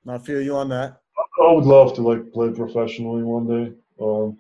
I 0.07 0.17
feel 0.17 0.41
you 0.41 0.55
on 0.55 0.69
that. 0.69 1.01
I 1.41 1.51
would 1.51 1.65
love 1.65 1.93
to 1.95 2.01
like 2.01 2.31
play 2.33 2.51
professionally 2.51 3.23
one 3.23 3.47
day. 3.47 3.73
Um, 4.01 4.37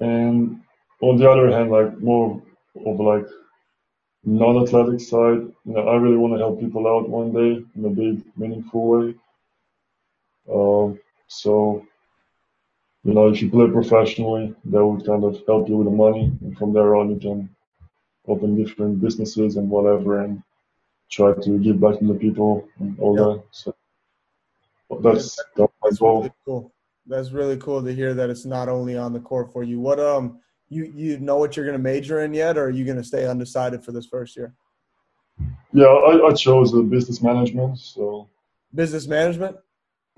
and 0.00 0.60
on 1.00 1.16
the 1.16 1.30
other 1.30 1.50
hand, 1.50 1.70
like 1.70 1.98
more 1.98 2.42
of 2.86 3.00
like 3.00 3.26
non-athletic 4.24 5.00
side, 5.00 5.40
you 5.40 5.54
know, 5.64 5.88
I 5.88 5.96
really 5.96 6.16
want 6.16 6.34
to 6.34 6.38
help 6.38 6.60
people 6.60 6.86
out 6.86 7.08
one 7.08 7.32
day 7.32 7.64
in 7.76 7.84
a 7.84 7.90
big, 7.90 8.22
meaningful 8.36 8.86
way. 8.86 9.14
Um, 10.52 10.98
so, 11.28 11.86
you 13.04 13.14
know, 13.14 13.28
if 13.28 13.40
you 13.40 13.50
play 13.50 13.68
professionally, 13.68 14.54
that 14.66 14.84
would 14.84 15.06
kind 15.06 15.24
of 15.24 15.40
help 15.46 15.68
you 15.68 15.76
with 15.78 15.86
the 15.86 15.92
money, 15.92 16.32
and 16.42 16.56
from 16.56 16.72
there 16.72 16.94
on, 16.96 17.10
you 17.10 17.18
can 17.18 17.48
open 18.28 18.62
different 18.62 19.00
businesses 19.00 19.56
and 19.56 19.68
whatever, 19.70 20.20
and 20.20 20.42
try 21.10 21.32
to 21.32 21.58
give 21.58 21.80
back 21.80 21.98
to 21.98 22.06
the 22.06 22.14
people 22.14 22.68
and 22.78 22.98
all 23.00 23.16
Yeah. 23.16 23.22
that. 23.34 23.42
So 23.52 23.74
that's 25.02 25.38
That's 25.82 25.98
goal. 25.98 26.18
really 26.18 26.32
cool. 26.44 26.72
That's 27.06 27.32
really 27.32 27.56
cool 27.56 27.82
to 27.82 27.92
hear 27.92 28.14
that 28.14 28.30
it's 28.30 28.44
not 28.44 28.68
only 28.68 28.96
on 28.96 29.12
the 29.12 29.20
court 29.20 29.52
for 29.52 29.62
you. 29.64 29.80
What 29.80 29.98
um 29.98 30.40
you 30.68 30.84
you 30.94 31.18
know 31.18 31.38
what 31.38 31.56
you're 31.56 31.66
gonna 31.66 31.78
major 31.78 32.20
in 32.20 32.34
yet, 32.34 32.56
or 32.58 32.64
are 32.66 32.70
you 32.70 32.84
gonna 32.84 33.02
stay 33.02 33.26
undecided 33.26 33.82
for 33.84 33.92
this 33.92 34.06
first 34.06 34.36
year? 34.36 34.54
Yeah, 35.72 35.86
I, 35.86 36.28
I 36.28 36.32
chose 36.34 36.70
business 36.88 37.22
management, 37.22 37.78
so 37.78 38.28
Business 38.74 39.06
management. 39.08 39.56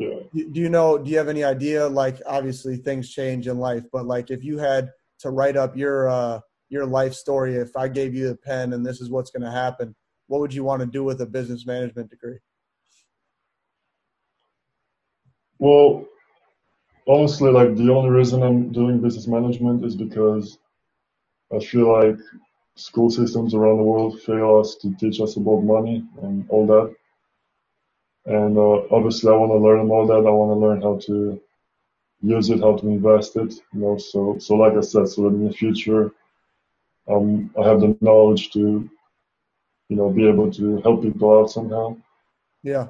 Yeah. 0.03 0.20
Do 0.34 0.50
do 0.50 0.61
you 0.61 0.68
know? 0.68 0.98
Do 0.98 1.11
you 1.11 1.18
have 1.18 1.28
any 1.28 1.44
idea? 1.44 1.86
Like, 1.88 2.20
obviously, 2.26 2.76
things 2.76 3.11
change 3.11 3.48
in 3.48 3.59
life, 3.59 3.84
but 3.92 4.07
like, 4.07 4.30
if 4.30 4.42
you 4.44 4.59
had 4.59 4.90
to 5.20 5.30
write 5.30 5.57
up 5.57 5.76
your 5.76 6.09
uh, 6.09 6.40
your 6.68 6.86
life 6.86 7.14
story, 7.14 7.57
if 7.57 7.76
I 7.76 7.88
gave 7.88 8.14
you 8.14 8.30
a 8.30 8.36
pen 8.36 8.72
and 8.72 8.84
this 8.84 9.00
is 9.00 9.11
what's 9.11 9.30
going 9.30 9.42
to 9.42 9.50
happen, 9.50 9.94
what 10.26 10.40
would 10.40 10.55
you 10.55 10.64
want 10.64 10.80
to 10.80 10.86
do 10.86 11.05
with 11.05 11.20
a 11.20 11.26
business 11.26 11.66
management 11.66 12.11
degree? 12.11 12.38
Well, 15.59 16.07
honestly, 17.07 17.50
like 17.50 17.76
the 17.76 17.92
only 17.92 18.11
reason 18.11 18.42
I'm 18.42 18.72
doing 18.72 19.00
business 19.00 19.26
management 19.26 19.84
is 19.84 19.94
because 19.94 20.59
I 21.55 21.59
feel 21.61 21.92
like 21.92 22.18
school 22.74 23.11
systems 23.11 23.55
around 23.55 23.76
the 23.76 23.82
world 23.82 24.20
fail 24.22 24.59
us 24.59 24.76
to 24.76 24.94
teach 24.96 25.20
us 25.20 25.36
about 25.36 25.62
money 25.62 26.05
and 26.22 26.46
all 26.48 26.66
that. 26.66 26.94
And 28.25 28.57
uh, 28.57 28.87
obviously, 28.91 29.31
I 29.31 29.37
want 29.37 29.51
to 29.51 29.59
learn 29.59 29.91
all 29.91 30.07
that. 30.07 30.27
I 30.29 30.31
want 30.31 30.51
to 30.53 30.66
learn 30.66 30.83
how 30.83 30.97
to 31.07 31.41
use 32.20 32.51
it, 32.51 32.61
how 32.61 32.77
to 32.77 32.89
invest 32.89 33.35
it. 33.37 33.55
You 33.73 33.81
know, 33.81 33.99
so 33.99 34.39
so 34.39 34.55
like 34.55 34.75
I 34.75 34.81
said, 34.81 35.09
so 35.09 35.27
in 35.27 35.47
the 35.47 35.53
future, 35.53 36.12
um, 37.09 37.51
I 37.61 37.66
have 37.66 37.81
the 37.81 37.97
knowledge 38.01 38.53
to, 38.53 38.89
you 39.89 39.97
know, 39.97 40.09
be 40.11 40.29
able 40.29 40.53
to 40.53 40.81
help 40.83 41.03
people 41.03 41.41
out 41.41 41.51
somehow. 41.51 41.97
Yeah. 42.62 42.89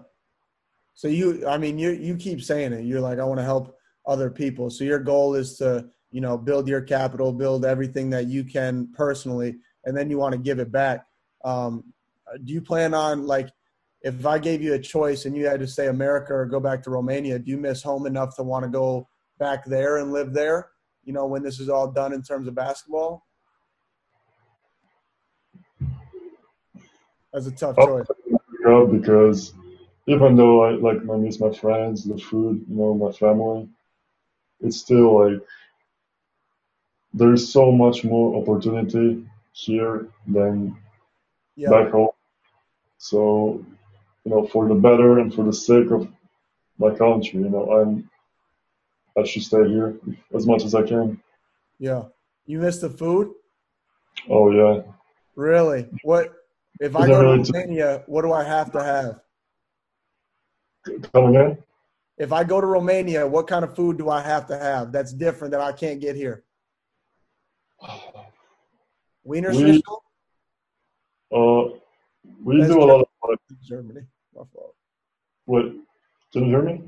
So 0.94 1.08
you, 1.08 1.46
I 1.48 1.56
mean, 1.56 1.78
you 1.78 1.90
you 1.92 2.16
keep 2.16 2.42
saying 2.42 2.74
it. 2.74 2.84
You're 2.84 3.00
like, 3.00 3.18
I 3.18 3.24
want 3.24 3.40
to 3.40 3.44
help 3.44 3.74
other 4.06 4.30
people. 4.30 4.68
So 4.68 4.84
your 4.84 4.98
goal 4.98 5.34
is 5.34 5.56
to, 5.58 5.88
you 6.10 6.20
know, 6.20 6.36
build 6.36 6.68
your 6.68 6.82
capital, 6.82 7.32
build 7.32 7.64
everything 7.64 8.10
that 8.10 8.26
you 8.26 8.44
can 8.44 8.92
personally, 8.92 9.56
and 9.86 9.96
then 9.96 10.10
you 10.10 10.18
want 10.18 10.32
to 10.32 10.38
give 10.38 10.58
it 10.58 10.70
back. 10.70 11.06
Um, 11.42 11.84
do 12.44 12.52
you 12.52 12.60
plan 12.60 12.92
on 12.92 13.26
like, 13.26 13.48
if 14.02 14.26
I 14.26 14.38
gave 14.38 14.62
you 14.62 14.74
a 14.74 14.78
choice 14.78 15.24
and 15.24 15.36
you 15.36 15.46
had 15.46 15.60
to 15.60 15.66
say 15.66 15.86
America 15.86 16.34
or 16.34 16.44
go 16.46 16.58
back 16.58 16.82
to 16.84 16.90
Romania, 16.90 17.38
do 17.38 17.50
you 17.50 17.56
miss 17.56 17.82
home 17.82 18.06
enough 18.06 18.34
to 18.36 18.42
want 18.42 18.64
to 18.64 18.70
go 18.70 19.08
back 19.38 19.64
there 19.64 19.98
and 19.98 20.12
live 20.12 20.32
there? 20.32 20.70
You 21.04 21.12
know, 21.12 21.26
when 21.26 21.42
this 21.42 21.60
is 21.60 21.68
all 21.68 21.90
done 21.90 22.12
in 22.12 22.22
terms 22.22 22.48
of 22.48 22.54
basketball. 22.54 23.26
That's 27.32 27.46
a 27.46 27.52
tough 27.52 27.76
choice. 27.76 28.06
up 28.66 28.90
because 28.90 29.54
even 30.06 30.36
though 30.36 30.64
I 30.64 30.72
like 30.72 30.98
I 31.10 31.16
miss 31.16 31.40
my 31.40 31.52
friends, 31.52 32.04
the 32.04 32.18
food, 32.18 32.64
you 32.68 32.76
know, 32.76 32.94
my 32.94 33.12
family, 33.12 33.68
it's 34.60 34.78
still 34.78 35.30
like 35.30 35.40
there's 37.14 37.52
so 37.52 37.70
much 37.70 38.04
more 38.04 38.40
opportunity 38.40 39.24
here 39.52 40.08
than 40.26 40.76
Yeah. 41.56 41.70
back 41.70 41.90
home. 41.90 42.08
So, 42.98 43.64
you 44.24 44.30
know, 44.30 44.46
for 44.46 44.68
the 44.68 44.74
better 44.74 45.18
and 45.18 45.34
for 45.34 45.44
the 45.44 45.52
sake 45.52 45.90
of 45.90 46.08
my 46.78 46.94
country, 46.94 47.40
you 47.40 47.48
know, 47.48 47.70
I'm 47.72 48.08
I 49.16 49.24
should 49.24 49.42
stay 49.42 49.68
here 49.68 49.96
as 50.34 50.46
much 50.46 50.64
as 50.64 50.74
I 50.74 50.82
can. 50.82 51.20
Yeah. 51.78 52.04
You 52.46 52.60
miss 52.60 52.78
the 52.78 52.88
food? 52.90 53.32
Oh 54.30 54.50
yeah. 54.50 54.82
Really? 55.36 55.88
What 56.02 56.32
if 56.80 56.96
I 56.96 57.06
go 57.06 57.22
to 57.22 57.52
Romania, 57.52 58.02
what 58.06 58.22
do 58.22 58.32
I 58.32 58.42
have 58.44 58.72
to 58.72 58.82
have? 58.82 59.20
Come 61.12 61.26
again? 61.26 61.58
If 62.18 62.32
I 62.32 62.44
go 62.44 62.60
to 62.60 62.66
Romania, 62.66 63.26
what 63.26 63.46
kind 63.46 63.64
of 63.64 63.74
food 63.74 63.98
do 63.98 64.08
I 64.08 64.20
have 64.20 64.46
to 64.48 64.58
have 64.58 64.92
that's 64.92 65.12
different 65.12 65.52
that 65.52 65.60
I 65.60 65.72
can't 65.72 66.00
get 66.00 66.16
here? 66.16 66.44
Wiener 69.24 69.50
We- 69.50 69.58
schnitzel? 69.58 70.02
Uh 71.34 71.78
we 72.44 72.58
That's 72.60 72.72
do 72.72 72.80
a 72.80 72.84
lot 72.84 73.08
of 73.24 73.38
Germany. 73.62 74.02
My 74.34 74.42
fault. 74.52 74.74
what 75.44 75.64
can 76.32 76.46
you 76.46 76.50
hear 76.50 76.62
me? 76.62 76.80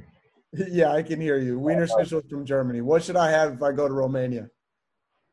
yeah, 0.69 0.93
I 0.93 1.03
can 1.03 1.21
hear 1.21 1.39
you. 1.39 1.59
Wiener 1.59 1.87
schnitzel 1.87 2.23
from 2.29 2.45
Germany. 2.45 2.81
What 2.81 3.03
should 3.03 3.17
I 3.17 3.31
have 3.31 3.53
if 3.55 3.63
I 3.63 3.73
go 3.73 3.89
to 3.89 3.95
Romania? 3.95 4.49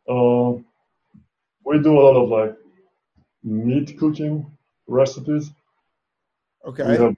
Um, 0.10 0.66
we 1.64 1.80
do 1.80 1.98
a 1.98 2.02
lot 2.02 2.22
of 2.22 2.30
like 2.30 2.58
meat 3.44 3.98
cooking 3.98 4.46
recipes. 4.88 5.52
Okay. 6.66 6.98
Have, 6.98 7.16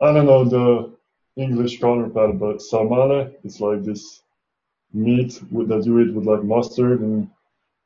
I 0.00 0.12
don't 0.12 0.26
know 0.26 0.44
the 0.44 0.96
English 1.36 1.80
counterpart, 1.80 2.38
but 2.38 2.58
salmane. 2.58 3.34
It's 3.44 3.60
like 3.60 3.82
this 3.82 4.22
meat 4.92 5.40
with, 5.50 5.68
that 5.68 5.84
you 5.84 6.00
eat 6.00 6.14
with 6.14 6.24
like 6.24 6.44
mustard 6.44 7.00
and, 7.00 7.28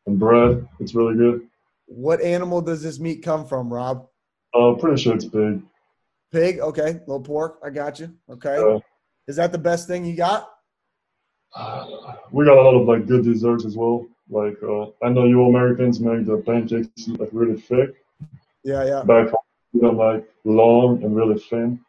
and 0.06 0.18
bread. 0.18 0.68
It's 0.78 0.94
really 0.94 1.16
good. 1.16 1.46
What 1.86 2.20
animal 2.20 2.60
does 2.60 2.82
this 2.82 3.00
meat 3.00 3.22
come 3.22 3.46
from, 3.46 3.72
Rob? 3.72 4.06
Uh, 4.54 4.74
pretty 4.74 5.00
sure 5.00 5.14
it's 5.14 5.24
pig. 5.24 5.62
Pig? 6.32 6.60
Okay. 6.60 7.00
Little 7.06 7.20
pork. 7.20 7.58
I 7.64 7.70
got 7.70 8.00
you. 8.00 8.14
Okay. 8.28 8.56
Yeah. 8.56 8.78
Is 9.26 9.36
that 9.36 9.52
the 9.52 9.58
best 9.58 9.86
thing 9.86 10.04
you 10.04 10.16
got? 10.16 10.50
We 12.30 12.44
got 12.44 12.58
a 12.58 12.62
lot 12.62 12.80
of 12.80 12.86
like 12.86 13.06
good 13.06 13.24
desserts 13.24 13.64
as 13.64 13.76
well. 13.76 14.06
Like 14.28 14.56
uh, 14.62 14.86
I 15.02 15.08
know 15.08 15.24
you 15.24 15.44
Americans 15.44 16.00
make 16.00 16.26
the 16.26 16.36
pancakes 16.38 17.08
like 17.08 17.30
really 17.32 17.60
thick. 17.60 17.94
Yeah, 18.62 18.84
yeah. 18.84 19.02
Back 19.02 19.30
home, 19.30 19.40
we 19.72 19.80
them 19.80 19.96
like 19.96 20.28
long 20.44 21.02
and 21.02 21.16
really 21.16 21.38
thin. 21.38 21.80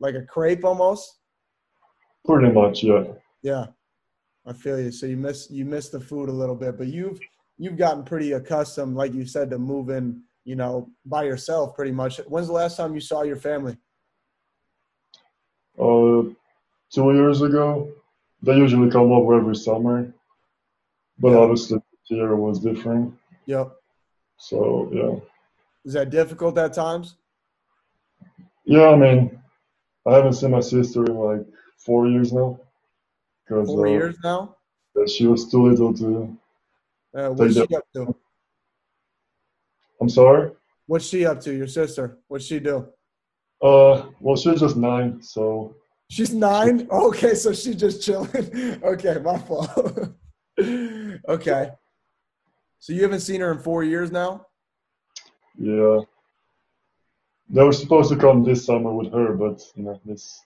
Like 0.00 0.14
a 0.14 0.22
crepe 0.22 0.64
almost? 0.64 1.18
Pretty 2.24 2.50
much, 2.50 2.82
yeah. 2.82 3.04
Yeah, 3.42 3.66
I 4.46 4.54
feel 4.54 4.80
you. 4.80 4.90
So 4.90 5.04
you 5.06 5.18
miss 5.18 5.50
you 5.50 5.66
miss 5.66 5.90
the 5.90 6.00
food 6.00 6.30
a 6.30 6.32
little 6.32 6.54
bit, 6.54 6.78
but 6.78 6.86
you've 6.86 7.20
you've 7.58 7.76
gotten 7.76 8.04
pretty 8.04 8.32
accustomed, 8.32 8.96
like 8.96 9.12
you 9.12 9.26
said, 9.26 9.50
to 9.50 9.58
moving. 9.58 10.22
You 10.44 10.56
know, 10.56 10.90
by 11.06 11.24
yourself, 11.24 11.74
pretty 11.74 11.92
much. 11.92 12.18
When's 12.28 12.48
the 12.48 12.52
last 12.52 12.76
time 12.76 12.94
you 12.94 13.00
saw 13.00 13.22
your 13.22 13.36
family? 13.36 13.76
Uh, 15.78 16.28
two 16.90 17.12
years 17.14 17.40
ago, 17.42 17.90
they 18.42 18.56
usually 18.56 18.90
come 18.90 19.10
over 19.10 19.34
every 19.34 19.56
summer, 19.56 20.12
but 21.18 21.30
Yeah. 21.30 21.38
obviously 21.38 21.78
this 21.78 22.10
year 22.10 22.36
was 22.36 22.60
different. 22.60 23.14
Yep. 23.46 23.72
So 24.36 24.90
yeah, 24.92 25.18
Is 25.84 25.94
that 25.94 26.10
difficult 26.10 26.58
at 26.58 26.74
times? 26.74 27.16
yeah. 28.64 28.88
I 28.90 28.96
mean, 28.96 29.42
I 30.06 30.14
haven't 30.16 30.34
seen 30.34 30.50
my 30.50 30.60
sister 30.60 31.04
in 31.06 31.16
like 31.16 31.46
four 31.78 32.06
years 32.08 32.32
now 32.32 32.60
because 33.44 33.68
Four 33.68 33.86
uh, 33.86 33.90
years 33.90 34.16
now. 34.22 34.56
Yeah, 34.94 35.06
she 35.06 35.26
was 35.26 35.50
too 35.50 35.62
little 35.70 35.94
to. 35.94 36.36
Uh, 37.14 37.30
what's 37.30 37.54
she 37.54 37.62
up 37.74 37.86
to? 37.94 38.14
I'm 40.04 40.10
sorry. 40.10 40.50
What's 40.86 41.06
she 41.06 41.24
up 41.24 41.40
to? 41.40 41.56
Your 41.56 41.66
sister? 41.66 42.18
What's 42.28 42.44
she 42.44 42.60
do? 42.60 42.88
Uh, 43.62 44.10
well, 44.20 44.36
she's 44.36 44.60
just 44.60 44.76
nine, 44.76 45.22
so 45.22 45.76
She's 46.10 46.34
nine. 46.34 46.86
Okay, 46.90 47.34
so 47.34 47.54
she's 47.54 47.76
just 47.76 48.02
chilling. 48.02 48.28
okay, 48.84 49.16
my 49.24 49.38
fault. 49.38 50.12
okay. 51.28 51.70
So 52.80 52.92
you 52.92 53.02
haven't 53.02 53.20
seen 53.20 53.40
her 53.40 53.50
in 53.50 53.60
four 53.60 53.82
years 53.82 54.12
now. 54.12 54.46
yeah. 55.58 56.00
They 57.48 57.62
were 57.62 57.72
supposed 57.72 58.10
to 58.10 58.16
come 58.16 58.44
this 58.44 58.66
summer 58.66 58.92
with 58.92 59.10
her, 59.10 59.32
but 59.32 59.62
you 59.74 59.84
know 59.84 59.98
this 60.04 60.42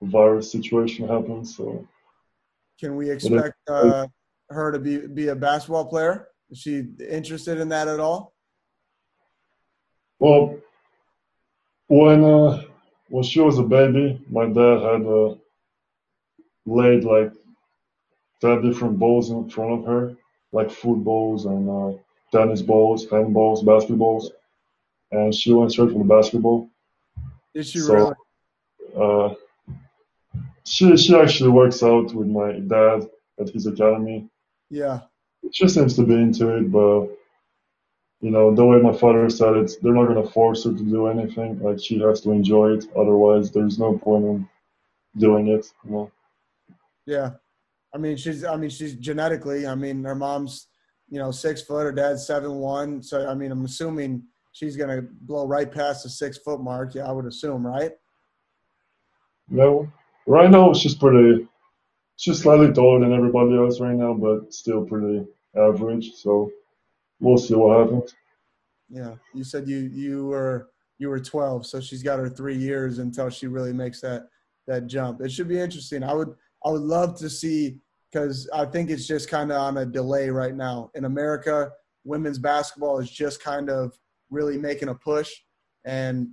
virus 0.00 0.50
situation 0.50 1.06
happened, 1.08 1.46
so 1.46 1.86
Can 2.80 2.96
we 2.96 3.10
expect 3.10 3.58
uh, 3.68 4.06
her 4.48 4.72
to 4.72 4.78
be 4.78 5.06
be 5.06 5.28
a 5.28 5.36
basketball 5.36 5.84
player? 5.84 6.28
Is 6.50 6.58
she 6.58 6.84
interested 7.10 7.60
in 7.60 7.68
that 7.68 7.88
at 7.88 8.00
all? 8.00 8.33
Well, 10.18 10.56
when 11.88 12.24
uh, 12.24 12.62
when 13.08 13.22
she 13.24 13.40
was 13.40 13.58
a 13.58 13.62
baby, 13.62 14.20
my 14.30 14.46
dad 14.46 14.80
had 14.80 15.06
uh, 15.06 15.34
laid 16.66 17.04
like 17.04 17.32
ten 18.40 18.62
different 18.62 18.98
balls 18.98 19.30
in 19.30 19.48
front 19.50 19.72
of 19.80 19.86
her, 19.86 20.16
like 20.52 20.70
footballs 20.70 21.46
and 21.46 21.68
uh, 21.68 21.98
tennis 22.32 22.62
balls, 22.62 23.06
handballs, 23.06 23.62
basketballs, 23.64 24.30
and 25.12 25.34
she 25.34 25.52
went 25.52 25.72
straight 25.72 25.92
for 25.92 25.98
the 25.98 26.04
basketball. 26.04 26.68
Is 27.54 27.70
she 27.70 27.80
So- 27.80 27.94
really? 27.94 28.14
Uh, 28.96 29.34
she 30.64 30.96
she 30.96 31.14
actually 31.16 31.50
works 31.50 31.82
out 31.82 32.14
with 32.14 32.26
my 32.28 32.52
dad 32.60 33.08
at 33.38 33.48
his 33.50 33.66
academy. 33.66 34.28
Yeah. 34.70 35.00
She 35.52 35.68
seems 35.68 35.94
to 35.96 36.04
be 36.06 36.14
into 36.14 36.56
it, 36.56 36.72
but 36.72 37.08
you 38.24 38.30
know 38.30 38.54
the 38.54 38.64
way 38.64 38.80
my 38.80 38.96
father 38.96 39.28
said 39.28 39.54
it, 39.54 39.72
they're 39.82 39.92
not 39.92 40.08
gonna 40.08 40.26
force 40.26 40.64
her 40.64 40.72
to 40.72 40.82
do 40.82 41.08
anything. 41.08 41.58
Like 41.60 41.78
she 41.78 41.98
has 42.00 42.22
to 42.22 42.30
enjoy 42.30 42.72
it. 42.72 42.86
Otherwise, 42.96 43.50
there's 43.50 43.78
no 43.78 43.98
point 43.98 44.24
in 44.24 44.48
doing 45.18 45.48
it. 45.48 45.66
You 45.84 45.90
know? 45.90 46.12
Yeah, 47.04 47.32
I 47.94 47.98
mean 47.98 48.16
she's 48.16 48.42
I 48.42 48.56
mean 48.56 48.70
she's 48.70 48.94
genetically. 48.94 49.66
I 49.66 49.74
mean 49.74 50.02
her 50.04 50.14
mom's 50.14 50.68
you 51.10 51.18
know 51.18 51.30
six 51.30 51.60
foot, 51.60 51.82
her 51.82 51.92
dad's 51.92 52.26
seven 52.26 52.54
one. 52.54 53.02
So 53.02 53.28
I 53.28 53.34
mean 53.34 53.52
I'm 53.52 53.66
assuming 53.66 54.22
she's 54.52 54.74
gonna 54.74 55.02
blow 55.02 55.46
right 55.46 55.70
past 55.70 56.04
the 56.04 56.08
six 56.08 56.38
foot 56.38 56.62
mark. 56.62 56.94
Yeah, 56.94 57.06
I 57.06 57.12
would 57.12 57.26
assume, 57.26 57.66
right? 57.66 57.92
No, 59.50 59.92
right 60.26 60.50
now 60.50 60.72
she's 60.72 60.94
pretty. 60.94 61.46
She's 62.16 62.40
slightly 62.40 62.72
taller 62.72 63.00
than 63.00 63.12
everybody 63.12 63.54
else 63.54 63.80
right 63.80 63.94
now, 63.94 64.14
but 64.14 64.54
still 64.54 64.86
pretty 64.86 65.26
average. 65.54 66.14
So 66.14 66.50
we'll 67.24 67.38
see 67.38 67.54
what 67.54 67.78
happens. 67.78 68.14
Yeah, 68.88 69.14
you 69.34 69.44
said 69.44 69.68
you 69.68 69.78
you 69.92 70.26
were 70.26 70.68
you 70.98 71.08
were 71.08 71.18
12, 71.18 71.66
so 71.66 71.80
she's 71.80 72.02
got 72.02 72.18
her 72.18 72.28
three 72.28 72.56
years 72.56 72.98
until 72.98 73.30
she 73.30 73.46
really 73.46 73.72
makes 73.72 74.00
that 74.02 74.28
that 74.66 74.86
jump. 74.86 75.20
It 75.20 75.32
should 75.32 75.48
be 75.48 75.58
interesting. 75.58 76.02
I 76.02 76.12
would 76.12 76.34
I 76.64 76.70
would 76.70 76.82
love 76.82 77.18
to 77.18 77.30
see 77.30 77.78
because 78.12 78.48
I 78.54 78.64
think 78.66 78.90
it's 78.90 79.06
just 79.06 79.28
kind 79.28 79.50
of 79.50 79.56
on 79.58 79.78
a 79.78 79.86
delay 79.86 80.30
right 80.30 80.54
now 80.54 80.90
in 80.94 81.04
America. 81.04 81.70
Women's 82.04 82.38
basketball 82.38 83.00
is 83.00 83.10
just 83.10 83.42
kind 83.42 83.70
of 83.70 83.98
really 84.30 84.58
making 84.58 84.90
a 84.90 84.94
push, 84.94 85.32
and 85.84 86.28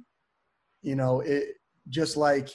you 0.82 0.96
know 0.96 1.22
it 1.22 1.56
just 1.90 2.18
like 2.18 2.50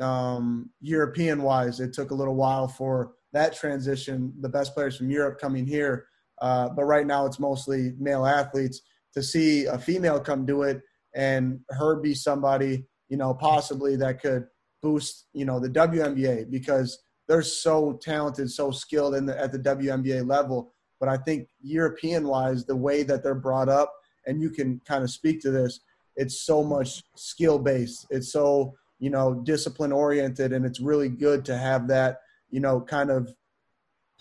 um, 0.00 0.70
European 0.80 1.42
wise, 1.42 1.78
it 1.80 1.92
took 1.92 2.10
a 2.10 2.14
little 2.14 2.34
while 2.34 2.66
for 2.66 3.12
that 3.32 3.54
transition. 3.54 4.32
The 4.40 4.48
best 4.48 4.74
players 4.74 4.96
from 4.96 5.10
Europe 5.10 5.38
coming 5.38 5.66
here, 5.66 6.06
uh, 6.42 6.68
but 6.68 6.84
right 6.84 7.06
now 7.06 7.24
it's 7.24 7.38
mostly 7.38 7.94
male 7.98 8.26
athletes. 8.26 8.82
To 9.14 9.22
see 9.22 9.66
a 9.66 9.78
female 9.78 10.18
come 10.18 10.44
do 10.44 10.62
it 10.62 10.80
and 11.14 11.60
her 11.70 12.00
be 12.00 12.14
somebody, 12.14 12.84
you 13.08 13.16
know, 13.16 13.32
possibly 13.32 13.94
that 13.96 14.20
could 14.20 14.46
boost, 14.82 15.26
you 15.32 15.44
know, 15.44 15.60
the 15.60 15.68
WNBA 15.68 16.50
because 16.50 16.98
they're 17.28 17.42
so 17.42 17.98
talented, 18.02 18.50
so 18.50 18.70
skilled 18.72 19.14
in 19.14 19.26
the, 19.26 19.40
at 19.40 19.52
the 19.52 19.58
WNBA 19.58 20.28
level. 20.28 20.74
But 20.98 21.08
I 21.08 21.16
think 21.16 21.48
European 21.62 22.26
wise, 22.26 22.64
the 22.64 22.76
way 22.76 23.02
that 23.04 23.22
they're 23.22 23.34
brought 23.34 23.68
up, 23.68 23.92
and 24.26 24.40
you 24.40 24.50
can 24.50 24.80
kind 24.86 25.04
of 25.04 25.10
speak 25.10 25.40
to 25.42 25.50
this, 25.50 25.80
it's 26.16 26.42
so 26.42 26.64
much 26.64 27.02
skill 27.16 27.58
based. 27.58 28.06
It's 28.10 28.32
so, 28.32 28.74
you 28.98 29.10
know, 29.10 29.34
discipline 29.44 29.92
oriented, 29.92 30.52
and 30.52 30.64
it's 30.64 30.80
really 30.80 31.08
good 31.08 31.44
to 31.44 31.56
have 31.56 31.86
that, 31.88 32.18
you 32.50 32.60
know, 32.60 32.80
kind 32.80 33.10
of 33.10 33.32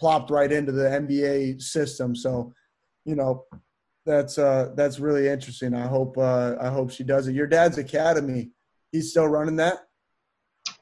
plopped 0.02 0.32
right 0.32 0.52
into 0.52 0.72
the 0.72 0.82
NBA 0.82 1.62
system. 1.62 2.16
So, 2.16 2.52
you 3.06 3.16
know, 3.16 3.46
that's 4.04 4.40
uh 4.40 4.72
that's 4.76 5.00
really 5.00 5.28
interesting. 5.28 5.76
I 5.76 5.86
hope 5.86 6.18
uh 6.18 6.56
I 6.60 6.70
hope 6.70 6.90
she 6.92 7.04
does 7.04 7.28
it. 7.28 7.36
Your 7.36 7.46
dad's 7.46 7.78
academy, 7.78 8.50
he's 8.92 9.12
still 9.12 9.28
running 9.28 9.58
that? 9.58 9.78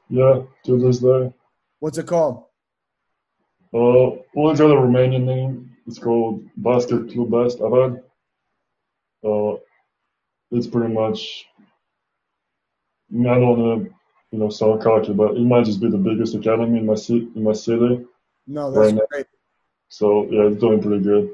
Yeah, 0.08 0.44
to 0.66 0.80
this 0.80 1.00
day. 1.00 1.34
What's 1.80 1.98
it 1.98 2.08
called? 2.08 2.46
Uh 3.74 4.24
well 4.34 4.52
it's 4.52 4.62
got 4.62 4.72
a 4.72 4.82
Romanian 4.86 5.26
name. 5.26 5.76
It's 5.86 6.00
called 6.00 6.42
Basket 6.56 7.12
Club 7.12 7.30
Best 7.30 7.60
Avad. 7.60 8.02
Uh 9.22 9.60
it's 10.52 10.68
pretty 10.68 10.94
much 10.94 11.46
I 13.12 13.24
don't 13.24 13.60
wanna 13.60 13.90
you 14.32 14.40
know 14.40 14.50
sound 14.50 14.82
cocky, 14.82 15.12
but 15.12 15.36
it 15.36 15.42
might 15.42 15.66
just 15.66 15.82
be 15.82 15.90
the 15.90 15.98
biggest 15.98 16.36
academy 16.36 16.80
in 16.80 16.86
my 16.86 16.96
city 16.96 17.28
in 17.36 17.44
my 17.44 17.52
city. 17.52 18.06
No, 18.50 18.72
that's 18.72 18.94
right 18.94 19.10
great. 19.12 19.26
So 19.90 20.28
yeah, 20.32 20.48
it's 20.48 20.60
doing 20.60 20.82
pretty 20.82 21.04
good. 21.04 21.30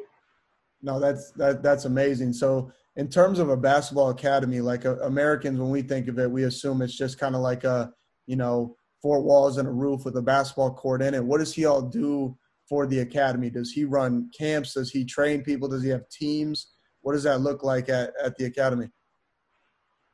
No, 0.82 1.00
that's 1.00 1.32
that 1.32 1.64
that's 1.64 1.86
amazing. 1.86 2.34
So 2.34 2.72
in 2.98 3.10
terms 3.10 3.40
of 3.40 3.50
a 3.50 3.58
basketball 3.58 4.10
academy, 4.10 4.60
like 4.60 4.86
uh, 4.86 4.98
Americans, 5.00 5.60
when 5.60 5.70
we 5.70 5.82
think 5.82 6.10
of 6.10 6.20
it, 6.20 6.30
we 6.30 6.44
assume 6.44 6.82
it's 6.82 6.98
just 6.98 7.18
kind 7.18 7.34
of 7.34 7.42
like 7.42 7.64
a 7.64 7.92
you 8.28 8.36
know 8.36 8.76
four 9.02 9.22
walls 9.22 9.58
and 9.58 9.68
a 9.68 9.72
roof 9.72 10.04
with 10.04 10.18
a 10.18 10.22
basketball 10.22 10.74
court 10.74 11.02
in 11.02 11.14
it. 11.14 11.24
What 11.24 11.38
does 11.38 11.54
he 11.54 11.66
all 11.66 11.82
do 11.82 12.38
for 12.68 12.86
the 12.86 13.00
academy? 13.00 13.50
Does 13.50 13.72
he 13.72 13.86
run 13.86 14.30
camps? 14.38 14.74
Does 14.74 14.92
he 14.92 15.06
train 15.06 15.42
people? 15.42 15.70
Does 15.70 15.84
he 15.84 15.90
have 15.90 16.08
teams? 16.10 16.74
What 17.02 17.14
does 17.14 17.24
that 17.24 17.40
look 17.40 17.64
like 17.64 17.88
at, 17.88 18.12
at 18.22 18.36
the 18.36 18.46
academy? 18.46 18.90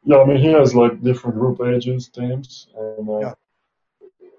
Yeah, 0.04 0.20
I 0.20 0.26
mean 0.26 0.38
he 0.38 0.52
has 0.52 0.76
like 0.76 1.02
different 1.02 1.38
group 1.38 1.62
ages, 1.62 2.10
teams, 2.10 2.68
and 2.78 3.10
uh, 3.10 3.20
yeah. 3.20 3.34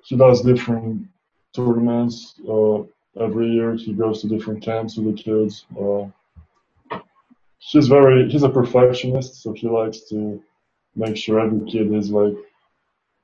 he 0.05 0.17
does 0.17 0.43
different 0.43 1.09
tournaments 1.55 2.35
uh, 2.49 2.83
every 3.21 3.49
year. 3.49 3.75
He 3.75 3.93
goes 3.93 4.21
to 4.23 4.29
different 4.29 4.63
camps 4.63 4.97
with 4.97 5.17
the 5.17 5.23
kids. 5.23 5.67
Uh, 5.79 6.09
he's 7.59 7.89
very 7.89 8.31
he's 8.31 8.43
a 8.43 8.49
perfectionist, 8.49 9.43
so 9.43 9.53
he 9.53 9.69
likes 9.69 10.01
to 10.11 10.43
make 10.95 11.17
sure 11.17 11.41
every 11.41 11.71
kid 11.71 11.93
is 11.93 12.11
like 12.11 12.35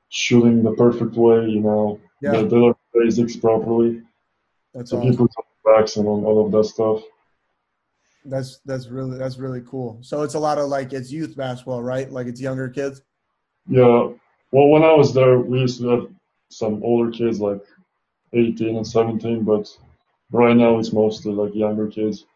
shooting 0.09 0.63
the 0.63 0.73
perfect 0.73 1.15
way, 1.15 1.47
you 1.47 1.61
know, 1.61 2.01
yeah. 2.21 2.33
they, 2.33 2.45
they 2.45 2.57
learn 2.57 2.75
basics 2.95 3.37
properly. 3.37 4.03
That's 4.75 4.91
so 4.91 4.99
awesome. 4.99 5.11
people 5.11 5.29
backs 5.65 5.97
and 5.97 6.07
all 6.07 6.47
of 6.47 6.53
that 6.53 6.65
stuff. 6.65 7.03
That's 8.25 8.61
that's 8.65 8.89
really 8.89 9.19
that's 9.19 9.39
really 9.39 9.63
cool. 9.67 9.99
So 10.03 10.23
it's 10.23 10.35
a 10.35 10.39
lot 10.39 10.59
of 10.59 10.69
like 10.69 10.93
it's 10.93 11.11
youth 11.11 11.37
basketball, 11.37 11.83
right? 11.83 12.11
Like 12.11 12.27
it's 12.27 12.41
younger 12.41 12.69
kids. 12.69 13.03
Yeah. 13.69 14.11
Well, 14.51 14.69
when 14.69 14.83
I 14.83 14.93
was 14.93 15.13
there, 15.15 15.39
we 15.39 15.61
used 15.61 15.81
to 15.81 15.89
have 15.89 16.09
some 16.51 16.83
older 16.83 17.11
kids, 17.11 17.41
like 17.41 17.61
18 18.33 18.77
and 18.77 18.87
17, 18.87 19.45
but 19.45 19.69
right 20.33 20.57
now 20.57 20.79
it's 20.79 20.93
mostly 20.93 21.33
like 21.33 21.55
younger 21.55 21.87
kids. 21.89 22.27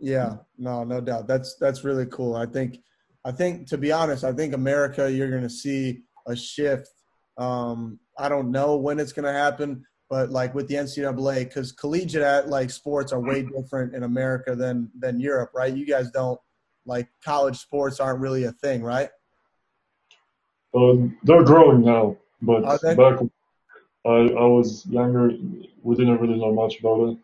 Yeah, 0.00 0.36
no, 0.56 0.84
no 0.84 1.00
doubt. 1.00 1.26
That's 1.26 1.56
that's 1.56 1.84
really 1.84 2.06
cool. 2.06 2.36
I 2.36 2.46
think, 2.46 2.78
I 3.24 3.32
think 3.32 3.68
to 3.68 3.78
be 3.78 3.92
honest, 3.92 4.24
I 4.24 4.32
think 4.32 4.54
America, 4.54 5.10
you're 5.10 5.30
going 5.30 5.42
to 5.42 5.50
see 5.50 6.00
a 6.26 6.36
shift. 6.36 6.88
Um, 7.36 7.98
I 8.18 8.28
don't 8.28 8.50
know 8.50 8.76
when 8.76 8.98
it's 8.98 9.12
going 9.12 9.24
to 9.24 9.32
happen, 9.32 9.84
but 10.10 10.30
like 10.30 10.54
with 10.54 10.68
the 10.68 10.76
NCAA, 10.76 11.44
because 11.44 11.72
collegiate 11.72 12.48
like 12.48 12.70
sports 12.70 13.12
are 13.12 13.20
way 13.20 13.42
different 13.42 13.94
in 13.94 14.04
America 14.04 14.54
than 14.54 14.90
than 14.98 15.20
Europe, 15.20 15.50
right? 15.54 15.74
You 15.74 15.86
guys 15.86 16.10
don't 16.10 16.38
like 16.86 17.08
college 17.24 17.58
sports 17.58 18.00
aren't 18.00 18.20
really 18.20 18.44
a 18.44 18.52
thing, 18.52 18.82
right? 18.82 19.10
Um, 20.74 21.16
they're 21.22 21.44
growing 21.44 21.82
now, 21.82 22.16
but 22.42 22.62
back 22.82 23.18
I 24.04 24.10
I 24.10 24.44
was 24.44 24.86
younger, 24.86 25.32
we 25.82 25.96
didn't 25.96 26.20
really 26.20 26.38
know 26.38 26.52
much 26.52 26.80
about 26.80 27.10
it. 27.10 27.18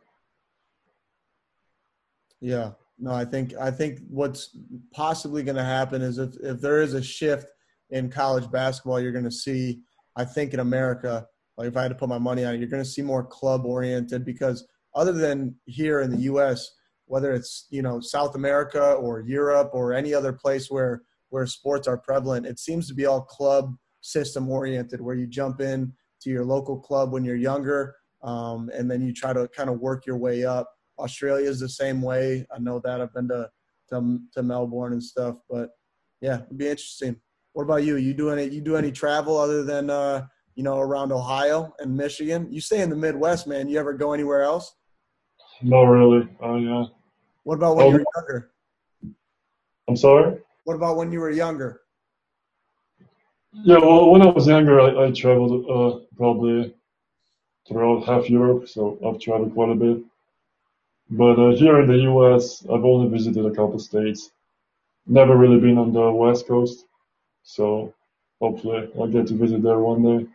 Yeah, 2.40 2.72
no, 2.98 3.12
I 3.12 3.24
think 3.24 3.54
I 3.54 3.70
think 3.70 4.00
what's 4.08 4.56
possibly 4.92 5.42
going 5.42 5.56
to 5.56 5.64
happen 5.64 6.02
is 6.02 6.18
if 6.18 6.36
if 6.42 6.60
there 6.60 6.82
is 6.82 6.94
a 6.94 7.02
shift 7.02 7.48
in 7.90 8.10
college 8.10 8.50
basketball, 8.50 9.00
you're 9.00 9.12
going 9.12 9.24
to 9.24 9.30
see. 9.30 9.80
I 10.16 10.24
think 10.24 10.54
in 10.54 10.60
America, 10.60 11.26
like 11.56 11.68
if 11.68 11.76
I 11.76 11.82
had 11.82 11.88
to 11.88 11.96
put 11.96 12.08
my 12.08 12.18
money 12.18 12.44
on 12.44 12.54
it, 12.54 12.58
you're 12.58 12.68
going 12.68 12.82
to 12.82 12.88
see 12.88 13.02
more 13.02 13.24
club 13.24 13.64
oriented 13.64 14.24
because 14.24 14.66
other 14.94 15.12
than 15.12 15.56
here 15.66 16.02
in 16.02 16.10
the 16.10 16.22
U.S., 16.22 16.70
whether 17.06 17.32
it's 17.32 17.66
you 17.70 17.82
know 17.82 18.00
South 18.00 18.34
America 18.34 18.92
or 18.92 19.20
Europe 19.20 19.70
or 19.72 19.92
any 19.92 20.12
other 20.12 20.32
place 20.32 20.70
where 20.70 21.02
where 21.30 21.46
sports 21.46 21.88
are 21.88 21.98
prevalent, 21.98 22.46
it 22.46 22.58
seems 22.58 22.86
to 22.88 22.94
be 22.94 23.06
all 23.06 23.22
club 23.22 23.74
system 24.04 24.50
oriented, 24.50 25.00
where 25.00 25.14
you 25.14 25.26
jump 25.26 25.60
in 25.60 25.92
to 26.20 26.30
your 26.30 26.44
local 26.44 26.78
club 26.78 27.12
when 27.12 27.24
you're 27.24 27.36
younger, 27.36 27.96
um, 28.22 28.70
and 28.74 28.90
then 28.90 29.02
you 29.02 29.12
try 29.12 29.32
to 29.32 29.48
kind 29.48 29.70
of 29.70 29.80
work 29.80 30.06
your 30.06 30.18
way 30.18 30.44
up. 30.44 30.70
Australia 30.98 31.48
is 31.48 31.58
the 31.58 31.68
same 31.68 32.02
way. 32.02 32.46
I 32.54 32.58
know 32.58 32.80
that 32.84 33.00
I've 33.00 33.12
been 33.14 33.28
to, 33.28 33.48
to 33.90 34.18
to, 34.34 34.42
Melbourne 34.42 34.92
and 34.92 35.02
stuff, 35.02 35.36
but 35.48 35.70
yeah, 36.20 36.42
it'd 36.42 36.58
be 36.58 36.68
interesting. 36.68 37.16
What 37.54 37.64
about 37.64 37.84
you? 37.84 37.96
You 37.96 38.14
do 38.14 38.30
any 38.30 38.44
you 38.44 38.60
do 38.60 38.76
any 38.76 38.92
travel 38.92 39.38
other 39.38 39.64
than 39.64 39.90
uh, 39.90 40.26
you 40.54 40.62
know 40.62 40.78
around 40.78 41.10
Ohio 41.10 41.74
and 41.78 41.96
Michigan? 41.96 42.46
You 42.50 42.60
stay 42.60 42.82
in 42.82 42.90
the 42.90 42.96
Midwest, 42.96 43.46
man. 43.46 43.68
You 43.68 43.78
ever 43.78 43.94
go 43.94 44.12
anywhere 44.12 44.42
else? 44.42 44.74
Not 45.62 45.82
really. 45.82 46.28
Oh 46.40 46.54
uh, 46.54 46.58
yeah. 46.58 46.84
What 47.44 47.56
about 47.56 47.76
when 47.76 47.86
oh, 47.86 47.90
you 47.90 47.94
were 47.94 48.04
younger? 48.16 48.50
I'm 49.88 49.96
sorry. 49.96 50.38
What 50.64 50.74
about 50.74 50.96
when 50.96 51.12
you 51.12 51.20
were 51.20 51.30
younger? 51.30 51.83
Yeah, 53.62 53.78
well, 53.78 54.10
when 54.10 54.22
I 54.22 54.26
was 54.26 54.48
younger, 54.48 54.80
I, 54.80 55.06
I 55.06 55.10
traveled 55.12 55.64
uh, 55.70 56.00
probably 56.16 56.74
throughout 57.68 58.04
half 58.04 58.28
Europe, 58.28 58.68
so 58.68 58.98
I've 59.06 59.20
traveled 59.20 59.54
quite 59.54 59.70
a 59.70 59.74
bit. 59.74 59.98
But 61.10 61.38
uh, 61.38 61.54
here 61.54 61.80
in 61.80 61.86
the 61.86 61.98
U.S., 61.98 62.64
I've 62.64 62.84
only 62.84 63.08
visited 63.08 63.46
a 63.46 63.50
couple 63.50 63.78
states. 63.78 64.30
Never 65.06 65.36
really 65.36 65.60
been 65.60 65.78
on 65.78 65.92
the 65.92 66.10
West 66.10 66.48
Coast, 66.48 66.86
so 67.42 67.94
hopefully 68.40 68.88
I'll 68.98 69.06
get 69.06 69.26
to 69.28 69.34
visit 69.34 69.62
there 69.62 69.78
one 69.78 70.02
day. 70.02 70.26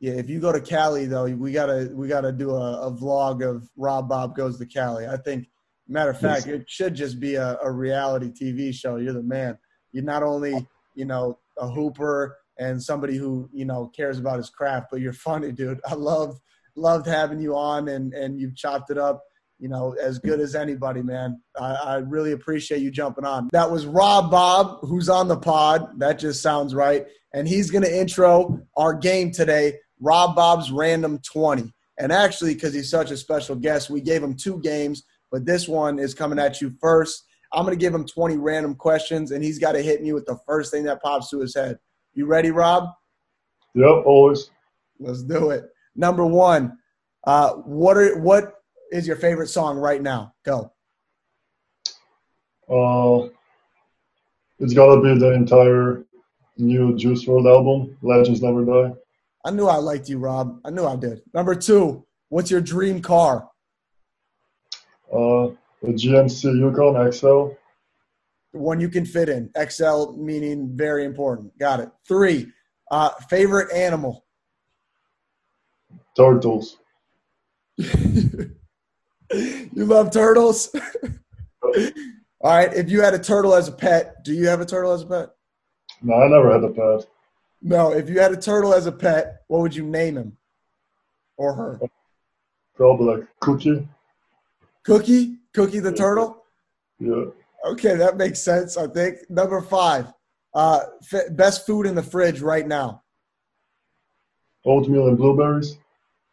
Yeah, 0.00 0.12
if 0.14 0.30
you 0.30 0.40
go 0.40 0.52
to 0.52 0.60
Cali 0.60 1.06
though, 1.06 1.24
we 1.24 1.52
gotta 1.52 1.90
we 1.92 2.08
gotta 2.08 2.30
do 2.30 2.50
a, 2.50 2.88
a 2.88 2.92
vlog 2.92 3.42
of 3.48 3.68
Rob 3.76 4.08
Bob 4.08 4.36
goes 4.36 4.58
to 4.58 4.66
Cali. 4.66 5.06
I 5.06 5.16
think, 5.16 5.48
matter 5.88 6.10
of 6.10 6.20
fact, 6.20 6.46
yes. 6.46 6.60
it 6.60 6.70
should 6.70 6.94
just 6.94 7.18
be 7.18 7.34
a, 7.34 7.58
a 7.62 7.70
reality 7.70 8.30
TV 8.30 8.72
show. 8.72 8.96
You're 8.96 9.12
the 9.12 9.22
man. 9.22 9.58
You 9.92 10.02
not 10.02 10.22
only 10.22 10.66
you 10.94 11.04
know 11.04 11.38
a 11.58 11.68
hooper 11.68 12.36
and 12.58 12.82
somebody 12.82 13.16
who 13.16 13.48
you 13.52 13.64
know 13.64 13.90
cares 13.94 14.18
about 14.18 14.38
his 14.38 14.50
craft. 14.50 14.88
But 14.90 15.00
you're 15.00 15.12
funny, 15.12 15.52
dude. 15.52 15.80
I 15.86 15.94
love 15.94 16.38
loved 16.76 17.06
having 17.06 17.40
you 17.40 17.56
on, 17.56 17.88
and 17.88 18.12
and 18.14 18.40
you've 18.40 18.56
chopped 18.56 18.90
it 18.90 18.98
up. 18.98 19.22
You 19.60 19.68
know, 19.68 19.94
as 20.00 20.18
good 20.18 20.40
as 20.40 20.54
anybody, 20.54 21.00
man. 21.00 21.40
I, 21.58 21.74
I 21.74 21.96
really 21.96 22.32
appreciate 22.32 22.82
you 22.82 22.90
jumping 22.90 23.24
on. 23.24 23.48
That 23.52 23.70
was 23.70 23.86
Rob 23.86 24.30
Bob, 24.30 24.80
who's 24.82 25.08
on 25.08 25.28
the 25.28 25.36
pod. 25.36 25.98
That 26.00 26.18
just 26.18 26.42
sounds 26.42 26.74
right. 26.74 27.06
and 27.32 27.46
he's 27.46 27.70
to 27.70 27.98
intro 27.98 28.60
our 28.76 28.94
game 28.94 29.30
today, 29.30 29.74
Rob 30.00 30.34
Bob's 30.34 30.72
Random 30.72 31.18
20. 31.18 31.72
And 31.98 32.12
actually, 32.12 32.54
because 32.54 32.74
he's 32.74 32.90
such 32.90 33.10
a 33.10 33.16
special 33.16 33.54
guest, 33.54 33.90
we 33.90 34.00
gave 34.00 34.22
him 34.22 34.34
two 34.34 34.60
games, 34.60 35.04
but 35.30 35.46
this 35.46 35.68
one 35.68 35.98
is 35.98 36.14
coming 36.14 36.38
at 36.38 36.60
you 36.60 36.74
first. 36.80 37.24
I'm 37.54 37.64
going 37.64 37.76
to 37.76 37.80
give 37.80 37.94
him 37.94 38.04
20 38.04 38.36
random 38.36 38.74
questions, 38.74 39.30
and 39.30 39.42
he's 39.42 39.58
got 39.58 39.72
to 39.72 39.82
hit 39.82 40.02
me 40.02 40.12
with 40.12 40.26
the 40.26 40.38
first 40.46 40.72
thing 40.72 40.84
that 40.84 41.02
pops 41.02 41.30
to 41.30 41.40
his 41.40 41.54
head. 41.54 41.78
You 42.12 42.26
ready, 42.26 42.50
Rob? 42.50 42.90
Yep, 43.74 44.04
always. 44.04 44.50
Let's 44.98 45.22
do 45.22 45.50
it. 45.50 45.70
Number 45.96 46.26
one, 46.26 46.78
uh, 47.26 47.52
what 47.52 47.96
are 47.96 48.18
what 48.18 48.54
is 48.90 49.06
your 49.06 49.16
favorite 49.16 49.48
song 49.48 49.78
right 49.78 50.02
now? 50.02 50.34
Go. 50.44 50.72
Uh, 52.68 53.28
it's 54.58 54.74
gotta 54.74 55.00
be 55.00 55.18
the 55.18 55.32
entire 55.32 56.04
new 56.56 56.96
Juice 56.96 57.24
WRLD 57.24 57.46
album, 57.46 57.96
Legends 58.02 58.42
Never 58.42 58.64
Die. 58.64 58.94
I 59.44 59.50
knew 59.50 59.66
I 59.66 59.76
liked 59.76 60.08
you, 60.08 60.18
Rob. 60.18 60.60
I 60.64 60.70
knew 60.70 60.86
I 60.86 60.96
did. 60.96 61.22
Number 61.34 61.54
two, 61.54 62.04
what's 62.28 62.50
your 62.50 62.60
dream 62.60 63.02
car? 63.02 63.48
Uh, 65.12 65.48
the 65.84 65.92
GMC 65.92 66.58
Yukon 66.58 67.12
XL. 67.12 67.48
The 68.52 68.58
one 68.58 68.80
you 68.80 68.88
can 68.88 69.04
fit 69.04 69.28
in. 69.28 69.50
XL 69.68 70.12
meaning 70.12 70.70
very 70.74 71.04
important. 71.04 71.56
Got 71.58 71.80
it. 71.80 71.90
Three, 72.06 72.46
uh, 72.90 73.10
favorite 73.28 73.72
animal? 73.72 74.24
Turtles. 76.16 76.78
you 77.76 78.54
love 79.74 80.10
turtles? 80.10 80.74
All 81.62 81.72
right. 82.42 82.72
If 82.72 82.90
you 82.90 83.00
had 83.00 83.14
a 83.14 83.18
turtle 83.18 83.54
as 83.54 83.68
a 83.68 83.72
pet, 83.72 84.24
do 84.24 84.32
you 84.32 84.46
have 84.46 84.60
a 84.60 84.66
turtle 84.66 84.92
as 84.92 85.02
a 85.02 85.06
pet? 85.06 85.30
No, 86.02 86.14
I 86.14 86.28
never 86.28 86.52
had 86.52 86.62
a 86.62 86.68
pet. 86.68 87.08
No. 87.60 87.92
If 87.92 88.08
you 88.08 88.20
had 88.20 88.32
a 88.32 88.36
turtle 88.36 88.72
as 88.72 88.86
a 88.86 88.92
pet, 88.92 89.42
what 89.48 89.60
would 89.60 89.74
you 89.74 89.84
name 89.84 90.16
him 90.16 90.36
or 91.36 91.54
her? 91.54 91.80
Probably 92.76 93.16
like 93.16 93.28
Cookie. 93.40 93.88
Cookie? 94.84 95.38
Cookie 95.54 95.80
the 95.80 95.90
Yeah. 95.90 95.96
turtle? 95.96 96.44
Yeah. 96.98 97.24
Okay, 97.64 97.96
that 97.96 98.16
makes 98.16 98.40
sense, 98.40 98.76
I 98.76 98.86
think. 98.88 99.18
Number 99.30 99.60
five, 99.62 100.12
uh, 100.52 100.80
f- 101.12 101.34
best 101.36 101.64
food 101.66 101.86
in 101.86 101.94
the 101.94 102.02
fridge 102.02 102.40
right 102.42 102.66
now 102.66 103.02
Oatmeal 104.66 105.08
and 105.08 105.16
blueberries. 105.16 105.78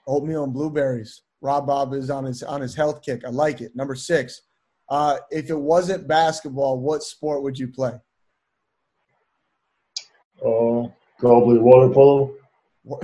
oatmeal 0.08 0.44
and 0.44 0.54
blueberries. 0.54 1.22
Rob 1.42 1.68
Bob 1.68 1.94
is 1.94 2.10
on 2.10 2.24
his 2.26 2.44
on 2.44 2.62
his 2.62 2.76
health 2.76 3.02
kick. 3.02 3.24
I 3.26 3.30
like 3.30 3.62
it. 3.62 3.76
Number 3.76 3.96
six, 3.96 4.42
uh, 4.90 5.18
if 5.32 5.50
it 5.50 5.56
wasn't 5.60 6.08
basketball, 6.08 6.80
what 6.80 7.02
sport 7.04 7.42
would 7.44 7.58
you 7.58 7.68
play? 7.68 7.94
Uh, 10.44 10.88
probably 11.18 11.60
water 11.60 11.90
polo. 11.94 12.34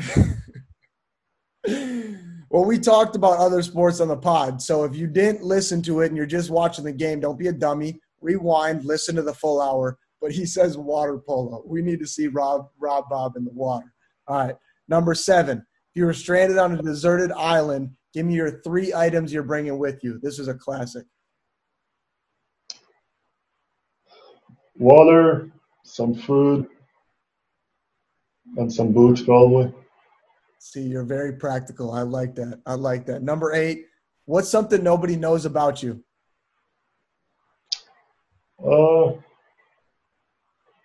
Well, 2.49 2.63
we 2.63 2.79
talked 2.79 3.15
about 3.15 3.39
other 3.39 3.61
sports 3.61 3.99
on 3.99 4.07
the 4.07 4.17
pod. 4.17 4.61
So 4.61 4.85
if 4.85 4.95
you 4.95 5.05
didn't 5.07 5.43
listen 5.43 5.81
to 5.83 6.01
it 6.01 6.07
and 6.07 6.17
you're 6.17 6.25
just 6.25 6.49
watching 6.49 6.85
the 6.85 6.93
game, 6.93 7.19
don't 7.19 7.37
be 7.37 7.47
a 7.47 7.53
dummy. 7.53 7.99
Rewind, 8.21 8.85
listen 8.85 9.15
to 9.15 9.21
the 9.21 9.33
full 9.33 9.61
hour. 9.61 9.97
But 10.21 10.31
he 10.31 10.45
says 10.55 10.77
water 10.77 11.17
polo. 11.17 11.63
We 11.65 11.81
need 11.81 11.99
to 11.99 12.07
see 12.07 12.27
Rob 12.27 12.69
Rob 12.79 13.05
Bob 13.09 13.35
in 13.35 13.43
the 13.43 13.51
water. 13.51 13.93
All 14.27 14.37
right. 14.37 14.55
Number 14.87 15.13
seven. 15.13 15.57
If 15.57 15.99
you 15.99 16.05
were 16.05 16.13
stranded 16.13 16.57
on 16.57 16.77
a 16.77 16.81
deserted 16.81 17.31
island, 17.33 17.91
give 18.13 18.25
me 18.25 18.35
your 18.35 18.61
three 18.61 18.93
items 18.93 19.33
you're 19.33 19.43
bringing 19.43 19.77
with 19.77 20.03
you. 20.03 20.19
This 20.21 20.39
is 20.39 20.47
a 20.47 20.53
classic. 20.53 21.05
Water, 24.79 25.51
some 25.83 26.13
food, 26.13 26.67
and 28.57 28.71
some 28.71 28.93
books 28.93 29.21
probably. 29.21 29.73
See, 30.69 30.81
you're 30.81 31.05
very 31.05 31.31
practical. 31.31 31.91
I 31.91 32.01
like 32.01 32.35
that. 32.35 32.59
I 32.65 32.73
like 32.73 33.05
that. 33.05 33.23
Number 33.23 33.53
eight. 33.53 33.85
What's 34.25 34.49
something 34.49 34.83
nobody 34.83 35.15
knows 35.15 35.45
about 35.45 35.81
you? 35.81 36.03
Uh, 38.59 39.13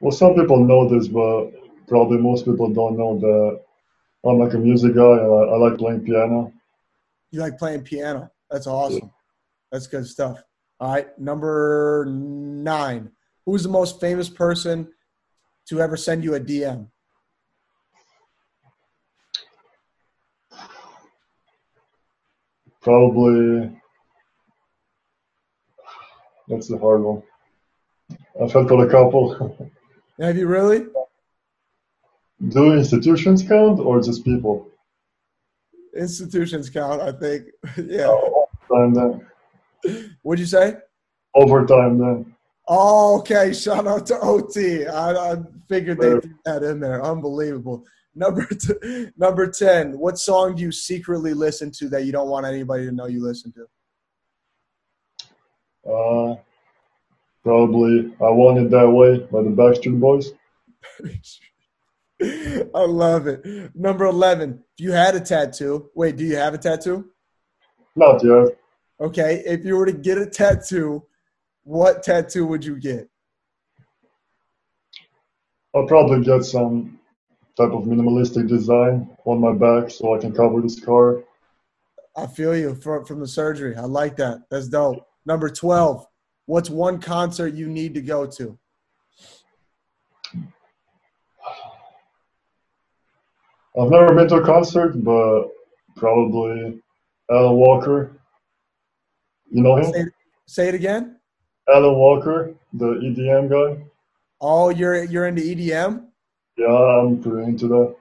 well, 0.00 0.12
some 0.12 0.36
people 0.36 0.64
know 0.64 0.88
this, 0.88 1.08
but 1.08 1.50
probably 1.88 2.18
most 2.18 2.44
people 2.44 2.72
don't 2.72 2.96
know 2.96 3.18
that 3.18 3.60
I'm 4.24 4.38
like 4.38 4.54
a 4.54 4.58
music 4.58 4.94
guy. 4.94 5.02
I, 5.02 5.26
I 5.26 5.56
like 5.56 5.78
playing 5.78 6.04
piano. 6.04 6.52
You 7.32 7.40
like 7.40 7.58
playing 7.58 7.82
piano. 7.82 8.30
That's 8.52 8.68
awesome. 8.68 9.10
That's 9.72 9.88
good 9.88 10.06
stuff. 10.06 10.44
All 10.78 10.92
right. 10.92 11.18
Number 11.18 12.06
nine. 12.08 13.10
Who's 13.46 13.64
the 13.64 13.68
most 13.68 14.00
famous 14.00 14.28
person 14.28 14.92
to 15.66 15.80
ever 15.80 15.96
send 15.96 16.22
you 16.22 16.36
a 16.36 16.40
DM? 16.40 16.86
Probably 22.82 23.70
that's 26.48 26.68
the 26.68 26.78
hard 26.78 27.02
one. 27.02 27.22
I've 28.40 28.52
had 28.52 28.68
got 28.68 28.80
a 28.80 28.90
couple. 28.90 29.70
Have 30.20 30.36
you 30.36 30.46
really? 30.46 30.86
Do 32.48 32.72
institutions 32.72 33.42
count 33.42 33.78
or 33.78 34.00
just 34.00 34.24
people? 34.24 34.68
Institutions 35.96 36.68
count, 36.68 37.00
I 37.00 37.12
think. 37.12 37.46
yeah. 37.76 38.08
Oh, 38.08 38.48
overtime 38.70 38.94
then. 38.94 40.14
What'd 40.22 40.40
you 40.40 40.46
say? 40.46 40.76
Overtime 41.34 41.98
then. 41.98 42.34
Oh, 42.68 43.18
okay. 43.20 43.52
Shout 43.52 43.86
out 43.86 44.06
to 44.06 44.18
OT. 44.20 44.86
I, 44.86 45.32
I 45.32 45.36
figured 45.68 46.00
they 46.00 46.20
threw 46.20 46.34
that 46.44 46.62
in 46.62 46.80
there. 46.80 47.02
Unbelievable. 47.02 47.84
Number 48.14 48.44
t- 48.46 49.08
number 49.16 49.46
ten. 49.50 49.98
What 49.98 50.18
song 50.18 50.56
do 50.56 50.62
you 50.62 50.72
secretly 50.72 51.32
listen 51.32 51.70
to 51.72 51.88
that 51.90 52.04
you 52.04 52.12
don't 52.12 52.28
want 52.28 52.46
anybody 52.46 52.84
to 52.84 52.92
know 52.92 53.06
you 53.06 53.22
listen 53.22 53.52
to? 53.52 53.66
Uh, 55.90 56.36
probably 57.42 58.14
I 58.20 58.28
Want 58.30 58.58
It 58.58 58.70
That 58.70 58.88
Way 58.90 59.18
by 59.18 59.42
the 59.42 59.50
Backstreet 59.50 59.98
Boys. 59.98 60.32
I 62.74 62.84
love 62.84 63.26
it. 63.26 63.74
Number 63.74 64.04
eleven. 64.04 64.62
If 64.76 64.84
you 64.84 64.92
had 64.92 65.14
a 65.14 65.20
tattoo, 65.20 65.90
wait, 65.94 66.16
do 66.16 66.24
you 66.24 66.36
have 66.36 66.54
a 66.54 66.58
tattoo? 66.58 67.10
Not 67.96 68.22
yet. 68.22 68.58
Okay. 69.00 69.42
If 69.46 69.64
you 69.64 69.76
were 69.76 69.86
to 69.86 69.92
get 69.92 70.18
a 70.18 70.26
tattoo, 70.26 71.02
what 71.64 72.02
tattoo 72.02 72.46
would 72.46 72.64
you 72.64 72.78
get? 72.78 73.08
I'll 75.74 75.86
probably 75.86 76.22
get 76.22 76.44
some 76.44 76.98
type 77.56 77.70
of 77.72 77.84
minimalistic 77.84 78.48
design 78.48 79.08
on 79.24 79.40
my 79.40 79.52
back 79.52 79.90
so 79.90 80.14
I 80.14 80.18
can 80.18 80.32
cover 80.32 80.60
the 80.60 80.68
scar. 80.70 81.22
I 82.16 82.26
feel 82.26 82.56
you 82.56 82.74
from 82.74 83.04
from 83.04 83.20
the 83.20 83.26
surgery. 83.28 83.76
I 83.76 83.82
like 83.82 84.16
that. 84.16 84.42
That's 84.50 84.68
dope. 84.68 85.06
Number 85.26 85.48
twelve. 85.48 86.06
What's 86.46 86.68
one 86.70 87.00
concert 87.00 87.54
you 87.54 87.68
need 87.68 87.94
to 87.94 88.02
go 88.02 88.26
to? 88.26 88.58
I've 93.78 93.90
never 93.90 94.14
been 94.14 94.28
to 94.28 94.36
a 94.36 94.44
concert, 94.44 95.02
but 95.02 95.48
probably 95.96 96.82
Alan 97.30 97.56
Walker. 97.56 98.20
You 99.50 99.62
know 99.62 99.80
Say 99.82 99.98
him? 100.00 100.06
it, 100.08 100.12
say 100.46 100.68
it 100.68 100.74
again. 100.74 101.16
Alan 101.72 101.94
Walker, 101.94 102.54
the 102.74 102.86
EDM 102.86 103.48
guy. 103.48 103.82
Oh, 104.40 104.68
you're 104.70 105.04
you're 105.04 105.26
into 105.26 105.42
EDM, 105.42 106.06
Yeah, 106.56 106.66
I'm 106.66 107.22
pretty 107.22 107.44
into 107.44 107.68
that. 107.68 107.96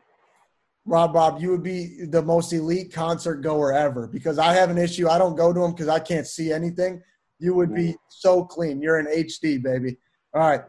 Rob. 0.85 1.13
Bob, 1.13 1.41
you 1.41 1.51
would 1.51 1.63
be 1.63 2.05
the 2.05 2.21
most 2.21 2.51
elite 2.53 2.91
concert 2.91 3.37
goer 3.37 3.71
ever 3.71 4.07
because 4.07 4.39
I 4.39 4.53
have 4.53 4.69
an 4.69 4.77
issue. 4.77 5.07
I 5.07 5.17
don't 5.17 5.35
go 5.35 5.53
to 5.53 5.59
them 5.59 5.71
because 5.71 5.87
I 5.87 5.99
can't 5.99 6.27
see 6.27 6.51
anything. 6.51 7.01
You 7.39 7.53
would 7.55 7.73
be 7.73 7.95
so 8.09 8.43
clean. 8.43 8.81
You're 8.81 8.99
in 8.99 9.07
HD, 9.07 9.61
baby. 9.61 9.97
All 10.33 10.41
right. 10.41 10.61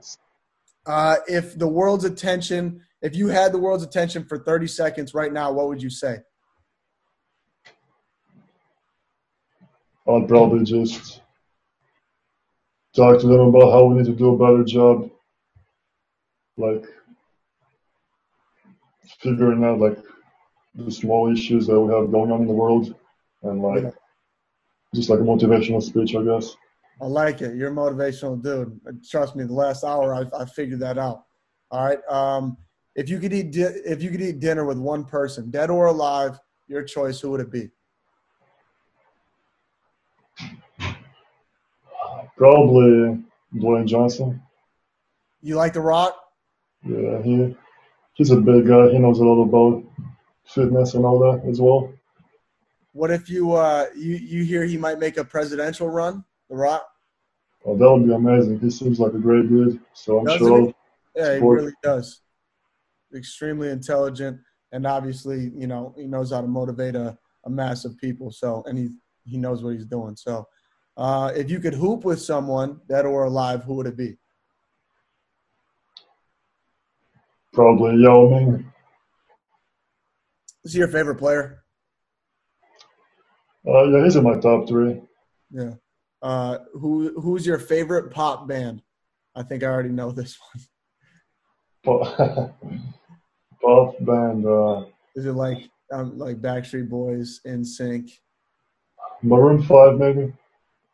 Uh, 0.86 1.16
if 1.28 1.58
the 1.58 1.68
world's 1.68 2.04
attention, 2.04 2.82
if 3.02 3.14
you 3.14 3.28
had 3.28 3.52
the 3.52 3.58
world's 3.58 3.84
attention 3.84 4.24
for 4.24 4.38
30 4.38 4.66
seconds 4.66 5.14
right 5.14 5.32
now, 5.32 5.52
what 5.52 5.68
would 5.68 5.82
you 5.82 5.90
say? 5.90 6.18
I'd 10.08 10.28
probably 10.28 10.64
just 10.64 11.20
talk 12.94 13.20
to 13.20 13.26
them 13.26 13.40
about 13.40 13.70
how 13.70 13.84
we 13.84 13.96
need 13.96 14.06
to 14.06 14.12
do 14.12 14.34
a 14.34 14.38
better 14.38 14.64
job, 14.64 15.10
like 16.56 16.84
figuring 19.22 19.64
out 19.64 19.78
like 19.78 19.98
the 20.74 20.90
small 20.90 21.30
issues 21.32 21.66
that 21.66 21.78
we 21.80 21.92
have 21.94 22.10
going 22.10 22.32
on 22.32 22.42
in 22.42 22.46
the 22.46 22.52
world, 22.52 22.94
and 23.42 23.62
like 23.62 23.82
Yeah. 23.84 23.90
just 24.94 25.10
like 25.10 25.20
a 25.20 25.22
motivational 25.22 25.82
speech, 25.82 26.14
I 26.14 26.22
guess. 26.24 26.56
I 27.00 27.06
like 27.06 27.40
it. 27.40 27.56
You're 27.56 27.70
a 27.70 27.74
motivational 27.74 28.40
dude. 28.42 28.78
Trust 29.08 29.34
me, 29.36 29.44
the 29.44 29.52
last 29.52 29.84
hour 29.84 30.14
I, 30.14 30.24
I 30.38 30.44
figured 30.44 30.80
that 30.80 30.98
out. 30.98 31.24
All 31.70 31.84
right. 31.84 31.98
Um, 32.08 32.56
if 32.94 33.08
you 33.08 33.18
could 33.18 33.32
eat 33.32 33.52
di- 33.52 33.62
if 33.86 34.02
you 34.02 34.10
could 34.10 34.20
eat 34.20 34.40
dinner 34.40 34.64
with 34.64 34.78
one 34.78 35.04
person, 35.04 35.50
dead 35.50 35.70
or 35.70 35.86
alive, 35.86 36.38
your 36.68 36.82
choice, 36.82 37.20
who 37.20 37.30
would 37.30 37.40
it 37.40 37.50
be? 37.50 37.70
Probably 42.36 43.22
Dwayne 43.54 43.86
Johnson. 43.86 44.42
You 45.42 45.56
like 45.56 45.72
The 45.72 45.80
Rock? 45.80 46.16
Yeah, 46.84 47.22
he 47.22 47.56
he's 48.14 48.30
a 48.30 48.36
big 48.36 48.66
guy. 48.66 48.90
He 48.90 48.98
knows 48.98 49.20
a 49.20 49.24
lot 49.24 49.42
about 49.42 49.84
fitness 50.44 50.94
and 50.94 51.04
all 51.04 51.18
that 51.18 51.48
as 51.48 51.60
well. 51.60 51.92
What 52.92 53.10
if 53.10 53.30
you 53.30 53.52
uh 53.52 53.86
you 53.96 54.16
you 54.16 54.44
hear 54.44 54.64
he 54.64 54.76
might 54.76 54.98
make 54.98 55.16
a 55.16 55.24
presidential 55.24 55.88
run? 55.88 56.24
The 56.50 56.56
Rock. 56.56 56.86
Oh, 57.64 57.76
that 57.76 57.90
would 57.90 58.06
be 58.06 58.12
amazing. 58.12 58.60
He 58.60 58.70
seems 58.70 58.98
like 58.98 59.14
a 59.14 59.18
great 59.18 59.48
dude. 59.48 59.80
So 59.94 60.18
I'm 60.18 60.26
Doesn't 60.26 60.46
sure. 60.46 60.74
Yeah, 61.14 61.36
he 61.36 61.40
really 61.40 61.72
does. 61.82 62.20
Extremely 63.14 63.68
intelligent, 63.68 64.40
and 64.72 64.86
obviously, 64.86 65.52
you 65.54 65.66
know, 65.66 65.94
he 65.96 66.06
knows 66.06 66.32
how 66.32 66.40
to 66.40 66.46
motivate 66.46 66.96
a, 66.96 67.16
a 67.44 67.50
mass 67.50 67.84
of 67.84 67.96
people. 67.98 68.30
So, 68.30 68.62
and 68.66 68.78
he 68.78 68.88
he 69.24 69.36
knows 69.36 69.62
what 69.62 69.74
he's 69.74 69.84
doing. 69.84 70.16
So, 70.16 70.46
uh, 70.96 71.30
if 71.36 71.50
you 71.50 71.60
could 71.60 71.74
hoop 71.74 72.04
with 72.04 72.20
someone 72.20 72.80
dead 72.88 73.06
or 73.06 73.24
alive, 73.24 73.64
who 73.64 73.74
would 73.74 73.86
it 73.86 73.96
be? 73.96 74.16
Probably 77.52 78.02
Yao 78.02 78.28
Ming. 78.28 78.72
Is 80.64 80.72
he 80.72 80.78
your 80.78 80.88
favorite 80.88 81.16
player? 81.16 81.62
Uh, 83.66 83.84
yeah, 83.84 84.02
he's 84.02 84.16
in 84.16 84.24
my 84.24 84.38
top 84.38 84.68
three. 84.68 85.00
Yeah. 85.50 85.74
Uh, 86.22 86.58
who 86.74 87.20
who's 87.20 87.46
your 87.46 87.58
favorite 87.58 88.10
pop 88.10 88.48
band? 88.48 88.82
I 89.34 89.42
think 89.42 89.62
I 89.62 89.66
already 89.66 89.90
know 89.90 90.12
this 90.12 90.38
one. 90.54 90.64
Pop, 91.84 92.54
pop 93.62 93.94
band. 94.00 94.46
Uh, 94.46 94.84
Is 95.16 95.26
it 95.26 95.32
like 95.32 95.68
um, 95.92 96.18
like 96.18 96.40
Backstreet 96.40 96.88
Boys, 96.88 97.40
NSYNC? 97.46 98.10
Maroon 99.22 99.62
Five, 99.62 99.98
maybe. 99.98 100.32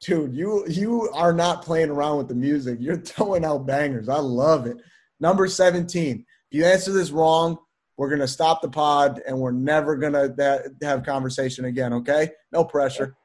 Dude, 0.00 0.34
you 0.34 0.66
you 0.66 1.10
are 1.12 1.32
not 1.32 1.62
playing 1.62 1.90
around 1.90 2.18
with 2.18 2.28
the 2.28 2.34
music. 2.34 2.78
You're 2.80 2.96
throwing 2.96 3.44
out 3.44 3.66
bangers. 3.66 4.08
I 4.08 4.18
love 4.18 4.66
it. 4.66 4.78
Number 5.20 5.46
17. 5.46 6.24
If 6.50 6.58
you 6.58 6.64
answer 6.64 6.92
this 6.92 7.10
wrong, 7.10 7.58
we're 7.96 8.10
gonna 8.10 8.28
stop 8.28 8.62
the 8.62 8.68
pod 8.68 9.20
and 9.26 9.38
we're 9.38 9.52
never 9.52 9.96
gonna 9.96 10.28
that, 10.36 10.66
have 10.82 11.04
conversation 11.04 11.64
again. 11.64 11.92
Okay? 11.92 12.30
No 12.52 12.64
pressure. 12.64 13.16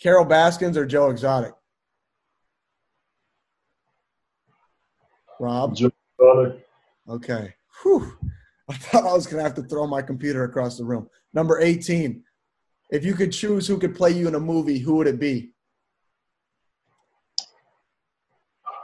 Carole 0.00 0.24
Baskins 0.24 0.76
or 0.76 0.86
Joe 0.86 1.10
Exotic? 1.10 1.54
Rob. 5.40 5.76
Joe 5.76 5.90
Exotic. 6.18 6.66
Okay. 7.08 7.54
Whew. 7.82 8.12
I 8.68 8.74
thought 8.74 9.06
I 9.06 9.12
was 9.12 9.26
going 9.26 9.38
to 9.38 9.42
have 9.42 9.54
to 9.56 9.62
throw 9.62 9.86
my 9.86 10.00
computer 10.02 10.44
across 10.44 10.78
the 10.78 10.84
room. 10.84 11.08
Number 11.32 11.60
18. 11.60 12.22
If 12.90 13.04
you 13.04 13.14
could 13.14 13.32
choose 13.32 13.66
who 13.66 13.78
could 13.78 13.94
play 13.94 14.10
you 14.10 14.28
in 14.28 14.34
a 14.34 14.40
movie, 14.40 14.78
who 14.78 14.96
would 14.96 15.06
it 15.06 15.18
be? 15.18 15.53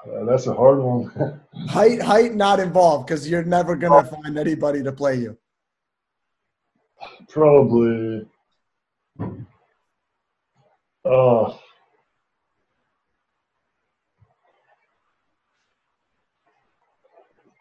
Uh, 0.06 0.24
that's 0.24 0.46
a 0.46 0.54
hard 0.54 0.78
one. 0.78 1.40
Height, 1.68 2.00
height 2.00 2.34
not 2.34 2.58
involved 2.58 3.06
because 3.06 3.28
you're 3.28 3.44
never 3.44 3.76
going 3.76 4.02
to 4.02 4.10
find 4.10 4.38
anybody 4.38 4.82
to 4.82 4.92
play 4.92 5.16
you. 5.16 5.36
Probably. 7.28 8.26
Uh, 11.04 11.52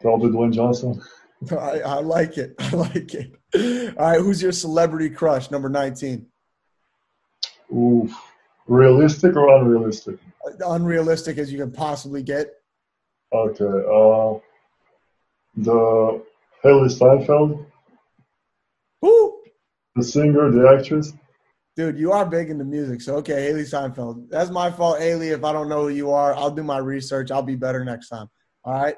probably 0.00 0.30
Dwayne 0.30 0.52
Johnson. 0.52 1.02
I, 1.50 1.80
I 1.80 2.00
like 2.00 2.38
it. 2.38 2.54
I 2.58 2.70
like 2.70 3.14
it. 3.14 3.34
All 3.54 4.10
right. 4.10 4.20
Who's 4.20 4.42
your 4.42 4.52
celebrity 4.52 5.10
crush? 5.10 5.50
Number 5.50 5.68
19. 5.68 6.26
Ooh, 7.72 8.10
realistic 8.66 9.36
or 9.36 9.56
unrealistic? 9.56 10.18
Unrealistic 10.66 11.38
as 11.38 11.52
you 11.52 11.58
can 11.58 11.70
possibly 11.70 12.22
get. 12.22 12.48
Okay. 13.32 13.64
Uh, 13.64 14.38
the 15.56 16.22
Hailee 16.64 16.90
Steinfeld, 16.90 17.66
Who? 19.02 19.42
the 19.96 20.02
singer, 20.02 20.50
the 20.50 20.68
actress. 20.68 21.12
Dude, 21.76 21.98
you 21.98 22.12
are 22.12 22.26
big 22.26 22.50
into 22.50 22.64
music. 22.64 23.00
So, 23.00 23.16
okay, 23.16 23.42
Haley 23.42 23.62
Seinfeld. 23.62 24.28
That's 24.28 24.50
my 24.50 24.70
fault, 24.70 24.98
Haley. 24.98 25.28
If 25.28 25.44
I 25.44 25.52
don't 25.52 25.68
know 25.68 25.82
who 25.82 25.88
you 25.88 26.10
are, 26.10 26.34
I'll 26.34 26.50
do 26.50 26.62
my 26.62 26.78
research. 26.78 27.30
I'll 27.30 27.42
be 27.42 27.56
better 27.56 27.84
next 27.84 28.08
time. 28.08 28.28
All 28.64 28.74
right. 28.74 28.96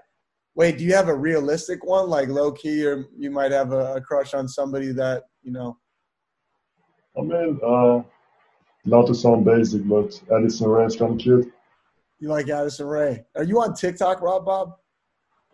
Wait, 0.54 0.78
do 0.78 0.84
you 0.84 0.94
have 0.94 1.08
a 1.08 1.14
realistic 1.14 1.84
one, 1.84 2.08
like 2.08 2.28
low 2.28 2.52
key, 2.52 2.84
or 2.86 3.06
you 3.16 3.30
might 3.30 3.52
have 3.52 3.72
a, 3.72 3.94
a 3.96 4.00
crush 4.00 4.34
on 4.34 4.48
somebody 4.48 4.92
that 4.92 5.24
you 5.42 5.52
know? 5.52 5.76
I 7.16 7.20
mean, 7.20 7.60
uh, 7.64 8.02
not 8.84 9.06
to 9.06 9.14
sound 9.14 9.44
basic, 9.44 9.86
but 9.88 10.20
Addison 10.34 10.68
Rae 10.68 10.84
is 10.84 10.96
kind 10.96 11.12
of 11.12 11.18
cute. 11.18 11.52
You 12.18 12.28
like 12.28 12.48
Addison 12.48 12.86
Rae? 12.86 13.24
Are 13.36 13.44
you 13.44 13.60
on 13.60 13.74
TikTok, 13.74 14.20
Rob 14.22 14.44
Bob? 14.44 14.74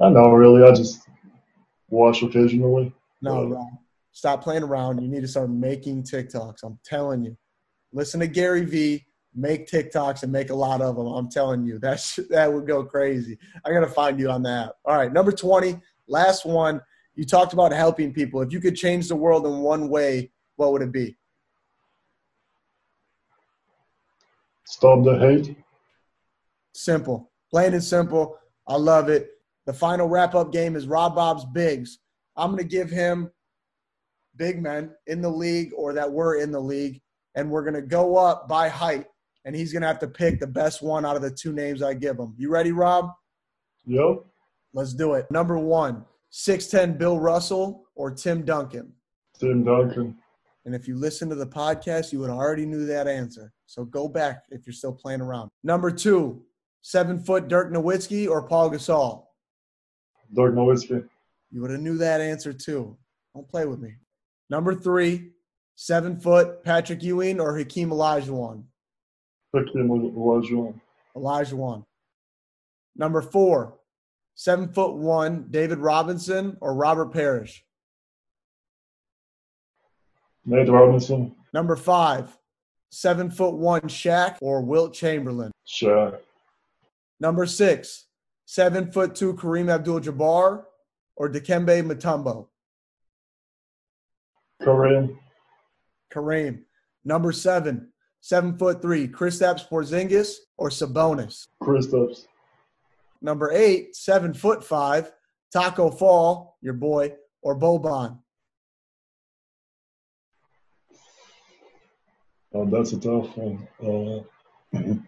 I 0.00 0.10
know, 0.10 0.30
really. 0.30 0.62
I 0.62 0.72
just 0.74 1.08
watch 1.90 2.22
occasionally. 2.22 2.92
No, 3.22 3.42
Yeah. 3.48 3.54
Rob. 3.56 3.66
Stop 4.12 4.42
playing 4.42 4.64
around. 4.64 5.00
You 5.00 5.08
need 5.08 5.20
to 5.20 5.28
start 5.28 5.48
making 5.50 6.02
TikToks. 6.02 6.64
I'm 6.64 6.78
telling 6.84 7.22
you. 7.22 7.36
Listen 7.92 8.20
to 8.20 8.26
Gary 8.26 8.64
Vee. 8.64 9.04
Make 9.34 9.68
TikToks 9.68 10.24
and 10.24 10.32
make 10.32 10.50
a 10.50 10.54
lot 10.54 10.80
of 10.80 10.96
them. 10.96 11.06
I'm 11.06 11.30
telling 11.30 11.64
you, 11.64 11.78
that 11.80 12.00
sh- 12.00 12.20
that 12.30 12.52
would 12.52 12.66
go 12.66 12.82
crazy. 12.82 13.38
I 13.64 13.70
gotta 13.72 13.86
find 13.86 14.18
you 14.18 14.30
on 14.30 14.42
that. 14.44 14.72
All 14.84 14.96
right, 14.96 15.12
number 15.12 15.30
twenty, 15.30 15.78
last 16.08 16.44
one. 16.46 16.80
You 17.14 17.24
talked 17.24 17.52
about 17.52 17.70
helping 17.72 18.12
people. 18.12 18.40
If 18.40 18.52
you 18.52 18.58
could 18.60 18.74
change 18.74 19.06
the 19.06 19.14
world 19.14 19.46
in 19.46 19.58
one 19.58 19.88
way, 19.90 20.32
what 20.56 20.72
would 20.72 20.82
it 20.82 20.90
be? 20.90 21.16
Stop 24.68 25.02
the 25.02 25.18
hate. 25.18 25.56
Simple, 26.74 27.30
plain 27.50 27.72
and 27.72 27.82
simple. 27.82 28.38
I 28.66 28.76
love 28.76 29.08
it. 29.08 29.30
The 29.64 29.72
final 29.72 30.08
wrap 30.08 30.34
up 30.34 30.52
game 30.52 30.76
is 30.76 30.86
Rob 30.86 31.14
Bob's 31.14 31.46
Bigs. 31.46 31.98
I'm 32.36 32.50
going 32.50 32.62
to 32.62 32.68
give 32.68 32.90
him 32.90 33.30
big 34.36 34.62
men 34.62 34.90
in 35.06 35.22
the 35.22 35.30
league 35.30 35.72
or 35.74 35.94
that 35.94 36.12
were 36.12 36.36
in 36.36 36.52
the 36.52 36.60
league, 36.60 37.00
and 37.34 37.50
we're 37.50 37.62
going 37.62 37.74
to 37.74 37.82
go 37.82 38.16
up 38.16 38.46
by 38.46 38.68
height, 38.68 39.06
and 39.46 39.56
he's 39.56 39.72
going 39.72 39.80
to 39.80 39.88
have 39.88 39.98
to 40.00 40.06
pick 40.06 40.38
the 40.38 40.46
best 40.46 40.82
one 40.82 41.06
out 41.06 41.16
of 41.16 41.22
the 41.22 41.30
two 41.30 41.54
names 41.54 41.82
I 41.82 41.94
give 41.94 42.18
him. 42.18 42.34
You 42.36 42.50
ready, 42.50 42.72
Rob? 42.72 43.10
Yep. 43.86 44.22
Let's 44.74 44.92
do 44.92 45.14
it. 45.14 45.30
Number 45.30 45.58
one, 45.58 46.04
6'10 46.30 46.98
Bill 46.98 47.18
Russell 47.18 47.86
or 47.94 48.10
Tim 48.10 48.44
Duncan. 48.44 48.92
Tim 49.40 49.64
Duncan. 49.64 50.18
And 50.64 50.74
if 50.74 50.86
you 50.86 50.96
listen 50.96 51.28
to 51.28 51.34
the 51.34 51.46
podcast, 51.46 52.12
you 52.12 52.18
would 52.20 52.30
already 52.30 52.66
knew 52.66 52.84
that 52.86 53.06
answer. 53.06 53.52
So 53.66 53.84
go 53.84 54.08
back 54.08 54.44
if 54.50 54.66
you're 54.66 54.74
still 54.74 54.92
playing 54.92 55.20
around. 55.20 55.50
Number 55.62 55.90
two, 55.90 56.42
seven 56.82 57.22
foot 57.22 57.48
Dirk 57.48 57.72
Nowitzki 57.72 58.28
or 58.28 58.42
Paul 58.42 58.70
Gasol. 58.70 59.24
Dirk 60.34 60.54
Nowitzki. 60.54 61.08
You 61.50 61.62
would 61.62 61.70
have 61.70 61.80
knew 61.80 61.96
that 61.98 62.20
answer 62.20 62.52
too. 62.52 62.96
Don't 63.34 63.48
play 63.48 63.64
with 63.64 63.80
me. 63.80 63.94
Number 64.50 64.74
three, 64.74 65.30
seven 65.76 66.18
foot 66.18 66.62
Patrick 66.64 67.02
Ewing 67.02 67.40
or 67.40 67.56
Hakeem 67.56 67.90
Olajuwon. 67.90 68.64
Hakeem 69.54 69.88
Olajuwon. 69.88 70.80
Olajuwon. 71.16 71.84
Number 72.96 73.22
four, 73.22 73.78
seven 74.34 74.72
foot 74.72 74.96
one 74.96 75.46
David 75.50 75.78
Robinson 75.78 76.56
or 76.60 76.74
Robert 76.74 77.12
Parish. 77.12 77.64
Nate 80.48 80.70
Robinson. 80.70 81.34
Number 81.52 81.76
five, 81.76 82.36
seven 82.90 83.30
foot 83.30 83.54
one 83.54 83.82
Shaq 83.82 84.38
or 84.40 84.62
Wilt 84.62 84.94
Chamberlain. 84.94 85.52
Shaq. 85.66 86.18
Number 87.20 87.44
six, 87.44 88.06
seven 88.46 88.90
foot 88.90 89.14
two 89.14 89.34
Kareem 89.34 89.70
Abdul-Jabbar 89.70 90.64
or 91.16 91.28
Dikembe 91.28 91.82
Mutombo. 91.84 92.48
Kareem. 94.62 95.18
Kareem. 96.10 96.62
Number 97.04 97.30
seven, 97.30 97.92
seven 98.20 98.56
foot 98.56 98.80
three 98.80 99.06
Kristaps 99.06 99.68
Porzingis 99.68 100.36
or 100.56 100.70
Sabonis. 100.70 101.46
Kristaps. 101.62 102.26
Number 103.20 103.52
eight, 103.52 103.94
seven 103.94 104.32
foot 104.32 104.64
five 104.64 105.12
Tacko 105.54 105.90
Fall, 105.90 106.56
your 106.62 106.74
boy, 106.74 107.12
or 107.42 107.58
Boban. 107.58 108.18
Oh, 112.54 112.64
that's 112.64 112.92
a 112.92 113.00
tough 113.00 113.36
one. 113.36 113.68
Uh, 113.82 114.78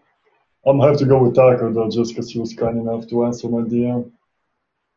I'm 0.66 0.78
gonna 0.78 0.88
have 0.88 0.98
to 0.98 1.06
go 1.06 1.22
with 1.22 1.34
Tacko 1.34 1.72
though, 1.72 1.88
just 1.88 2.12
because 2.12 2.30
he 2.30 2.38
was 2.38 2.54
kind 2.54 2.78
enough 2.78 3.08
to 3.08 3.24
answer 3.24 3.48
my 3.48 3.60
DM. 3.60 4.10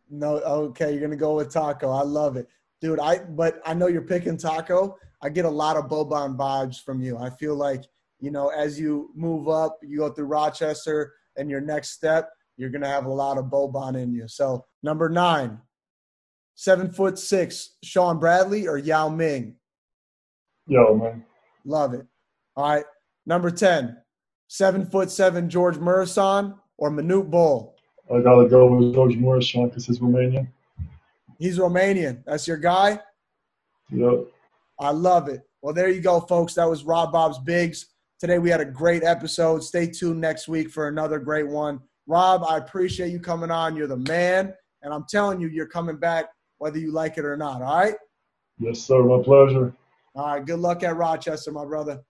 No, 0.09 0.37
okay, 0.37 0.91
you're 0.91 1.01
gonna 1.01 1.15
go 1.15 1.35
with 1.35 1.53
Tacko. 1.53 1.97
I 1.97 2.03
love 2.03 2.35
it, 2.35 2.47
dude. 2.81 2.99
I 2.99 3.19
but 3.19 3.61
I 3.65 3.73
know 3.73 3.87
you're 3.87 4.01
picking 4.01 4.37
Tacko. 4.37 4.95
I 5.21 5.29
get 5.29 5.45
a 5.45 5.49
lot 5.49 5.77
of 5.77 5.85
Boban 5.85 6.35
vibes 6.35 6.83
from 6.83 7.01
you. 7.01 7.17
I 7.17 7.29
feel 7.29 7.55
like 7.55 7.85
you 8.19 8.29
know, 8.29 8.49
as 8.49 8.79
you 8.79 9.11
move 9.15 9.47
up, 9.47 9.79
you 9.81 9.99
go 9.99 10.09
through 10.09 10.25
Rochester, 10.25 11.13
and 11.37 11.49
your 11.49 11.61
next 11.61 11.91
step, 11.91 12.29
you're 12.57 12.69
gonna 12.69 12.87
have 12.87 13.05
a 13.05 13.13
lot 13.13 13.37
of 13.37 13.45
Boban 13.45 13.97
in 13.97 14.13
you. 14.13 14.27
So 14.27 14.65
number 14.81 15.07
nine, 15.07 15.59
seven 16.55 16.91
foot 16.91 17.17
six, 17.17 17.77
Shawn 17.83 18.19
Bradley 18.19 18.67
or 18.67 18.77
Yao 18.77 19.07
Ming. 19.07 19.55
Yo, 20.67 20.95
man. 20.95 21.23
Love 21.65 21.93
it. 21.93 22.05
All 22.55 22.69
right, 22.69 22.85
number 23.25 23.49
ten, 23.49 23.97
seven 24.47 24.85
foot 24.85 25.09
seven, 25.09 25.49
George 25.49 25.77
Muresan 25.77 26.57
or 26.77 26.91
Manute 26.91 27.29
Bol. 27.29 27.75
Oh, 28.09 28.19
I 28.19 28.21
gotta 28.21 28.47
go 28.47 28.67
with 28.67 28.93
George 28.93 29.15
Muresan 29.15 29.69
because 29.69 29.85
he's 29.85 29.99
Romanian. 29.99 30.47
He's 31.39 31.57
Romanian. 31.57 32.23
That's 32.25 32.47
your 32.47 32.57
guy? 32.57 32.99
Yep. 33.91 34.27
I 34.79 34.91
love 34.91 35.29
it. 35.29 35.41
Well, 35.61 35.73
there 35.73 35.89
you 35.89 36.01
go, 36.01 36.19
folks. 36.19 36.53
That 36.55 36.69
was 36.69 36.83
Rob 36.83 37.11
Bob's 37.11 37.39
Bigs. 37.39 37.87
Today 38.19 38.37
we 38.37 38.49
had 38.49 38.61
a 38.61 38.65
great 38.65 39.03
episode. 39.03 39.63
Stay 39.63 39.87
tuned 39.87 40.21
next 40.21 40.47
week 40.47 40.69
for 40.69 40.87
another 40.87 41.19
great 41.19 41.47
one. 41.47 41.79
Rob, 42.07 42.43
I 42.47 42.57
appreciate 42.57 43.11
you 43.11 43.19
coming 43.19 43.51
on. 43.51 43.75
You're 43.75 43.87
the 43.87 43.97
man. 43.97 44.53
And 44.81 44.93
I'm 44.93 45.05
telling 45.09 45.39
you, 45.39 45.47
you're 45.47 45.67
coming 45.67 45.97
back 45.97 46.25
whether 46.57 46.77
you 46.77 46.91
like 46.91 47.17
it 47.17 47.25
or 47.25 47.37
not. 47.37 47.61
All 47.61 47.75
right? 47.75 47.95
Yes, 48.59 48.79
sir. 48.79 49.01
My 49.03 49.23
pleasure. 49.23 49.73
All 50.15 50.27
right. 50.27 50.45
Good 50.45 50.59
luck 50.59 50.83
at 50.83 50.95
Rochester, 50.95 51.51
my 51.51 51.65
brother. 51.65 52.01